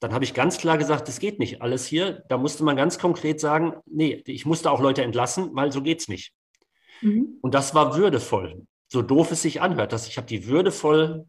Dann 0.00 0.12
habe 0.12 0.24
ich 0.24 0.34
ganz 0.34 0.58
klar 0.58 0.78
gesagt, 0.78 1.06
das 1.06 1.20
geht 1.20 1.38
nicht 1.38 1.62
alles 1.62 1.86
hier. 1.86 2.24
Da 2.28 2.36
musste 2.36 2.64
man 2.64 2.76
ganz 2.76 2.98
konkret 2.98 3.38
sagen, 3.38 3.74
nee, 3.86 4.22
ich 4.26 4.46
musste 4.46 4.70
auch 4.70 4.80
Leute 4.80 5.02
entlassen, 5.02 5.54
weil 5.54 5.70
so 5.70 5.80
geht 5.80 6.00
es 6.00 6.08
nicht. 6.08 6.34
Mhm. 7.02 7.38
Und 7.40 7.54
das 7.54 7.74
war 7.74 7.96
würdevoll. 7.96 8.66
So 8.88 9.00
doof 9.00 9.30
es 9.30 9.42
sich 9.42 9.60
anhört, 9.60 9.92
dass 9.92 10.08
ich 10.08 10.16
habe 10.16 10.26
die 10.26 10.46
würdevoll 10.46 11.26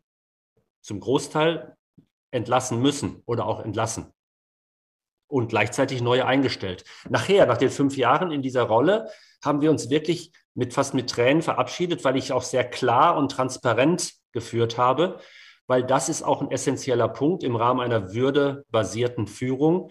zum 0.81 0.99
Großteil 0.99 1.77
entlassen 2.31 2.81
müssen 2.81 3.21
oder 3.25 3.45
auch 3.45 3.59
entlassen 3.63 4.11
und 5.27 5.49
gleichzeitig 5.49 6.01
neue 6.01 6.25
eingestellt. 6.25 6.83
Nachher, 7.09 7.45
nach 7.45 7.57
den 7.57 7.69
fünf 7.69 7.95
Jahren 7.95 8.31
in 8.31 8.41
dieser 8.41 8.63
Rolle, 8.63 9.09
haben 9.43 9.61
wir 9.61 9.71
uns 9.71 9.89
wirklich 9.89 10.31
mit 10.55 10.73
fast 10.73 10.93
mit 10.93 11.09
Tränen 11.09 11.41
verabschiedet, 11.41 12.03
weil 12.03 12.17
ich 12.17 12.31
auch 12.31 12.43
sehr 12.43 12.67
klar 12.67 13.17
und 13.17 13.31
transparent 13.31 14.13
geführt 14.31 14.77
habe, 14.77 15.19
weil 15.73 15.83
das 15.83 16.07
ist 16.07 16.21
auch 16.21 16.39
ein 16.39 16.51
essentieller 16.51 17.07
Punkt 17.07 17.41
im 17.41 17.55
Rahmen 17.55 17.79
einer 17.79 18.13
würdebasierten 18.13 19.25
Führung, 19.25 19.89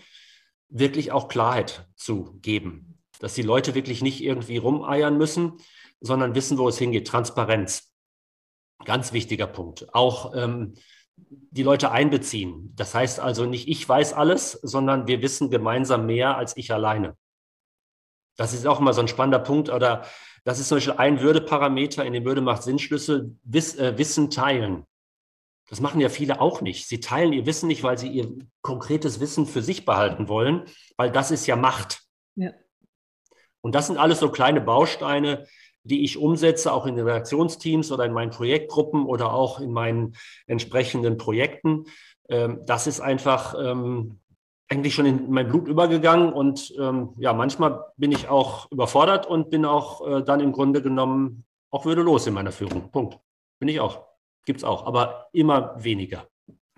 wirklich 0.69 1.11
auch 1.11 1.27
Klarheit 1.27 1.89
zu 1.97 2.39
geben, 2.41 3.01
dass 3.19 3.35
die 3.35 3.43
Leute 3.43 3.75
wirklich 3.75 4.01
nicht 4.01 4.23
irgendwie 4.23 4.59
rumeiern 4.59 5.19
müssen, 5.19 5.55
sondern 6.01 6.37
wissen, 6.37 6.57
wo 6.57 6.69
es 6.69 6.79
hingeht. 6.79 7.09
Transparenz. 7.09 7.93
Ganz 8.85 9.13
wichtiger 9.13 9.49
Punkt. 9.49 9.93
Auch 9.93 10.37
ähm, 10.37 10.75
die 11.17 11.65
Leute 11.65 11.91
einbeziehen. 11.91 12.73
Das 12.77 12.95
heißt 12.95 13.19
also 13.19 13.45
nicht, 13.45 13.67
ich 13.67 13.89
weiß 13.89 14.13
alles, 14.13 14.53
sondern 14.53 15.09
wir 15.09 15.21
wissen 15.21 15.51
gemeinsam 15.51 16.07
mehr 16.07 16.37
als 16.37 16.57
ich 16.57 16.73
alleine. 16.73 17.17
Das 18.37 18.55
ist 18.55 18.69
auch 18.69 18.79
immer 18.79 18.93
so 18.93 19.01
ein 19.01 19.09
spannender 19.09 19.41
Punkt. 19.41 19.69
Oder 19.69 20.05
das 20.45 20.61
ist 20.61 20.69
zum 20.69 20.77
Beispiel 20.77 20.95
ein 20.97 21.21
Würdeparameter 21.21 22.05
in 22.05 22.13
dem 22.13 22.25
Würde 22.25 22.41
macht 22.41 22.63
Sinnschlüssel, 22.63 23.37
Wiss, 23.43 23.75
äh, 23.75 23.99
Wissen 23.99 24.31
teilen. 24.31 24.87
Das 25.73 25.81
machen 25.81 26.03
ja 26.03 26.11
viele 26.11 26.43
auch 26.43 26.61
nicht. 26.61 26.87
Sie 26.87 27.01
teilen 27.01 27.33
ihr 27.33 27.47
Wissen 27.47 27.67
nicht, 27.67 27.83
weil 27.83 27.97
sie 27.97 28.09
ihr 28.09 28.31
konkretes 28.61 29.21
Wissen 29.21 29.47
für 29.47 29.63
sich 29.63 29.87
behalten 29.87 30.29
wollen, 30.29 30.65
weil 30.99 31.11
das 31.11 31.31
ist 31.31 31.47
ja 31.47 31.57
Macht. 31.57 32.03
Ja. 32.35 32.51
Und 33.63 33.75
das 33.75 33.87
sind 33.87 33.97
alles 33.97 34.21
so 34.21 34.31
kleine 34.31 34.61
Bausteine, 34.61 35.47
die 35.83 36.05
ich 36.05 36.19
umsetze, 36.19 36.75
auch 36.75 36.85
in 36.85 36.95
den 36.95 37.07
Redaktionsteams 37.07 37.91
oder 37.91 38.05
in 38.05 38.13
meinen 38.13 38.29
Projektgruppen 38.29 39.07
oder 39.07 39.33
auch 39.33 39.61
in 39.61 39.73
meinen 39.73 40.15
entsprechenden 40.47 41.17
Projekten. 41.17 41.85
Ähm, 42.29 42.61
das 42.67 42.87
ist 42.87 43.01
einfach 43.01 43.55
ähm, 43.59 44.21
eigentlich 44.69 44.93
schon 44.93 45.07
in 45.07 45.31
mein 45.31 45.49
Blut 45.49 45.69
übergegangen 45.69 46.35
und 46.35 46.75
ähm, 46.79 47.15
ja, 47.17 47.33
manchmal 47.33 47.83
bin 47.97 48.13
ich 48.13 48.29
auch 48.29 48.71
überfordert 48.71 49.25
und 49.25 49.49
bin 49.49 49.65
auch 49.65 50.07
äh, 50.07 50.23
dann 50.23 50.41
im 50.41 50.53
Grunde 50.53 50.83
genommen 50.83 51.47
auch 51.71 51.87
würdelos 51.87 52.27
in 52.27 52.35
meiner 52.35 52.53
Führung. 52.53 52.91
Punkt. 52.91 53.19
Bin 53.59 53.71
ich 53.71 53.81
auch. 53.81 54.12
Gibt 54.45 54.59
es 54.59 54.65
auch, 54.65 54.87
aber 54.87 55.29
immer 55.33 55.75
weniger. 55.83 56.29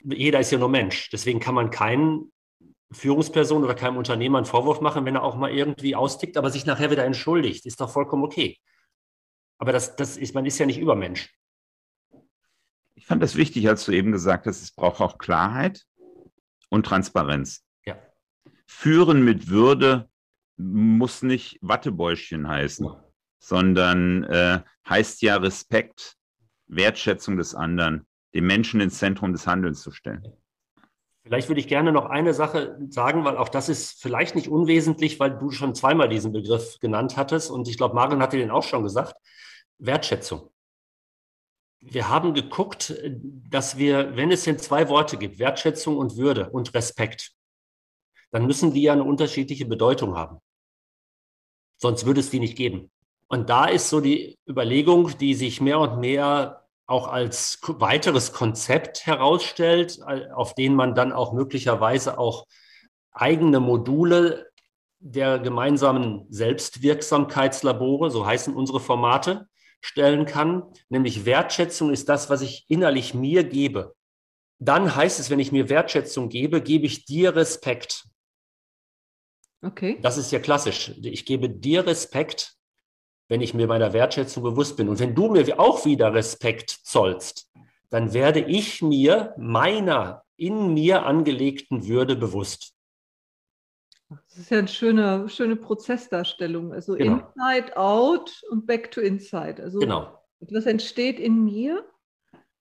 Jeder 0.03 0.41
ist 0.41 0.51
ja 0.51 0.59
nur 0.59 0.69
Mensch. 0.69 1.09
Deswegen 1.11 1.41
kann 1.41 1.55
man 1.55 1.71
keinen 1.71 2.33
Führungsperson 2.93 3.65
oder 3.65 3.75
keinem 3.75 3.97
Unternehmer 3.97 4.39
einen 4.39 4.47
Vorwurf 4.47 4.81
machen, 4.81 5.05
wenn 5.05 5.17
er 5.17 5.23
auch 5.23 5.37
mal 5.37 5.51
irgendwie 5.51 5.97
austickt, 5.97 6.37
aber 6.37 6.51
sich 6.51 6.67
nachher 6.67 6.91
wieder 6.91 7.05
entschuldigt. 7.05 7.67
Ist 7.67 7.81
doch 7.81 7.91
vollkommen 7.91 8.25
okay. 8.25 8.59
Aber 9.59 9.73
das, 9.73 9.97
das 9.97 10.17
ist, 10.17 10.35
man 10.35 10.47
ist 10.47 10.59
ja 10.59 10.67
nicht 10.67 10.79
Übermensch. 10.79 11.35
Ich 12.95 13.07
fand 13.07 13.23
das 13.23 13.37
wichtig, 13.37 13.69
als 13.69 13.85
du 13.85 13.93
eben 13.93 14.13
gesagt 14.13 14.47
hast, 14.47 14.63
es 14.63 14.73
braucht 14.73 15.01
auch 15.01 15.19
Klarheit 15.19 15.85
und 16.69 16.87
Transparenz. 16.87 17.65
Ja. 17.85 17.97
Führen 18.67 19.25
mit 19.25 19.49
Würde 19.49 20.09
muss 20.57 21.23
nicht 21.23 21.59
Wattebäuschen 21.61 22.47
heißen, 22.47 22.87
ja. 22.87 23.05
sondern 23.39 24.23
äh, 24.25 24.61
heißt 24.89 25.23
ja 25.23 25.37
Respekt, 25.37 26.17
Wertschätzung 26.67 27.37
des 27.37 27.55
anderen, 27.55 28.07
den 28.35 28.47
Menschen 28.47 28.81
ins 28.81 28.99
Zentrum 28.99 29.33
des 29.33 29.47
Handelns 29.47 29.83
zu 29.83 29.91
stellen. 29.91 30.33
Vielleicht 31.23 31.49
würde 31.49 31.61
ich 31.61 31.69
gerne 31.69 31.91
noch 31.91 32.05
eine 32.05 32.35
Sache 32.35 32.79
sagen, 32.91 33.25
weil 33.25 33.39
auch 33.39 33.49
das 33.49 33.71
ist 33.71 34.03
vielleicht 34.03 34.35
nicht 34.35 34.49
unwesentlich, 34.49 35.19
weil 35.19 35.39
du 35.39 35.51
schon 35.51 35.75
zweimal 35.75 36.09
diesen 36.09 36.33
Begriff 36.33 36.79
genannt 36.81 37.17
hattest 37.17 37.51
und 37.51 37.67
ich 37.67 37.79
glaube, 37.79 37.95
Marion 37.95 38.21
hatte 38.21 38.37
den 38.37 38.51
auch 38.51 38.63
schon 38.63 38.83
gesagt. 38.83 39.15
Wertschätzung. 39.79 40.51
Wir 41.81 42.09
haben 42.09 42.35
geguckt, 42.35 42.95
dass 43.51 43.79
wir, 43.79 44.17
wenn 44.17 44.31
es 44.31 44.45
denn 44.45 44.59
zwei 44.59 44.89
Worte 44.89 45.17
gibt, 45.17 45.39
Wertschätzung 45.39 45.97
und 45.97 46.17
Würde 46.17 46.51
und 46.51 46.75
Respekt, 46.75 47.33
dann 48.31 48.47
müssen 48.47 48.73
die 48.73 48.83
ja 48.83 48.93
eine 48.93 49.05
unterschiedliche 49.05 49.65
Bedeutung 49.65 50.17
haben. 50.17 50.39
Sonst 51.77 52.05
würde 52.05 52.21
es 52.21 52.31
die 52.31 52.41
nicht 52.41 52.57
geben. 52.57 52.91
Und 53.35 53.51
da 53.51 53.65
ist 53.65 53.89
so 53.89 53.99
die 53.99 54.39
Überlegung, 54.49 55.19
die 55.19 55.35
sich 55.35 55.61
mehr 55.61 55.81
und 55.81 55.99
mehr 55.99 56.69
auch 56.87 57.09
als 57.09 57.59
weiteres 57.67 58.33
Konzept 58.33 59.07
herausstellt, 59.07 59.99
auf 60.33 60.55
den 60.55 60.77
man 60.77 60.95
dann 60.95 61.11
auch 61.11 61.33
möglicherweise 61.33 62.17
auch 62.17 62.47
eigene 63.11 63.59
Module 63.59 64.53
der 65.01 65.41
gemeinsamen 65.41 66.27
Selbstwirksamkeitslabore, 66.31 68.09
so 68.13 68.25
heißen 68.25 68.55
unsere 68.55 68.79
Formate, 68.79 69.49
stellen 69.81 70.27
kann, 70.27 70.63
nämlich 70.89 71.25
Wertschätzung 71.25 71.91
ist 71.91 72.09
das, 72.09 72.31
was 72.31 72.41
ich 72.41 72.67
innerlich 72.69 73.15
mir 73.15 73.43
gebe. 73.43 73.97
Dann 74.61 74.95
heißt 74.95 75.19
es, 75.19 75.29
wenn 75.29 75.41
ich 75.41 75.51
mir 75.51 75.69
Wertschätzung 75.69 76.29
gebe, 76.29 76.63
gebe 76.63 76.87
ich 76.87 77.05
dir 77.05 77.35
Respekt. 77.35 78.05
Okay. 79.61 79.99
Das 80.03 80.19
ist 80.19 80.31
ja 80.31 80.39
klassisch. 80.39 80.93
Ich 81.03 81.27
gebe 81.27 81.51
dir 81.51 81.85
Respekt, 81.85 82.55
wenn 83.29 83.41
ich 83.41 83.55
mir 83.55 83.67
meiner 83.67 83.93
Wertschätzung 83.93 84.43
bewusst 84.43 84.77
bin. 84.77 84.89
Und 84.89 85.01
wenn 85.01 85.15
du 85.15 85.31
mir 85.31 85.59
auch 85.59 85.85
wieder 85.85 86.13
Respekt 86.13 86.71
zollst, 86.71 87.51
dann 87.91 88.13
werde 88.13 88.41
ich 88.41 88.83
mir 88.83 89.35
meiner 89.39 90.25
in 90.37 90.75
mir 90.75 91.07
angelegten 91.07 91.87
Würde 91.87 92.17
bewusst. 92.17 92.75
Das 94.09 94.39
ist 94.39 94.51
ja 94.51 94.59
eine 94.59 94.69
schöne, 94.69 95.29
schöne 95.29 95.57
Prozessdarstellung. 95.57 96.73
Also 96.73 96.95
genau. 96.95 97.33
Inside 97.35 97.77
Out 97.77 98.43
und 98.51 98.67
Back 98.67 98.91
to 98.91 99.01
Inside. 99.01 99.63
Also 99.63 99.79
genau. 99.79 100.21
etwas 100.41 100.67
entsteht 100.67 101.19
in 101.19 101.45
mir, 101.45 101.85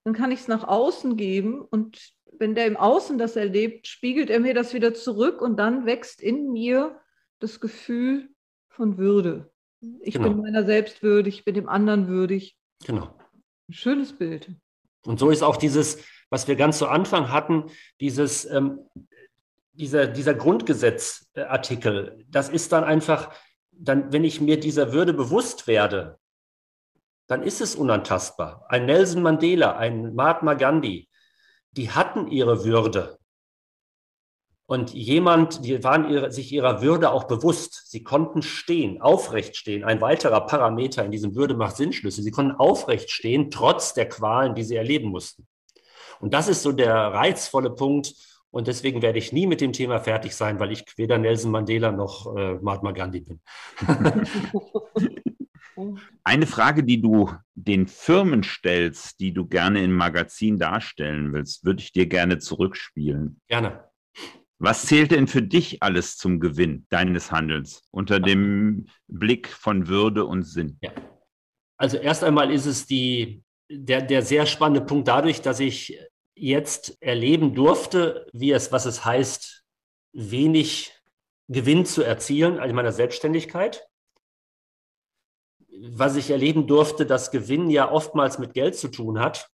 dann 0.03 0.13
kann 0.13 0.31
ich 0.31 0.41
es 0.41 0.47
nach 0.47 0.67
außen 0.67 1.17
geben 1.17 1.61
und 1.61 2.13
wenn 2.39 2.55
der 2.55 2.65
im 2.65 2.77
Außen 2.77 3.17
das 3.17 3.35
erlebt, 3.35 3.87
spiegelt 3.87 4.29
er 4.29 4.39
mir 4.39 4.53
das 4.53 4.73
wieder 4.73 4.93
zurück 4.93 5.41
und 5.41 5.57
dann 5.57 5.85
wächst 5.85 6.21
in 6.21 6.51
mir 6.51 6.99
das 7.39 7.59
Gefühl 7.59 8.29
von 8.69 8.97
Würde. 8.97 9.52
Ich 10.01 10.15
genau. 10.15 10.29
bin 10.29 10.41
meiner 10.41 10.63
selbst 10.63 11.03
würdig, 11.03 11.39
ich 11.39 11.45
bin 11.45 11.55
dem 11.55 11.67
anderen 11.67 12.07
würdig. 12.07 12.57
Genau. 12.85 13.15
Ein 13.67 13.73
schönes 13.73 14.13
Bild. 14.13 14.51
Und 15.05 15.19
so 15.19 15.29
ist 15.29 15.43
auch 15.43 15.57
dieses, 15.57 15.99
was 16.29 16.47
wir 16.47 16.55
ganz 16.55 16.77
zu 16.77 16.87
Anfang 16.87 17.31
hatten, 17.31 17.65
dieses, 17.99 18.45
ähm, 18.45 18.79
dieser, 19.73 20.07
dieser 20.07 20.33
Grundgesetzartikel, 20.33 22.23
das 22.27 22.49
ist 22.49 22.71
dann 22.71 22.83
einfach, 22.83 23.33
dann, 23.71 24.13
wenn 24.13 24.23
ich 24.23 24.39
mir 24.39 24.59
dieser 24.59 24.93
Würde 24.93 25.13
bewusst 25.13 25.67
werde, 25.67 26.19
dann 27.27 27.43
ist 27.43 27.61
es 27.61 27.75
unantastbar. 27.75 28.65
Ein 28.69 28.85
Nelson 28.85 29.21
Mandela, 29.21 29.75
ein 29.75 30.13
Mahatma 30.13 30.53
Gandhi, 30.53 31.09
die 31.71 31.91
hatten 31.91 32.27
ihre 32.27 32.63
Würde. 32.63 33.17
Und 34.73 34.95
jemand, 34.95 35.65
die 35.65 35.83
waren 35.83 36.09
ihre, 36.09 36.31
sich 36.31 36.51
ihrer 36.51 36.81
Würde 36.81 37.11
auch 37.11 37.25
bewusst. 37.25 37.91
Sie 37.91 38.01
konnten 38.01 38.41
stehen, 38.41 38.99
aufrecht 38.99 39.55
stehen. 39.55 39.83
Ein 39.83 40.01
weiterer 40.01 40.47
Parameter 40.47 41.05
in 41.05 41.11
diesem 41.11 41.35
Würde 41.35 41.53
macht 41.53 41.77
Sinnschlüsse. 41.77 42.23
Sie 42.23 42.31
konnten 42.31 42.53
aufrecht 42.53 43.11
stehen, 43.11 43.51
trotz 43.51 43.93
der 43.93 44.09
Qualen, 44.09 44.55
die 44.55 44.63
sie 44.63 44.75
erleben 44.75 45.09
mussten. 45.09 45.45
Und 46.19 46.33
das 46.33 46.47
ist 46.47 46.63
so 46.63 46.71
der 46.71 46.95
reizvolle 46.95 47.69
Punkt. 47.69 48.15
Und 48.49 48.65
deswegen 48.65 49.03
werde 49.03 49.19
ich 49.19 49.31
nie 49.31 49.45
mit 49.45 49.61
dem 49.61 49.73
Thema 49.73 49.99
fertig 49.99 50.35
sein, 50.35 50.59
weil 50.59 50.71
ich 50.71 50.83
weder 50.97 51.19
Nelson 51.19 51.51
Mandela 51.51 51.91
noch 51.91 52.35
äh, 52.35 52.55
Mahatma 52.55 52.93
Gandhi 52.93 53.19
bin. 53.19 53.41
Eine 56.23 56.47
Frage, 56.47 56.83
die 56.83 56.99
du 56.99 57.29
den 57.53 57.85
Firmen 57.85 58.41
stellst, 58.41 59.19
die 59.19 59.35
du 59.35 59.45
gerne 59.45 59.83
im 59.83 59.93
Magazin 59.93 60.57
darstellen 60.57 61.31
willst, 61.31 61.63
würde 61.63 61.79
ich 61.79 61.91
dir 61.91 62.07
gerne 62.07 62.39
zurückspielen. 62.39 63.39
Gerne. 63.47 63.92
Was 64.63 64.85
zählt 64.85 65.11
denn 65.11 65.27
für 65.27 65.41
dich 65.41 65.83
alles 65.83 66.15
zum 66.15 66.39
Gewinn 66.39 66.87
deines 66.89 67.33
Handelns 67.33 67.83
unter 67.91 68.21
dem 68.21 68.87
Blick 69.09 69.49
von 69.49 69.89
Würde 69.89 70.25
und 70.25 70.43
Sinn? 70.43 70.77
Ja. 70.81 70.93
Also 71.75 71.97
erst 71.97 72.23
einmal 72.23 72.49
ist 72.49 72.65
es 72.65 72.85
die, 72.85 73.43
der, 73.69 74.01
der 74.01 74.21
sehr 74.21 74.45
spannende 74.45 74.85
Punkt 74.85 75.09
dadurch, 75.09 75.41
dass 75.41 75.59
ich 75.59 75.99
jetzt 76.33 76.95
erleben 77.01 77.53
durfte, 77.53 78.25
wie 78.31 78.51
es, 78.51 78.71
was 78.71 78.85
es 78.85 79.03
heißt, 79.03 79.65
wenig 80.13 80.93
Gewinn 81.49 81.85
zu 81.85 82.01
erzielen 82.01 82.57
in 82.57 82.73
meiner 82.73 82.93
Selbstständigkeit 82.93 83.85
was 85.89 86.15
ich 86.15 86.29
erleben 86.29 86.67
durfte, 86.67 87.05
dass 87.05 87.31
Gewinn 87.31 87.69
ja 87.69 87.91
oftmals 87.91 88.37
mit 88.37 88.53
Geld 88.53 88.75
zu 88.75 88.89
tun 88.89 89.19
hat, 89.19 89.49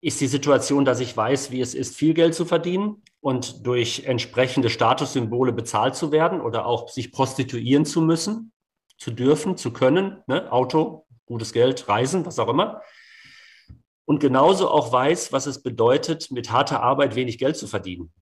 ist 0.00 0.20
die 0.20 0.28
Situation, 0.28 0.84
dass 0.84 1.00
ich 1.00 1.16
weiß, 1.16 1.50
wie 1.50 1.60
es 1.60 1.74
ist, 1.74 1.96
viel 1.96 2.14
Geld 2.14 2.34
zu 2.34 2.44
verdienen 2.44 3.02
und 3.20 3.66
durch 3.66 4.04
entsprechende 4.04 4.70
Statussymbole 4.70 5.52
bezahlt 5.52 5.94
zu 5.94 6.12
werden 6.12 6.40
oder 6.40 6.66
auch 6.66 6.88
sich 6.88 7.12
prostituieren 7.12 7.84
zu 7.84 8.00
müssen, 8.00 8.52
zu 8.96 9.10
dürfen, 9.10 9.56
zu 9.56 9.72
können, 9.72 10.22
ne? 10.26 10.50
Auto, 10.52 11.06
gutes 11.26 11.52
Geld, 11.52 11.88
Reisen, 11.88 12.24
was 12.26 12.38
auch 12.38 12.48
immer. 12.48 12.82
Und 14.04 14.20
genauso 14.20 14.70
auch 14.70 14.92
weiß, 14.92 15.32
was 15.32 15.46
es 15.46 15.62
bedeutet, 15.62 16.30
mit 16.30 16.50
harter 16.50 16.82
Arbeit 16.82 17.14
wenig 17.14 17.38
Geld 17.38 17.56
zu 17.56 17.66
verdienen. 17.66 18.12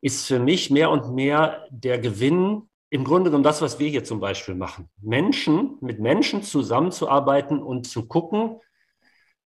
Ist 0.00 0.26
für 0.26 0.38
mich 0.38 0.70
mehr 0.70 0.90
und 0.90 1.14
mehr 1.14 1.66
der 1.70 1.98
Gewinn 1.98 2.68
im 2.90 3.04
Grunde 3.04 3.30
genommen 3.30 3.44
das, 3.44 3.62
was 3.62 3.78
wir 3.78 3.88
hier 3.88 4.04
zum 4.04 4.20
Beispiel 4.20 4.54
machen. 4.54 4.90
Menschen, 5.00 5.78
mit 5.80 5.98
Menschen 5.98 6.42
zusammenzuarbeiten 6.42 7.62
und 7.62 7.86
zu 7.86 8.06
gucken, 8.06 8.60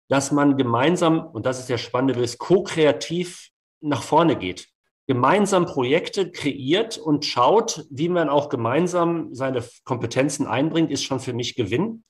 dass 0.09 0.31
man 0.31 0.57
gemeinsam, 0.57 1.25
und 1.25 1.45
das 1.45 1.59
ist 1.59 1.69
der 1.69 1.77
spannende 1.77 2.13
Bild, 2.13 2.37
ko-kreativ 2.37 3.49
nach 3.81 4.03
vorne 4.03 4.35
geht. 4.35 4.67
Gemeinsam 5.07 5.65
Projekte 5.65 6.31
kreiert 6.31 6.97
und 6.97 7.25
schaut, 7.25 7.85
wie 7.89 8.09
man 8.09 8.27
auch 8.27 8.49
gemeinsam 8.49 9.33
seine 9.33 9.63
Kompetenzen 9.85 10.45
einbringt, 10.45 10.91
ist 10.91 11.03
schon 11.03 11.21
für 11.21 11.33
mich 11.33 11.55
Gewinn. 11.55 12.03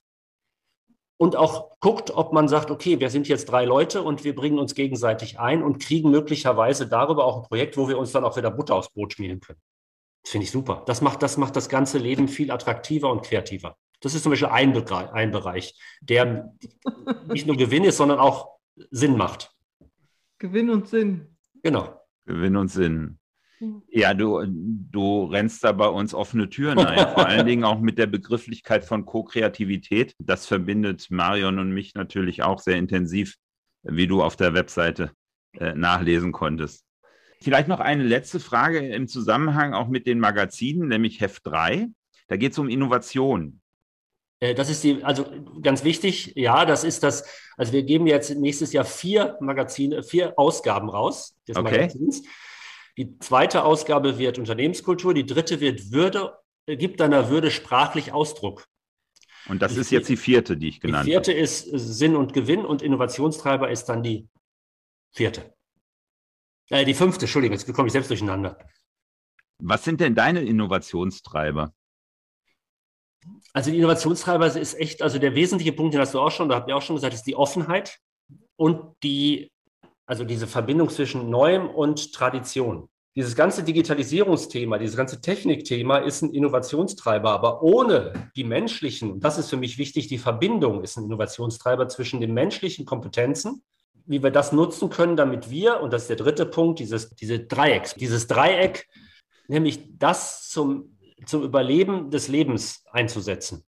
Und 1.16 1.36
auch 1.36 1.78
guckt, 1.80 2.10
ob 2.10 2.32
man 2.32 2.48
sagt, 2.48 2.70
okay, 2.70 3.00
wir 3.00 3.10
sind 3.10 3.28
jetzt 3.28 3.46
drei 3.46 3.64
Leute 3.64 4.02
und 4.02 4.24
wir 4.24 4.34
bringen 4.34 4.58
uns 4.58 4.74
gegenseitig 4.74 5.38
ein 5.38 5.62
und 5.62 5.78
kriegen 5.80 6.10
möglicherweise 6.10 6.88
darüber 6.88 7.24
auch 7.24 7.38
ein 7.38 7.48
Projekt, 7.48 7.76
wo 7.76 7.88
wir 7.88 7.98
uns 7.98 8.12
dann 8.12 8.24
auch 8.24 8.36
wieder 8.36 8.50
Butter 8.50 8.74
aufs 8.74 8.90
Brot 8.90 9.12
schmieden 9.12 9.40
können. 9.40 9.60
Das 10.22 10.32
finde 10.32 10.44
ich 10.44 10.50
super. 10.50 10.82
Das 10.86 11.00
macht, 11.00 11.22
das 11.22 11.36
macht 11.36 11.56
das 11.56 11.68
ganze 11.68 11.98
Leben 11.98 12.28
viel 12.28 12.50
attraktiver 12.50 13.10
und 13.10 13.22
kreativer. 13.22 13.76
Das 14.00 14.14
ist 14.14 14.22
zum 14.22 14.30
Beispiel 14.30 14.48
ein, 14.48 14.72
Bereich, 14.72 15.10
ein 15.12 15.30
Bereich, 15.30 15.74
der 16.00 16.52
nicht 17.28 17.46
nur 17.46 17.56
Gewinn 17.56 17.84
ist, 17.84 17.96
sondern 17.96 18.18
auch 18.18 18.58
Sinn 18.90 19.16
macht. 19.16 19.52
Gewinn 20.38 20.70
und 20.70 20.88
Sinn. 20.88 21.37
Genau. 21.62 22.00
Gewinn 22.26 22.56
und 22.56 22.68
Sinn. 22.68 23.18
Ja, 23.90 24.14
du, 24.14 24.44
du 24.46 25.24
rennst 25.24 25.64
da 25.64 25.72
bei 25.72 25.88
uns 25.88 26.14
offene 26.14 26.48
Türen 26.48 26.78
ein, 26.78 26.98
vor 27.08 27.26
allen 27.26 27.46
Dingen 27.46 27.64
auch 27.64 27.80
mit 27.80 27.98
der 27.98 28.06
Begrifflichkeit 28.06 28.84
von 28.84 29.04
Co-Kreativität. 29.04 30.14
Das 30.20 30.46
verbindet 30.46 31.10
Marion 31.10 31.58
und 31.58 31.72
mich 31.72 31.94
natürlich 31.94 32.42
auch 32.42 32.60
sehr 32.60 32.76
intensiv, 32.76 33.34
wie 33.82 34.06
du 34.06 34.22
auf 34.22 34.36
der 34.36 34.54
Webseite 34.54 35.10
äh, 35.58 35.74
nachlesen 35.74 36.30
konntest. 36.30 36.84
Vielleicht 37.40 37.68
noch 37.68 37.80
eine 37.80 38.04
letzte 38.04 38.38
Frage 38.40 38.78
im 38.78 39.08
Zusammenhang 39.08 39.74
auch 39.74 39.88
mit 39.88 40.06
den 40.06 40.20
Magazinen, 40.20 40.88
nämlich 40.88 41.20
Heft 41.20 41.46
3. 41.46 41.88
Da 42.28 42.36
geht 42.36 42.52
es 42.52 42.58
um 42.58 42.68
Innovation. 42.68 43.60
Äh, 44.40 44.54
das 44.54 44.70
ist 44.70 44.84
die, 44.84 45.02
also 45.04 45.26
ganz 45.62 45.84
wichtig, 45.84 46.32
ja, 46.36 46.64
das 46.64 46.84
ist 46.84 47.02
das, 47.02 47.24
also 47.56 47.72
wir 47.72 47.82
geben 47.82 48.06
jetzt 48.06 48.34
nächstes 48.36 48.72
Jahr 48.72 48.84
vier 48.84 49.36
Magazine, 49.40 50.02
vier 50.02 50.38
Ausgaben 50.38 50.88
raus 50.88 51.36
des 51.46 51.56
okay. 51.56 51.72
Magazins. 51.72 52.22
Die 52.96 53.18
zweite 53.18 53.64
Ausgabe 53.64 54.18
wird 54.18 54.38
Unternehmenskultur, 54.38 55.14
die 55.14 55.26
dritte 55.26 55.60
wird 55.60 55.92
Würde, 55.92 56.36
äh, 56.66 56.76
gibt 56.76 57.00
deiner 57.00 57.30
Würde 57.30 57.50
sprachlich 57.50 58.12
Ausdruck. 58.12 58.66
Und 59.48 59.62
das 59.62 59.74
die 59.74 59.80
ist 59.80 59.90
jetzt 59.90 60.08
die 60.08 60.16
vierte, 60.16 60.56
die 60.56 60.68
ich 60.68 60.80
genannt 60.80 60.98
habe. 60.98 61.06
Die 61.06 61.12
vierte 61.12 61.32
habe. 61.32 61.40
ist 61.40 61.68
Sinn 61.70 62.16
und 62.16 62.32
Gewinn 62.32 62.64
und 62.64 62.82
Innovationstreiber 62.82 63.70
ist 63.70 63.86
dann 63.86 64.02
die 64.02 64.28
vierte. 65.12 65.54
Äh, 66.70 66.84
die 66.84 66.94
fünfte, 66.94 67.24
Entschuldigung, 67.24 67.56
jetzt 67.56 67.72
komme 67.72 67.86
ich 67.86 67.92
selbst 67.92 68.10
durcheinander. 68.10 68.58
Was 69.60 69.84
sind 69.84 70.00
denn 70.00 70.14
deine 70.14 70.42
Innovationstreiber? 70.42 71.72
Also 73.52 73.70
die 73.70 73.78
Innovationstreiber 73.78 74.46
ist 74.46 74.78
echt, 74.78 75.02
also 75.02 75.18
der 75.18 75.34
wesentliche 75.34 75.72
Punkt, 75.72 75.94
den 75.94 76.00
hast 76.00 76.14
du 76.14 76.20
auch 76.20 76.30
schon, 76.30 76.48
da 76.48 76.56
habt 76.56 76.68
ihr 76.68 76.76
auch 76.76 76.82
schon 76.82 76.96
gesagt, 76.96 77.14
ist 77.14 77.26
die 77.26 77.36
Offenheit 77.36 77.98
und 78.56 78.80
die, 79.02 79.50
also 80.06 80.24
diese 80.24 80.46
Verbindung 80.46 80.88
zwischen 80.90 81.30
Neuem 81.30 81.68
und 81.68 82.12
Tradition. 82.12 82.88
Dieses 83.16 83.34
ganze 83.34 83.64
Digitalisierungsthema, 83.64 84.78
dieses 84.78 84.96
ganze 84.96 85.20
Technikthema 85.20 85.98
ist 85.98 86.22
ein 86.22 86.32
Innovationstreiber, 86.32 87.30
aber 87.30 87.62
ohne 87.62 88.30
die 88.36 88.44
menschlichen, 88.44 89.12
und 89.12 89.24
das 89.24 89.38
ist 89.38 89.50
für 89.50 89.56
mich 89.56 89.78
wichtig, 89.78 90.06
die 90.06 90.18
Verbindung 90.18 90.82
ist 90.84 90.96
ein 90.96 91.04
Innovationstreiber 91.04 91.88
zwischen 91.88 92.20
den 92.20 92.32
menschlichen 92.32 92.84
Kompetenzen 92.84 93.62
wie 94.08 94.22
wir 94.22 94.30
das 94.30 94.52
nutzen 94.52 94.88
können, 94.88 95.16
damit 95.16 95.50
wir, 95.50 95.80
und 95.80 95.92
das 95.92 96.02
ist 96.02 96.08
der 96.08 96.16
dritte 96.16 96.46
Punkt, 96.46 96.78
dieses, 96.78 97.10
diese 97.10 97.40
Dreieck, 97.40 97.94
dieses 97.96 98.26
Dreieck, 98.26 98.88
nämlich 99.48 99.98
das 99.98 100.48
zum, 100.48 100.97
zum 101.28 101.42
Überleben 101.42 102.10
des 102.10 102.28
Lebens 102.28 102.84
einzusetzen. 102.90 103.64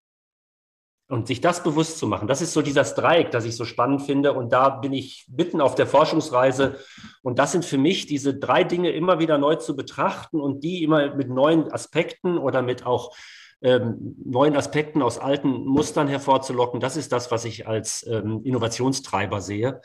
Und 1.09 1.27
sich 1.27 1.41
das 1.41 1.65
bewusst 1.65 1.99
zu 1.99 2.07
machen, 2.07 2.29
das 2.29 2.41
ist 2.41 2.53
so 2.53 2.63
dieses 2.63 2.95
Dreieck, 2.95 3.33
das 3.33 3.45
ich 3.45 3.57
so 3.57 3.65
spannend 3.65 4.03
finde. 4.03 4.33
Und 4.33 4.53
da 4.53 4.69
bin 4.69 4.93
ich 4.93 5.27
mitten 5.29 5.61
auf 5.61 5.75
der 5.75 5.89
Forschungsreise. 5.89 6.79
Und 7.23 7.41
das 7.41 7.51
sind 7.51 7.65
für 7.65 7.79
mich 7.79 8.07
diese 8.07 8.35
drei 8.35 8.63
Dinge 8.63 8.91
immer 8.91 9.19
wieder 9.19 9.37
neu 9.37 9.57
zu 9.57 9.75
betrachten 9.75 10.41
und 10.41 10.63
die 10.63 10.85
immer 10.85 11.15
mit 11.17 11.29
neuen 11.29 11.73
Aspekten 11.73 12.39
oder 12.39 12.63
mit 12.63 12.87
auch 12.87 13.13
ähm, 13.61 14.17
neuen 14.25 14.55
Aspekten 14.57 15.03
aus 15.03 15.19
alten 15.19 15.67
Mustern 15.67 16.07
hervorzulocken. 16.07 16.79
Das 16.79 16.97
ist 16.97 17.11
das, 17.11 17.33
was 17.33 17.45
ich 17.45 17.67
als 17.67 18.07
ähm, 18.07 18.43
Innovationstreiber 18.45 19.41
sehe 19.41 19.81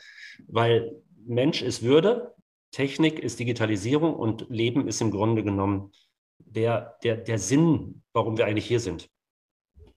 weil 0.46 1.02
Mensch 1.26 1.62
ist 1.62 1.82
Würde, 1.82 2.34
Technik 2.70 3.18
ist 3.18 3.38
Digitalisierung 3.38 4.14
und 4.14 4.46
Leben 4.48 4.88
ist 4.88 5.00
im 5.00 5.10
Grunde 5.10 5.42
genommen 5.42 5.92
der, 6.38 6.98
der, 7.02 7.16
der 7.16 7.38
Sinn, 7.38 8.02
warum 8.12 8.38
wir 8.38 8.46
eigentlich 8.46 8.66
hier 8.66 8.80
sind. 8.80 9.08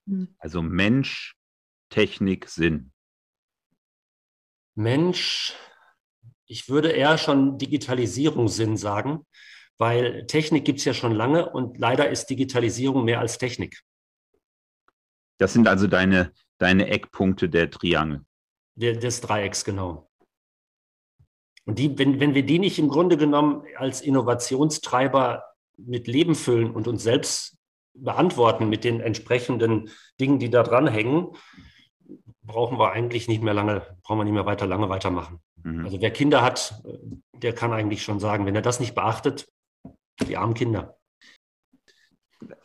Hm. 0.08 0.36
Also 0.40 0.62
Mensch, 0.62 1.36
Technik, 1.90 2.48
Sinn. 2.50 2.92
Mensch, 4.76 5.56
ich 6.46 6.70
würde 6.70 6.92
eher 6.92 7.18
schon 7.18 7.58
Digitalisierung 7.58 8.48
Sinn 8.48 8.78
sagen, 8.78 9.26
weil 9.78 10.26
Technik 10.28 10.66
gibt 10.66 10.80
es 10.80 10.86
ja 10.86 10.94
schon 10.94 11.14
lange 11.14 11.50
und 11.50 11.78
leider 11.78 12.10
ist 12.10 12.28
Digitalisierung 12.28 13.06
mehr 13.06 13.20
als 13.20 13.38
Technik. 13.38 13.82
Das 15.38 15.54
sind 15.54 15.68
also 15.68 15.88
deine, 15.88 16.34
deine 16.58 16.88
Eckpunkte 16.88 17.50
der 17.50 17.70
Triangel. 17.70 18.26
Der, 18.76 18.98
des 18.98 19.22
Dreiecks, 19.22 19.64
genau. 19.64 20.10
Und 21.66 21.78
die, 21.78 21.98
wenn, 21.98 22.20
wenn 22.20 22.34
wir 22.34 22.46
die 22.46 22.60
nicht 22.60 22.80
im 22.80 22.90
Grunde 22.90 23.16
genommen 23.16 23.64
als 23.78 24.02
Innovationstreiber 24.02 25.44
mit 25.86 26.08
Leben 26.08 26.36
füllen 26.36 26.72
und 26.72 26.88
uns 26.88 27.04
selbst 27.04 27.58
beantworten 27.94 28.70
mit 28.70 28.84
den 28.84 29.02
entsprechenden 29.02 29.90
Dingen, 30.20 30.40
die 30.40 30.50
da 30.50 30.64
dranhängen, 30.64 31.30
brauchen 32.44 32.80
wir 32.80 32.92
eigentlich 32.92 33.28
nicht 33.28 33.44
mehr 33.44 33.54
lange, 33.54 33.86
brauchen 34.04 34.20
wir 34.20 34.24
nicht 34.24 34.34
mehr 34.34 34.46
weiter 34.46 34.66
lange 34.66 34.90
weitermachen. 34.90 35.40
Mhm. 35.64 35.86
Also 35.86 36.02
wer 36.02 36.12
Kinder 36.12 36.42
hat, 36.42 36.82
der 37.34 37.54
kann 37.54 37.74
eigentlich 37.74 38.04
schon 38.04 38.20
sagen, 38.20 38.46
wenn 38.46 38.56
er 38.56 38.62
das 38.62 38.80
nicht 38.80 38.96
beachtet, 38.96 39.48
die 40.28 40.38
armen 40.38 40.54
Kinder. 40.54 40.98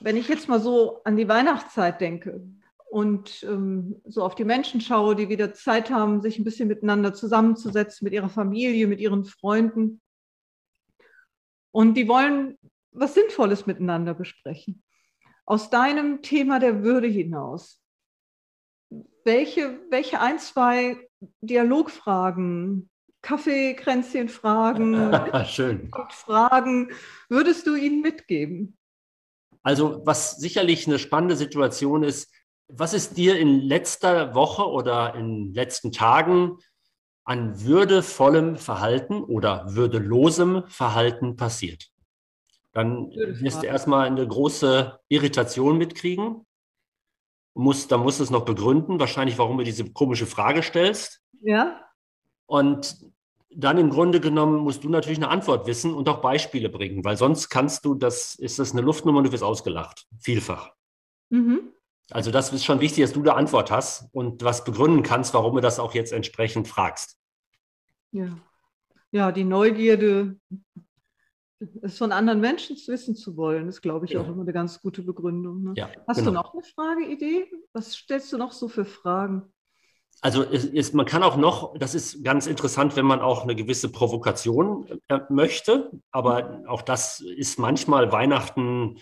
Wenn 0.00 0.16
ich 0.16 0.28
jetzt 0.28 0.48
mal 0.48 0.60
so 0.60 1.02
an 1.04 1.16
die 1.16 1.28
Weihnachtszeit 1.28 2.00
denke 2.00 2.42
und 2.90 3.42
ähm, 3.42 4.00
so 4.04 4.22
auf 4.22 4.34
die 4.34 4.44
Menschen 4.44 4.80
schaue, 4.80 5.16
die 5.16 5.28
wieder 5.28 5.52
Zeit 5.52 5.90
haben, 5.90 6.22
sich 6.22 6.38
ein 6.38 6.44
bisschen 6.44 6.68
miteinander 6.68 7.12
zusammenzusetzen, 7.12 8.04
mit 8.04 8.12
ihrer 8.12 8.28
Familie, 8.28 8.86
mit 8.86 9.00
ihren 9.00 9.24
Freunden. 9.24 10.00
Und 11.72 11.94
die 11.94 12.06
wollen 12.06 12.56
was 12.94 13.14
Sinnvolles 13.14 13.66
miteinander 13.66 14.14
besprechen. 14.14 14.82
Aus 15.44 15.68
deinem 15.68 16.22
Thema 16.22 16.58
der 16.58 16.82
Würde 16.82 17.08
hinaus, 17.08 17.82
welche, 19.24 19.80
welche 19.90 20.20
ein, 20.20 20.38
zwei 20.38 20.96
Dialogfragen, 21.40 22.90
Kaffeekränzchenfragen, 23.22 25.44
Schön. 25.46 25.90
Fragen 26.10 26.92
würdest 27.28 27.66
du 27.66 27.74
ihnen 27.74 28.02
mitgeben? 28.02 28.78
Also 29.62 30.02
was 30.04 30.36
sicherlich 30.36 30.86
eine 30.86 30.98
spannende 30.98 31.36
Situation 31.36 32.04
ist, 32.04 32.30
was 32.68 32.94
ist 32.94 33.16
dir 33.16 33.38
in 33.38 33.60
letzter 33.60 34.34
Woche 34.34 34.66
oder 34.66 35.14
in 35.14 35.54
letzten 35.54 35.90
Tagen 35.90 36.58
an 37.24 37.62
würdevollem 37.62 38.56
Verhalten 38.56 39.24
oder 39.24 39.74
würdelosem 39.74 40.64
Verhalten 40.68 41.36
passiert? 41.36 41.93
Dann 42.74 43.10
wirst 43.12 43.62
du 43.62 43.66
erstmal 43.66 44.06
eine 44.06 44.26
große 44.26 44.98
Irritation 45.08 45.78
mitkriegen. 45.78 46.44
Muss, 47.54 47.86
da 47.86 47.96
musst 47.98 48.18
du 48.18 48.24
es 48.24 48.30
noch 48.30 48.44
begründen, 48.44 48.98
wahrscheinlich, 48.98 49.38
warum 49.38 49.58
du 49.58 49.64
diese 49.64 49.90
komische 49.92 50.26
Frage 50.26 50.62
stellst. 50.62 51.22
Ja. 51.40 51.80
Und 52.46 52.96
dann 53.54 53.78
im 53.78 53.90
Grunde 53.90 54.20
genommen 54.20 54.58
musst 54.58 54.82
du 54.82 54.88
natürlich 54.88 55.18
eine 55.18 55.28
Antwort 55.28 55.68
wissen 55.68 55.94
und 55.94 56.08
auch 56.08 56.20
Beispiele 56.20 56.68
bringen, 56.68 57.04
weil 57.04 57.16
sonst 57.16 57.48
kannst 57.48 57.84
du, 57.84 57.94
das 57.94 58.34
ist 58.34 58.58
das 58.58 58.72
eine 58.72 58.80
Luftnummer 58.80 59.18
und 59.18 59.24
du 59.28 59.32
wirst 59.32 59.44
ausgelacht. 59.44 60.06
Vielfach. 60.18 60.72
Mhm. 61.30 61.72
Also 62.10 62.32
das 62.32 62.52
ist 62.52 62.64
schon 62.64 62.80
wichtig, 62.80 63.04
dass 63.04 63.12
du 63.12 63.20
eine 63.20 63.34
Antwort 63.34 63.70
hast 63.70 64.08
und 64.12 64.42
was 64.42 64.64
begründen 64.64 65.04
kannst, 65.04 65.32
warum 65.32 65.54
du 65.54 65.60
das 65.60 65.78
auch 65.78 65.94
jetzt 65.94 66.12
entsprechend 66.12 66.66
fragst. 66.66 67.18
Ja, 68.10 68.36
ja 69.12 69.30
die 69.30 69.44
Neugierde, 69.44 70.36
es 71.82 71.98
von 71.98 72.12
anderen 72.12 72.40
Menschen 72.40 72.76
wissen 72.86 73.14
zu 73.16 73.36
wollen, 73.36 73.68
ist, 73.68 73.80
glaube 73.80 74.06
ich, 74.06 74.12
ja. 74.12 74.20
auch 74.20 74.28
immer 74.28 74.42
eine 74.42 74.52
ganz 74.52 74.80
gute 74.80 75.02
Begründung. 75.02 75.62
Ne? 75.62 75.72
Ja, 75.76 75.90
Hast 76.06 76.18
genau. 76.18 76.30
du 76.30 76.34
noch 76.34 76.52
eine 76.52 76.62
Frageidee? 76.62 77.50
Was 77.72 77.94
stellst 77.94 78.32
du 78.32 78.38
noch 78.38 78.52
so 78.52 78.68
für 78.68 78.84
Fragen? 78.84 79.52
Also 80.20 80.42
es, 80.42 80.64
es, 80.64 80.92
man 80.92 81.06
kann 81.06 81.22
auch 81.22 81.36
noch, 81.36 81.76
das 81.76 81.94
ist 81.94 82.24
ganz 82.24 82.46
interessant, 82.46 82.96
wenn 82.96 83.04
man 83.04 83.20
auch 83.20 83.42
eine 83.42 83.54
gewisse 83.54 83.90
Provokation 83.90 84.86
äh, 85.08 85.20
möchte, 85.28 85.90
aber 86.10 86.62
auch 86.66 86.82
das 86.82 87.20
ist 87.20 87.58
manchmal 87.58 88.12
Weihnachten 88.12 88.98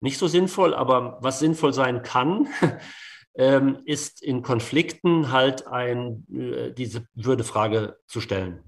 nicht 0.00 0.18
so 0.18 0.26
sinnvoll, 0.26 0.74
aber 0.74 1.18
was 1.20 1.38
sinnvoll 1.38 1.72
sein 1.72 2.02
kann, 2.02 2.48
ähm, 3.34 3.78
ist 3.84 4.22
in 4.22 4.42
Konflikten 4.42 5.32
halt 5.32 5.66
ein, 5.66 6.26
äh, 6.32 6.72
diese 6.72 7.06
Würdefrage 7.14 7.98
zu 8.06 8.20
stellen. 8.20 8.62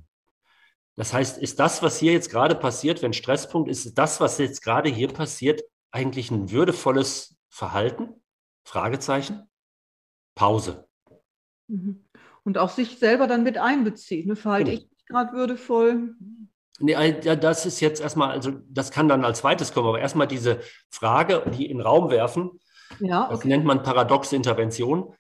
Das 0.97 1.13
heißt, 1.13 1.39
ist 1.39 1.61
das, 1.61 1.83
was 1.83 1.99
hier 1.99 2.13
jetzt 2.13 2.31
gerade 2.31 2.55
passiert, 2.55 3.03
wenn 3.03 3.13
Stresspunkt 3.13 3.71
ist, 3.71 3.97
das, 3.99 4.21
was 4.21 4.39
jetzt 4.39 4.63
gerade 4.63 4.89
hier 4.89 5.09
passiert, 5.09 5.63
eigentlich 5.91 6.31
ein 6.31 6.51
würdevolles 6.51 7.37
Verhalten? 7.51 8.09
Fragezeichen. 8.65 9.49
Pause. 10.35 10.89
Mhm. 11.69 12.05
Und 12.45 12.59
auch 12.59 12.71
sich 12.71 12.99
selber 12.99 13.27
dann 13.27 13.43
mit 13.43 13.59
einbeziehen. 13.59 14.29
Ne? 14.29 14.37
Verhalte 14.37 14.71
genau. 14.71 14.83
ich 14.83 14.91
mich 14.91 15.07
gerade 15.07 15.33
würdevoll? 15.33 16.15
Nee, 16.79 16.93
äh, 16.93 17.21
ja, 17.23 17.37
das 17.37 17.67
ist 17.67 17.81
jetzt 17.81 18.01
erstmal, 18.01 18.31
also 18.31 18.53
das 18.69 18.91
kann 18.91 19.09
dann 19.09 19.25
als 19.25 19.39
zweites 19.39 19.73
kommen, 19.73 19.89
aber 19.89 20.01
erstmal 20.01 20.27
diese 20.27 20.61
Frage, 20.91 21.43
die 21.57 21.67
in 21.67 21.79
den 21.79 21.87
Raum 21.87 22.11
werfen, 22.11 22.61
ja, 23.01 23.25
okay. 23.25 23.35
das 23.35 23.45
nennt 23.45 23.65
man 23.65 23.83
paradoxe 23.83 24.37
Intervention. 24.37 25.15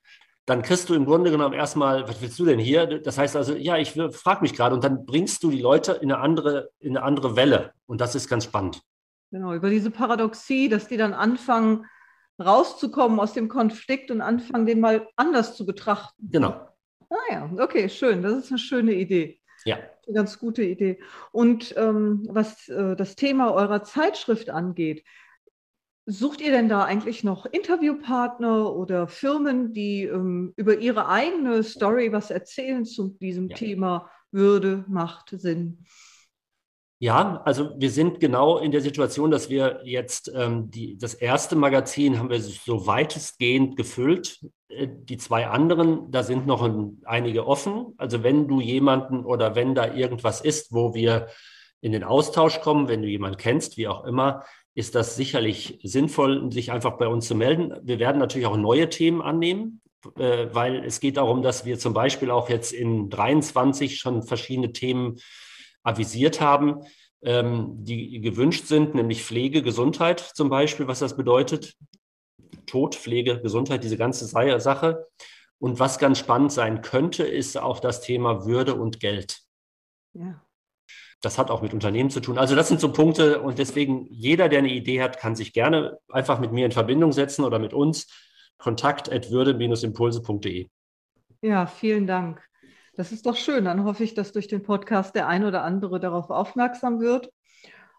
Dann 0.47 0.63
kriegst 0.63 0.89
du 0.89 0.95
im 0.95 1.05
Grunde 1.05 1.31
genommen 1.31 1.55
erstmal, 1.55 2.09
was 2.09 2.23
willst 2.23 2.39
du 2.39 2.45
denn 2.45 2.61
hier? 2.61 3.01
Das 3.01 3.19
heißt 3.19 3.35
also, 3.37 3.55
ja, 3.55 3.77
ich 3.77 3.93
frage 3.93 4.43
mich 4.43 4.55
gerade 4.55 4.75
und 4.75 4.85
dann 4.85 5.05
bringst 5.05 5.43
du 5.43 5.51
die 5.51 5.61
Leute 5.61 5.93
in 5.93 6.13
eine 6.13 6.23
andere, 6.23 6.71
in 6.79 6.97
eine 6.97 7.05
andere 7.05 7.35
Welle 7.35 7.73
und 7.87 8.01
das 8.01 8.15
ist 8.15 8.29
ganz 8.29 8.45
spannend. 8.45 8.81
Genau, 9.33 9.53
über 9.55 9.71
diese 9.71 9.91
Paradoxie, 9.91 10.69
dass 10.69 10.87
die 10.87 10.97
dann 10.97 11.15
anfangen 11.15 11.87
rauszukommen 12.39 13.19
aus 13.19 13.33
dem 13.33 13.49
Konflikt 13.49 14.11
und 14.11 14.21
anfangen, 14.21 14.67
den 14.67 14.81
mal 14.81 15.09
anders 15.17 15.57
zu 15.57 15.67
betrachten. 15.67 16.29
Genau. 16.31 16.69
Ah 17.09 17.33
ja, 17.33 17.51
okay, 17.59 17.89
schön. 17.89 18.23
Das 18.23 18.33
ist 18.35 18.51
eine 18.51 18.59
schöne 18.59 18.95
Idee. 18.95 19.41
Ja. 19.65 19.77
Eine 20.07 20.15
ganz 20.15 20.39
gute 20.39 20.63
Idee. 20.63 21.01
Und 21.33 21.75
ähm, 21.77 22.27
was 22.29 22.69
äh, 22.69 22.95
das 22.95 23.17
Thema 23.17 23.53
eurer 23.53 23.83
Zeitschrift 23.83 24.51
angeht, 24.51 25.05
sucht 26.07 26.41
ihr 26.41 26.53
denn 26.53 26.69
da 26.69 26.85
eigentlich 26.85 27.25
noch 27.25 27.47
Interviewpartner 27.47 28.73
oder 28.75 29.09
Firmen, 29.09 29.73
die 29.73 30.05
ähm, 30.05 30.55
über 30.57 30.79
ihre 30.79 31.09
eigene 31.09 31.65
Story 31.65 32.13
was 32.13 32.31
erzählen 32.31 32.85
zu 32.85 33.17
diesem 33.21 33.49
ja. 33.49 33.57
Thema 33.57 34.11
Würde, 34.31 34.85
Macht, 34.89 35.31
Sinn? 35.31 35.85
Ja, 36.99 37.43
also 37.45 37.75
wir 37.77 37.91
sind 37.91 38.21
genau 38.21 38.59
in 38.59 38.71
der 38.71 38.81
Situation, 38.81 39.31
dass 39.31 39.51
wir 39.51 39.81
jetzt 39.85 40.33
ähm, 40.35 40.71
die, 40.71 40.97
das 40.97 41.13
erste 41.13 41.55
Magazin 41.55 42.19
haben 42.19 42.31
wir 42.31 42.41
so 42.41 42.87
weitestgehend 42.87 43.77
gefüllt. 43.77 44.41
Äh, 44.69 44.89
die 44.89 45.19
zwei 45.19 45.49
anderen, 45.49 46.11
da 46.11 46.23
sind 46.23 46.47
noch 46.47 46.63
ein, 46.63 47.03
einige 47.05 47.47
offen. 47.47 47.95
Also 47.99 48.23
wenn 48.23 48.49
du 48.49 48.61
jemanden 48.61 49.27
oder 49.27 49.55
wenn 49.55 49.75
da 49.75 49.93
irgendwas 49.93 50.41
ist, 50.41 50.73
wo 50.73 50.95
wir 50.95 51.27
in 51.83 51.93
den 51.93 52.05
Austausch 52.05 52.61
kommen, 52.61 52.89
wenn 52.89 53.03
du 53.03 53.09
jemanden 53.09 53.37
kennst, 53.37 53.77
wie 53.77 53.89
auch 53.89 54.05
immer, 54.05 54.45
ist 54.77 54.95
das 54.95 55.17
sicherlich 55.17 55.81
sinnvoll, 55.83 56.53
sich 56.53 56.71
einfach 56.71 56.99
bei 56.99 57.09
uns 57.09 57.27
zu 57.27 57.35
melden. 57.35 57.75
Wir 57.83 57.99
werden 57.99 58.19
natürlich 58.19 58.47
auch 58.47 58.59
neue 58.59 58.91
Themen 58.91 59.23
annehmen, 59.23 59.81
äh, 60.19 60.49
weil 60.53 60.85
es 60.85 61.01
geht 61.01 61.17
darum, 61.17 61.43
dass 61.43 61.65
wir 61.65 61.79
zum 61.79 61.95
Beispiel 61.95 62.31
auch 62.31 62.51
jetzt 62.51 62.75
in 62.75 63.09
23 63.09 63.99
schon 63.99 64.23
verschiedene 64.23 64.73
Themen 64.73 65.17
avisiert 65.83 66.43
haben, 66.43 66.83
ähm, 67.23 67.85
die 67.85 68.21
gewünscht 68.21 68.67
sind, 68.67 68.95
nämlich 68.95 69.25
Pflege, 69.25 69.63
Gesundheit 69.63 70.21
zum 70.21 70.51
Beispiel, 70.51 70.87
was 70.87 70.99
das 70.99 71.17
bedeutet. 71.17 71.75
Tod, 72.67 72.97
Pflege, 72.97 73.41
Gesundheit, 73.41 73.83
diese 73.83 73.97
ganze 73.97 74.27
Sache. 74.27 75.07
Und 75.59 75.81
was 75.81 75.99
ganz 75.99 76.19
spannend 76.19 76.53
sein 76.53 76.83
könnte, 76.83 77.25
ist 77.25 77.57
auch 77.57 77.81
das 77.81 78.03
Thema 78.03 78.45
Würde 78.45 78.75
und 78.75 79.01
Geld. 79.01 79.41
Ja. 80.13 80.46
Das 81.23 81.39
hat 81.39 81.51
auch 81.51 81.63
mit 81.63 81.73
Unternehmen 81.73 82.11
zu 82.11 82.21
tun. 82.21 82.39
Also 82.39 82.55
das 82.55 82.69
sind 82.69 82.81
so 82.81 82.93
Punkte 82.93 83.41
und 83.41 83.59
deswegen 83.59 84.07
jeder, 84.11 84.49
der 84.49 84.61
eine 84.61 84.73
Idee 84.73 85.03
hat, 85.03 85.19
kann 85.19 85.35
sich 85.35 85.53
gerne 85.53 85.99
einfach 86.09 86.39
mit 86.39 86.53
mir 86.53 86.67
in 86.67 86.73
Verbindung 86.73 87.13
setzen 87.13 87.45
oder 87.45 87.59
mit 87.59 87.73
uns. 87.73 88.07
Kontakt 88.59 89.11
at 89.13 89.31
würde-impulse.de. 89.31 90.67
Ja, 91.43 91.67
vielen 91.67 92.07
Dank. 92.07 92.43
Das 92.95 93.13
ist 93.13 93.27
doch 93.27 93.37
schön. 93.37 93.67
Dann 93.67 93.85
hoffe 93.85 94.05
ich, 94.05 94.15
dass 94.15 94.33
durch 94.33 94.49
den 94.49 94.63
Podcast 94.63 95.15
der 95.15 95.29
ein 95.29 95.45
oder 95.45 95.63
andere 95.63 96.01
darauf 96.01 96.31
aufmerksam 96.31 97.01
wird, 97.01 97.31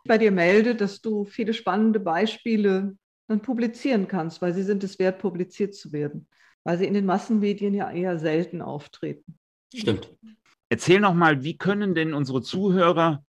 bei 0.08 0.18
dir 0.18 0.32
meldet, 0.32 0.82
dass 0.82 1.02
du 1.02 1.26
viele 1.26 1.54
spannende 1.54 2.00
Beispiele 2.00 2.98
dann 3.28 3.42
publizieren 3.42 4.08
kannst, 4.08 4.42
weil 4.42 4.54
sie 4.54 4.64
sind 4.64 4.84
es 4.84 5.00
wert, 5.00 5.20
publiziert 5.20 5.76
zu 5.76 5.92
werden, 5.92 6.28
weil 6.64 6.78
sie 6.78 6.86
in 6.86 6.94
den 6.94 7.06
Massenmedien 7.06 7.74
ja 7.74 7.92
eher 7.92 8.18
selten 8.18 8.62
auftreten. 8.62 9.38
Stimmt. 9.74 10.16
Erzähl 10.70 11.00
noch 11.00 11.14
mal, 11.14 11.44
wie 11.44 11.58
können 11.58 11.96
denn 11.96 12.14
unsere 12.14 12.42
Zuhörer 12.42 13.24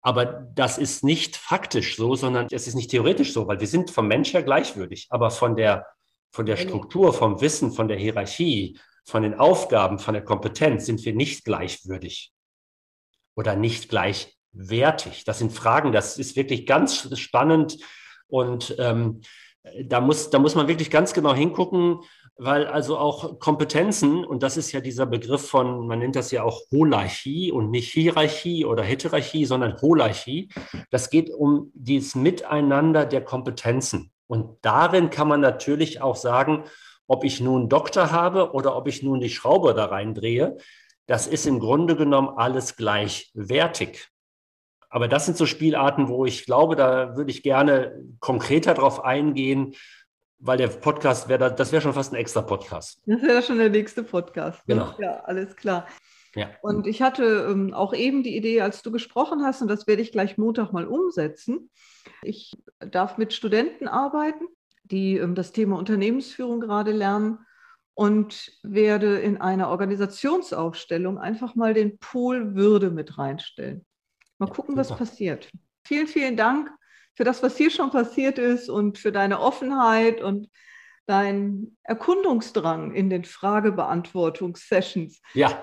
Aber 0.02 0.24
das 0.24 0.78
ist 0.78 1.02
nicht 1.02 1.36
faktisch 1.36 1.96
so, 1.96 2.14
sondern 2.14 2.46
es 2.52 2.68
ist 2.68 2.76
nicht 2.76 2.92
theoretisch 2.92 3.32
so, 3.32 3.48
weil 3.48 3.58
wir 3.58 3.66
sind 3.66 3.90
vom 3.90 4.06
Mensch 4.06 4.32
her 4.34 4.44
gleichwürdig. 4.44 5.08
Aber 5.10 5.30
von 5.30 5.56
der, 5.56 5.84
von 6.30 6.46
der 6.46 6.56
Struktur, 6.56 7.12
vom 7.12 7.40
Wissen, 7.40 7.72
von 7.72 7.88
der 7.88 7.96
Hierarchie, 7.96 8.78
von 9.06 9.22
den 9.22 9.34
Aufgaben, 9.34 9.98
von 9.98 10.14
der 10.14 10.24
Kompetenz 10.24 10.86
sind 10.86 11.04
wir 11.04 11.14
nicht 11.14 11.44
gleichwürdig 11.44 12.32
oder 13.36 13.54
nicht 13.54 13.88
gleichwertig. 13.88 15.24
Das 15.24 15.38
sind 15.38 15.52
Fragen, 15.52 15.92
das 15.92 16.18
ist 16.18 16.36
wirklich 16.36 16.66
ganz 16.66 17.08
spannend 17.18 17.78
und 18.26 18.74
ähm, 18.78 19.20
da 19.84 20.00
muss, 20.00 20.30
da 20.30 20.38
muss 20.38 20.54
man 20.54 20.68
wirklich 20.68 20.90
ganz 20.90 21.12
genau 21.12 21.34
hingucken, 21.34 22.00
weil 22.36 22.66
also 22.66 22.98
auch 22.98 23.38
Kompetenzen, 23.38 24.24
und 24.24 24.42
das 24.42 24.56
ist 24.56 24.72
ja 24.72 24.80
dieser 24.80 25.06
Begriff 25.06 25.48
von, 25.48 25.86
man 25.86 26.00
nennt 26.00 26.16
das 26.16 26.30
ja 26.30 26.42
auch 26.42 26.62
Holarchie 26.70 27.50
und 27.50 27.70
nicht 27.70 27.92
Hierarchie 27.92 28.64
oder 28.64 28.82
Heterarchie, 28.82 29.46
sondern 29.46 29.80
Holarchie. 29.80 30.50
Das 30.90 31.10
geht 31.10 31.30
um 31.30 31.70
dieses 31.74 32.14
Miteinander 32.14 33.06
der 33.06 33.24
Kompetenzen. 33.24 34.12
Und 34.26 34.58
darin 34.62 35.10
kann 35.10 35.28
man 35.28 35.40
natürlich 35.40 36.02
auch 36.02 36.16
sagen, 36.16 36.64
ob 37.06 37.24
ich 37.24 37.40
nun 37.40 37.68
Doktor 37.68 38.10
habe 38.10 38.52
oder 38.52 38.76
ob 38.76 38.88
ich 38.88 39.02
nun 39.02 39.20
die 39.20 39.30
Schraube 39.30 39.74
da 39.74 39.86
reindrehe, 39.86 40.56
das 41.06 41.26
ist 41.26 41.46
im 41.46 41.60
Grunde 41.60 41.96
genommen 41.96 42.30
alles 42.36 42.76
gleichwertig. 42.76 44.08
Aber 44.88 45.08
das 45.08 45.26
sind 45.26 45.36
so 45.36 45.46
Spielarten, 45.46 46.08
wo 46.08 46.26
ich 46.26 46.44
glaube, 46.44 46.76
da 46.76 47.16
würde 47.16 47.30
ich 47.30 47.42
gerne 47.42 48.00
konkreter 48.20 48.74
drauf 48.74 49.04
eingehen, 49.04 49.74
weil 50.38 50.58
der 50.58 50.68
Podcast 50.68 51.28
wäre, 51.28 51.54
das 51.54 51.72
wäre 51.72 51.82
schon 51.82 51.92
fast 51.92 52.12
ein 52.12 52.16
extra 52.16 52.42
Podcast. 52.42 53.00
Das 53.06 53.22
wäre 53.22 53.42
schon 53.42 53.58
der 53.58 53.70
nächste 53.70 54.02
Podcast. 54.02 54.62
Genau. 54.66 54.94
Ja, 54.98 55.20
alles 55.24 55.56
klar. 55.56 55.86
Ja. 56.34 56.50
Und 56.60 56.86
ich 56.86 57.00
hatte 57.00 57.48
ähm, 57.50 57.72
auch 57.72 57.94
eben 57.94 58.22
die 58.22 58.36
Idee, 58.36 58.60
als 58.60 58.82
du 58.82 58.92
gesprochen 58.92 59.42
hast, 59.42 59.62
und 59.62 59.68
das 59.68 59.86
werde 59.86 60.02
ich 60.02 60.12
gleich 60.12 60.36
Montag 60.36 60.72
mal 60.72 60.86
umsetzen. 60.86 61.70
Ich 62.22 62.52
darf 62.78 63.16
mit 63.16 63.32
Studenten 63.32 63.88
arbeiten, 63.88 64.44
die 64.90 65.16
ähm, 65.18 65.34
das 65.34 65.52
Thema 65.52 65.78
Unternehmensführung 65.78 66.60
gerade 66.60 66.92
lernen 66.92 67.38
und 67.94 68.52
werde 68.62 69.18
in 69.18 69.40
einer 69.40 69.68
Organisationsaufstellung 69.68 71.18
einfach 71.18 71.54
mal 71.54 71.74
den 71.74 71.98
Pool 71.98 72.54
Würde 72.54 72.90
mit 72.90 73.18
reinstellen. 73.18 73.86
Mal 74.38 74.50
gucken, 74.50 74.76
was 74.76 74.94
passiert. 74.94 75.48
Vielen, 75.86 76.06
vielen 76.06 76.36
Dank 76.36 76.70
für 77.14 77.24
das, 77.24 77.42
was 77.42 77.56
hier 77.56 77.70
schon 77.70 77.90
passiert 77.90 78.38
ist 78.38 78.68
und 78.68 78.98
für 78.98 79.12
deine 79.12 79.40
Offenheit 79.40 80.20
und 80.20 80.50
dein 81.06 81.76
Erkundungsdrang 81.84 82.92
in 82.92 83.08
den 83.08 83.24
Fragebeantwortungssessions. 83.24 85.22
Ja. 85.32 85.62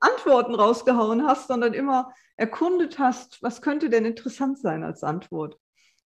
Antworten 0.00 0.54
rausgehauen 0.54 1.26
hast, 1.26 1.48
sondern 1.48 1.74
immer 1.74 2.14
erkundet 2.36 2.98
hast, 2.98 3.42
was 3.42 3.60
könnte 3.60 3.90
denn 3.90 4.04
interessant 4.04 4.58
sein 4.58 4.84
als 4.84 5.02
Antwort. 5.02 5.58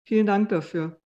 Vielen 0.05 0.25
Dank 0.25 0.49
dafür. 0.49 0.99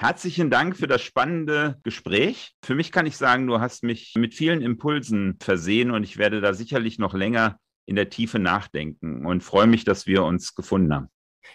Herzlichen 0.00 0.48
Dank 0.48 0.78
für 0.78 0.86
das 0.86 1.02
spannende 1.02 1.78
Gespräch. 1.82 2.54
Für 2.64 2.74
mich 2.74 2.90
kann 2.90 3.04
ich 3.04 3.18
sagen, 3.18 3.46
du 3.46 3.60
hast 3.60 3.82
mich 3.82 4.14
mit 4.16 4.32
vielen 4.32 4.62
Impulsen 4.62 5.36
versehen 5.42 5.90
und 5.90 6.04
ich 6.04 6.16
werde 6.16 6.40
da 6.40 6.54
sicherlich 6.54 6.98
noch 6.98 7.12
länger 7.12 7.58
in 7.84 7.96
der 7.96 8.08
Tiefe 8.08 8.38
nachdenken 8.38 9.26
und 9.26 9.44
freue 9.44 9.66
mich, 9.66 9.84
dass 9.84 10.06
wir 10.06 10.24
uns 10.24 10.54
gefunden 10.54 10.94
haben. 10.94 11.08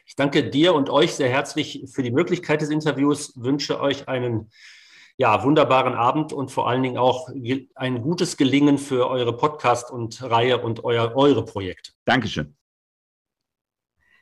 Ich 0.05 0.15
danke 0.15 0.47
dir 0.47 0.75
und 0.75 0.91
euch 0.91 1.15
sehr 1.15 1.27
herzlich 1.27 1.85
für 1.91 2.03
die 2.03 2.11
Möglichkeit 2.11 2.61
des 2.61 2.69
Interviews, 2.69 3.33
wünsche 3.35 3.79
euch 3.81 4.07
einen 4.07 4.51
ja, 5.17 5.43
wunderbaren 5.43 5.95
Abend 5.95 6.31
und 6.31 6.51
vor 6.51 6.69
allen 6.69 6.83
Dingen 6.83 6.99
auch 6.99 7.29
ein 7.73 8.03
gutes 8.03 8.37
Gelingen 8.37 8.77
für 8.77 9.09
eure 9.09 9.35
Podcast 9.35 9.89
und 9.89 10.21
Reihe 10.21 10.61
und 10.61 10.83
euer, 10.83 11.15
eure 11.15 11.45
Projekte. 11.45 11.93
Dankeschön. 12.05 12.55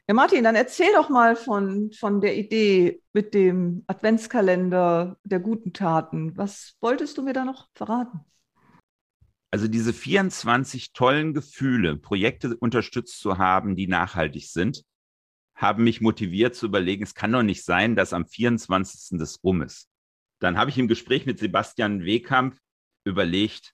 Ja, 0.07 0.13
Martin, 0.13 0.43
dann 0.43 0.55
erzähl 0.55 0.91
doch 0.93 1.09
mal 1.09 1.37
von, 1.37 1.91
von 1.93 2.19
der 2.19 2.37
Idee 2.37 3.01
mit 3.13 3.33
dem 3.33 3.85
Adventskalender 3.87 5.17
der 5.23 5.39
guten 5.39 5.71
Taten. 5.71 6.35
Was 6.35 6.75
wolltest 6.81 7.17
du 7.17 7.21
mir 7.21 7.31
da 7.31 7.45
noch 7.45 7.69
verraten? 7.73 8.19
Also 9.49 9.69
diese 9.69 9.93
24 9.93 10.91
tollen 10.91 11.33
Gefühle, 11.33 11.95
Projekte 11.95 12.57
unterstützt 12.57 13.19
zu 13.19 13.37
haben, 13.37 13.75
die 13.75 13.87
nachhaltig 13.87 14.49
sind, 14.49 14.83
haben 15.55 15.83
mich 15.85 16.01
motiviert 16.01 16.55
zu 16.55 16.65
überlegen, 16.65 17.03
es 17.03 17.13
kann 17.13 17.31
doch 17.31 17.43
nicht 17.43 17.63
sein, 17.63 17.95
dass 17.95 18.11
am 18.11 18.25
24. 18.25 19.17
das 19.19 19.41
rum 19.43 19.61
ist. 19.61 19.87
Dann 20.39 20.57
habe 20.57 20.69
ich 20.69 20.77
im 20.77 20.89
Gespräch 20.89 21.25
mit 21.25 21.39
Sebastian 21.39 22.03
Wehkamp 22.03 22.57
überlegt, 23.05 23.73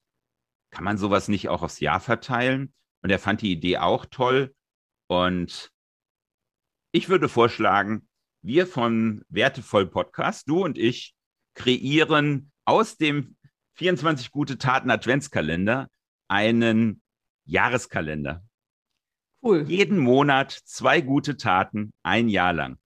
kann 0.70 0.84
man 0.84 0.98
sowas 0.98 1.26
nicht 1.26 1.48
auch 1.48 1.62
aufs 1.62 1.80
Jahr 1.80 1.98
verteilen? 1.98 2.72
Und 3.02 3.10
er 3.10 3.18
fand 3.18 3.42
die 3.42 3.50
Idee 3.50 3.78
auch 3.78 4.06
toll. 4.06 4.54
Und 5.08 5.72
ich 6.92 7.08
würde 7.08 7.28
vorschlagen, 7.28 8.08
wir 8.42 8.66
von 8.66 9.22
Wertevoll 9.28 9.86
Podcast, 9.86 10.48
du 10.48 10.64
und 10.64 10.78
ich, 10.78 11.14
kreieren 11.54 12.52
aus 12.64 12.96
dem 12.96 13.36
24 13.74 14.30
gute 14.30 14.58
Taten 14.58 14.90
Adventskalender 14.90 15.88
einen 16.28 17.02
Jahreskalender. 17.44 18.44
Cool. 19.42 19.64
Jeden 19.68 19.98
Monat 19.98 20.52
zwei 20.64 21.00
gute 21.00 21.36
Taten, 21.36 21.92
ein 22.02 22.28
Jahr 22.28 22.52
lang. 22.52 22.78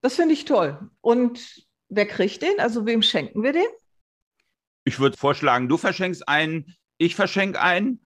Das 0.00 0.16
finde 0.16 0.34
ich 0.34 0.44
toll. 0.44 0.90
Und 1.00 1.66
wer 1.88 2.06
kriegt 2.06 2.42
den? 2.42 2.58
Also 2.58 2.86
wem 2.86 3.02
schenken 3.02 3.42
wir 3.42 3.52
den? 3.52 3.68
Ich 4.84 4.98
würde 4.98 5.16
vorschlagen, 5.16 5.68
du 5.68 5.76
verschenkst 5.76 6.26
einen, 6.28 6.74
ich 6.98 7.14
verschenke 7.14 7.60
einen. 7.60 8.04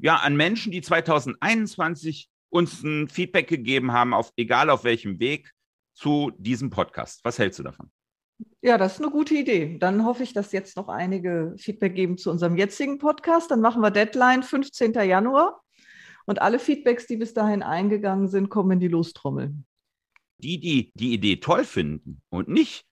Ja, 0.00 0.16
an 0.16 0.36
Menschen, 0.36 0.70
die 0.70 0.82
2021 0.82 2.28
uns 2.50 2.82
ein 2.82 3.08
Feedback 3.08 3.48
gegeben 3.48 3.92
haben, 3.92 4.14
auf, 4.14 4.32
egal 4.36 4.70
auf 4.70 4.84
welchem 4.84 5.18
Weg, 5.20 5.52
zu 5.94 6.32
diesem 6.38 6.70
Podcast. 6.70 7.20
Was 7.24 7.38
hältst 7.38 7.58
du 7.58 7.64
davon? 7.64 7.90
Ja, 8.62 8.78
das 8.78 8.94
ist 8.94 9.02
eine 9.02 9.10
gute 9.10 9.34
Idee. 9.34 9.78
Dann 9.78 10.04
hoffe 10.04 10.22
ich, 10.22 10.32
dass 10.32 10.52
jetzt 10.52 10.76
noch 10.76 10.88
einige 10.88 11.54
Feedback 11.58 11.94
geben 11.94 12.18
zu 12.18 12.30
unserem 12.30 12.56
jetzigen 12.56 12.98
Podcast. 12.98 13.50
Dann 13.50 13.60
machen 13.60 13.82
wir 13.82 13.90
Deadline 13.90 14.42
15. 14.42 14.92
Januar. 14.92 15.60
Und 16.26 16.40
alle 16.40 16.58
Feedbacks, 16.58 17.06
die 17.06 17.16
bis 17.16 17.34
dahin 17.34 17.62
eingegangen 17.62 18.28
sind, 18.28 18.48
kommen 18.48 18.72
in 18.72 18.80
die 18.80 18.88
Lostrommel. 18.88 19.54
Die, 20.38 20.60
die 20.60 20.92
die 20.94 21.14
Idee 21.14 21.36
toll 21.36 21.64
finden 21.64 22.22
und 22.28 22.48
nicht 22.48 22.84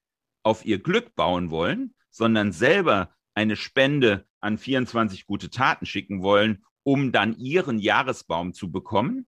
auf 0.43 0.65
ihr 0.65 0.81
Glück 0.81 1.15
bauen 1.15 1.51
wollen, 1.51 1.95
sondern 2.11 2.51
selber 2.51 3.15
eine 3.35 3.57
Spende 3.57 4.27
an 4.41 4.59
24 4.59 5.27
gute 5.27 5.51
Taten 5.51 5.87
schicken 5.87 6.23
wollen, 6.23 6.65
um 6.83 7.13
dann 7.13 7.37
ihren 7.37 7.79
Jahresbaum 7.79 8.53
zu 8.55 8.73
bekommen, 8.73 9.27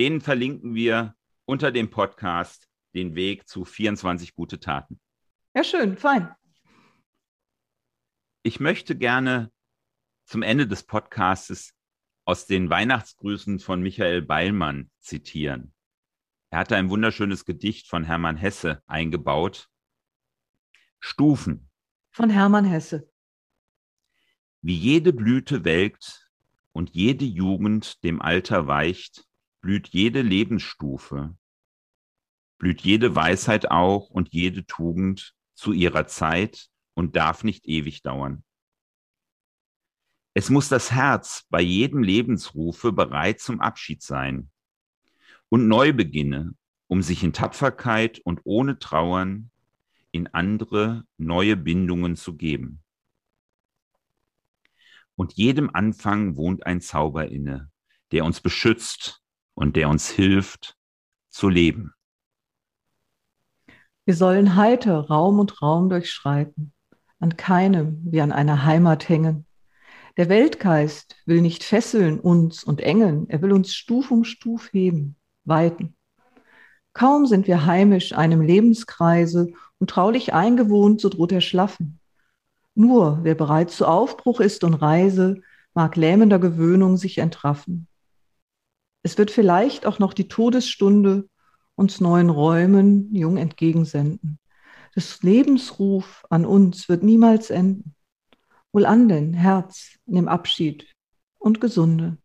denen 0.00 0.22
verlinken 0.22 0.74
wir 0.74 1.14
unter 1.44 1.70
dem 1.70 1.90
Podcast 1.90 2.70
den 2.94 3.14
Weg 3.14 3.46
zu 3.46 3.66
24 3.66 4.34
gute 4.34 4.58
Taten. 4.58 4.98
Ja, 5.54 5.62
schön, 5.62 5.98
fein. 5.98 6.34
Ich 8.42 8.60
möchte 8.60 8.96
gerne 8.96 9.52
zum 10.24 10.40
Ende 10.40 10.66
des 10.66 10.84
Podcasts 10.84 11.74
aus 12.24 12.46
den 12.46 12.70
Weihnachtsgrüßen 12.70 13.58
von 13.58 13.82
Michael 13.82 14.22
Beilmann 14.22 14.90
zitieren. 15.00 15.74
Er 16.48 16.60
hatte 16.60 16.76
ein 16.76 16.88
wunderschönes 16.88 17.44
Gedicht 17.44 17.86
von 17.86 18.04
Hermann 18.04 18.38
Hesse 18.38 18.82
eingebaut. 18.86 19.68
Stufen. 20.98 21.68
Von 22.10 22.30
Hermann 22.30 22.64
Hesse. 22.64 23.12
Wie 24.62 24.76
jede 24.76 25.12
Blüte 25.12 25.66
welkt 25.66 26.30
und 26.72 26.88
jede 26.88 27.26
Jugend 27.26 28.02
dem 28.02 28.22
Alter 28.22 28.66
weicht, 28.66 29.26
blüht 29.60 29.88
jede 29.88 30.22
Lebensstufe 30.22 31.34
blüht 32.60 32.82
jede 32.82 33.16
Weisheit 33.16 33.70
auch 33.70 34.10
und 34.10 34.32
jede 34.32 34.64
Tugend 34.66 35.34
zu 35.54 35.72
ihrer 35.72 36.06
Zeit 36.06 36.68
und 36.94 37.16
darf 37.16 37.42
nicht 37.42 37.66
ewig 37.66 38.02
dauern. 38.02 38.44
Es 40.34 40.50
muss 40.50 40.68
das 40.68 40.92
Herz 40.92 41.46
bei 41.48 41.60
jedem 41.60 42.04
Lebensrufe 42.04 42.92
bereit 42.92 43.40
zum 43.40 43.60
Abschied 43.60 44.02
sein 44.02 44.50
und 45.48 45.66
Neubeginne, 45.66 46.54
um 46.86 47.02
sich 47.02 47.24
in 47.24 47.32
Tapferkeit 47.32 48.20
und 48.20 48.40
ohne 48.44 48.78
Trauern 48.78 49.50
in 50.12 50.28
andere 50.28 51.04
neue 51.16 51.56
Bindungen 51.56 52.14
zu 52.14 52.36
geben. 52.36 52.82
Und 55.16 55.32
jedem 55.32 55.70
Anfang 55.70 56.36
wohnt 56.36 56.66
ein 56.66 56.80
Zauber 56.80 57.28
inne, 57.28 57.70
der 58.12 58.24
uns 58.24 58.40
beschützt 58.40 59.19
und 59.60 59.76
der 59.76 59.90
uns 59.90 60.08
hilft 60.08 60.74
zu 61.28 61.50
leben. 61.50 61.92
Wir 64.06 64.14
sollen 64.14 64.56
heiter 64.56 64.98
Raum 64.98 65.38
und 65.38 65.60
Raum 65.60 65.90
durchschreiten, 65.90 66.72
an 67.20 67.36
keinem 67.36 68.00
wie 68.10 68.22
an 68.22 68.32
einer 68.32 68.64
Heimat 68.64 69.08
hängen. 69.08 69.46
Der 70.16 70.30
Weltgeist 70.30 71.16
will 71.26 71.42
nicht 71.42 71.62
fesseln 71.62 72.18
uns 72.18 72.64
und 72.64 72.80
engen, 72.80 73.28
er 73.28 73.42
will 73.42 73.52
uns 73.52 73.74
Stuf 73.74 74.10
um 74.10 74.24
Stuf 74.24 74.72
heben, 74.72 75.16
weiten. 75.44 75.94
Kaum 76.94 77.26
sind 77.26 77.46
wir 77.46 77.66
heimisch 77.66 78.14
einem 78.14 78.40
Lebenskreise 78.40 79.52
und 79.78 79.90
traulich 79.90 80.32
eingewohnt, 80.32 81.02
so 81.02 81.10
droht 81.10 81.32
er 81.32 81.42
schlaffen. 81.42 82.00
Nur 82.74 83.20
wer 83.22 83.34
bereit 83.34 83.70
zu 83.70 83.86
Aufbruch 83.86 84.40
ist 84.40 84.64
und 84.64 84.74
Reise, 84.74 85.42
mag 85.74 85.96
lähmender 85.96 86.38
Gewöhnung 86.38 86.96
sich 86.96 87.18
entraffen. 87.18 87.86
Es 89.02 89.16
wird 89.16 89.30
vielleicht 89.30 89.86
auch 89.86 89.98
noch 89.98 90.12
die 90.12 90.28
Todesstunde 90.28 91.28
uns 91.74 92.00
neuen 92.00 92.28
Räumen 92.28 93.14
jung 93.14 93.38
entgegensenden. 93.38 94.38
Das 94.94 95.22
Lebensruf 95.22 96.24
an 96.28 96.44
uns 96.44 96.88
wird 96.88 97.02
niemals 97.02 97.50
enden. 97.50 97.94
Wohl 98.72 98.84
an 98.84 99.08
denn, 99.08 99.32
Herz, 99.32 99.96
nimm 100.04 100.28
Abschied 100.28 100.86
und 101.38 101.60
Gesunde. 101.60 102.18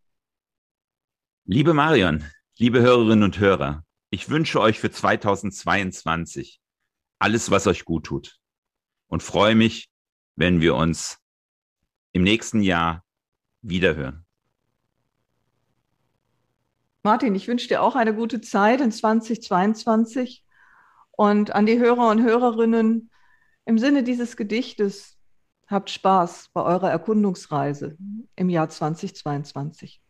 Liebe 1.44 1.74
Marion, 1.74 2.24
liebe 2.58 2.80
Hörerinnen 2.80 3.22
und 3.22 3.38
Hörer, 3.38 3.84
ich 4.10 4.28
wünsche 4.28 4.60
euch 4.60 4.78
für 4.78 4.90
2022 4.90 6.60
alles, 7.18 7.50
was 7.50 7.66
euch 7.66 7.84
gut 7.84 8.04
tut 8.04 8.38
und 9.08 9.22
freue 9.22 9.54
mich, 9.54 9.88
wenn 10.34 10.60
wir 10.60 10.74
uns 10.74 11.18
im 12.12 12.22
nächsten 12.22 12.60
Jahr 12.60 13.04
wiederhören. 13.62 14.25
Martin, 17.06 17.36
ich 17.36 17.46
wünsche 17.46 17.68
dir 17.68 17.82
auch 17.82 17.94
eine 17.94 18.12
gute 18.12 18.40
Zeit 18.40 18.80
in 18.80 18.90
2022 18.90 20.44
und 21.12 21.54
an 21.54 21.64
die 21.64 21.78
Hörer 21.78 22.10
und 22.10 22.20
Hörerinnen 22.24 23.12
im 23.64 23.78
Sinne 23.78 24.02
dieses 24.02 24.36
Gedichtes, 24.36 25.16
habt 25.68 25.90
Spaß 25.90 26.50
bei 26.52 26.64
eurer 26.64 26.90
Erkundungsreise 26.90 27.96
im 28.34 28.48
Jahr 28.48 28.70
2022. 28.70 30.02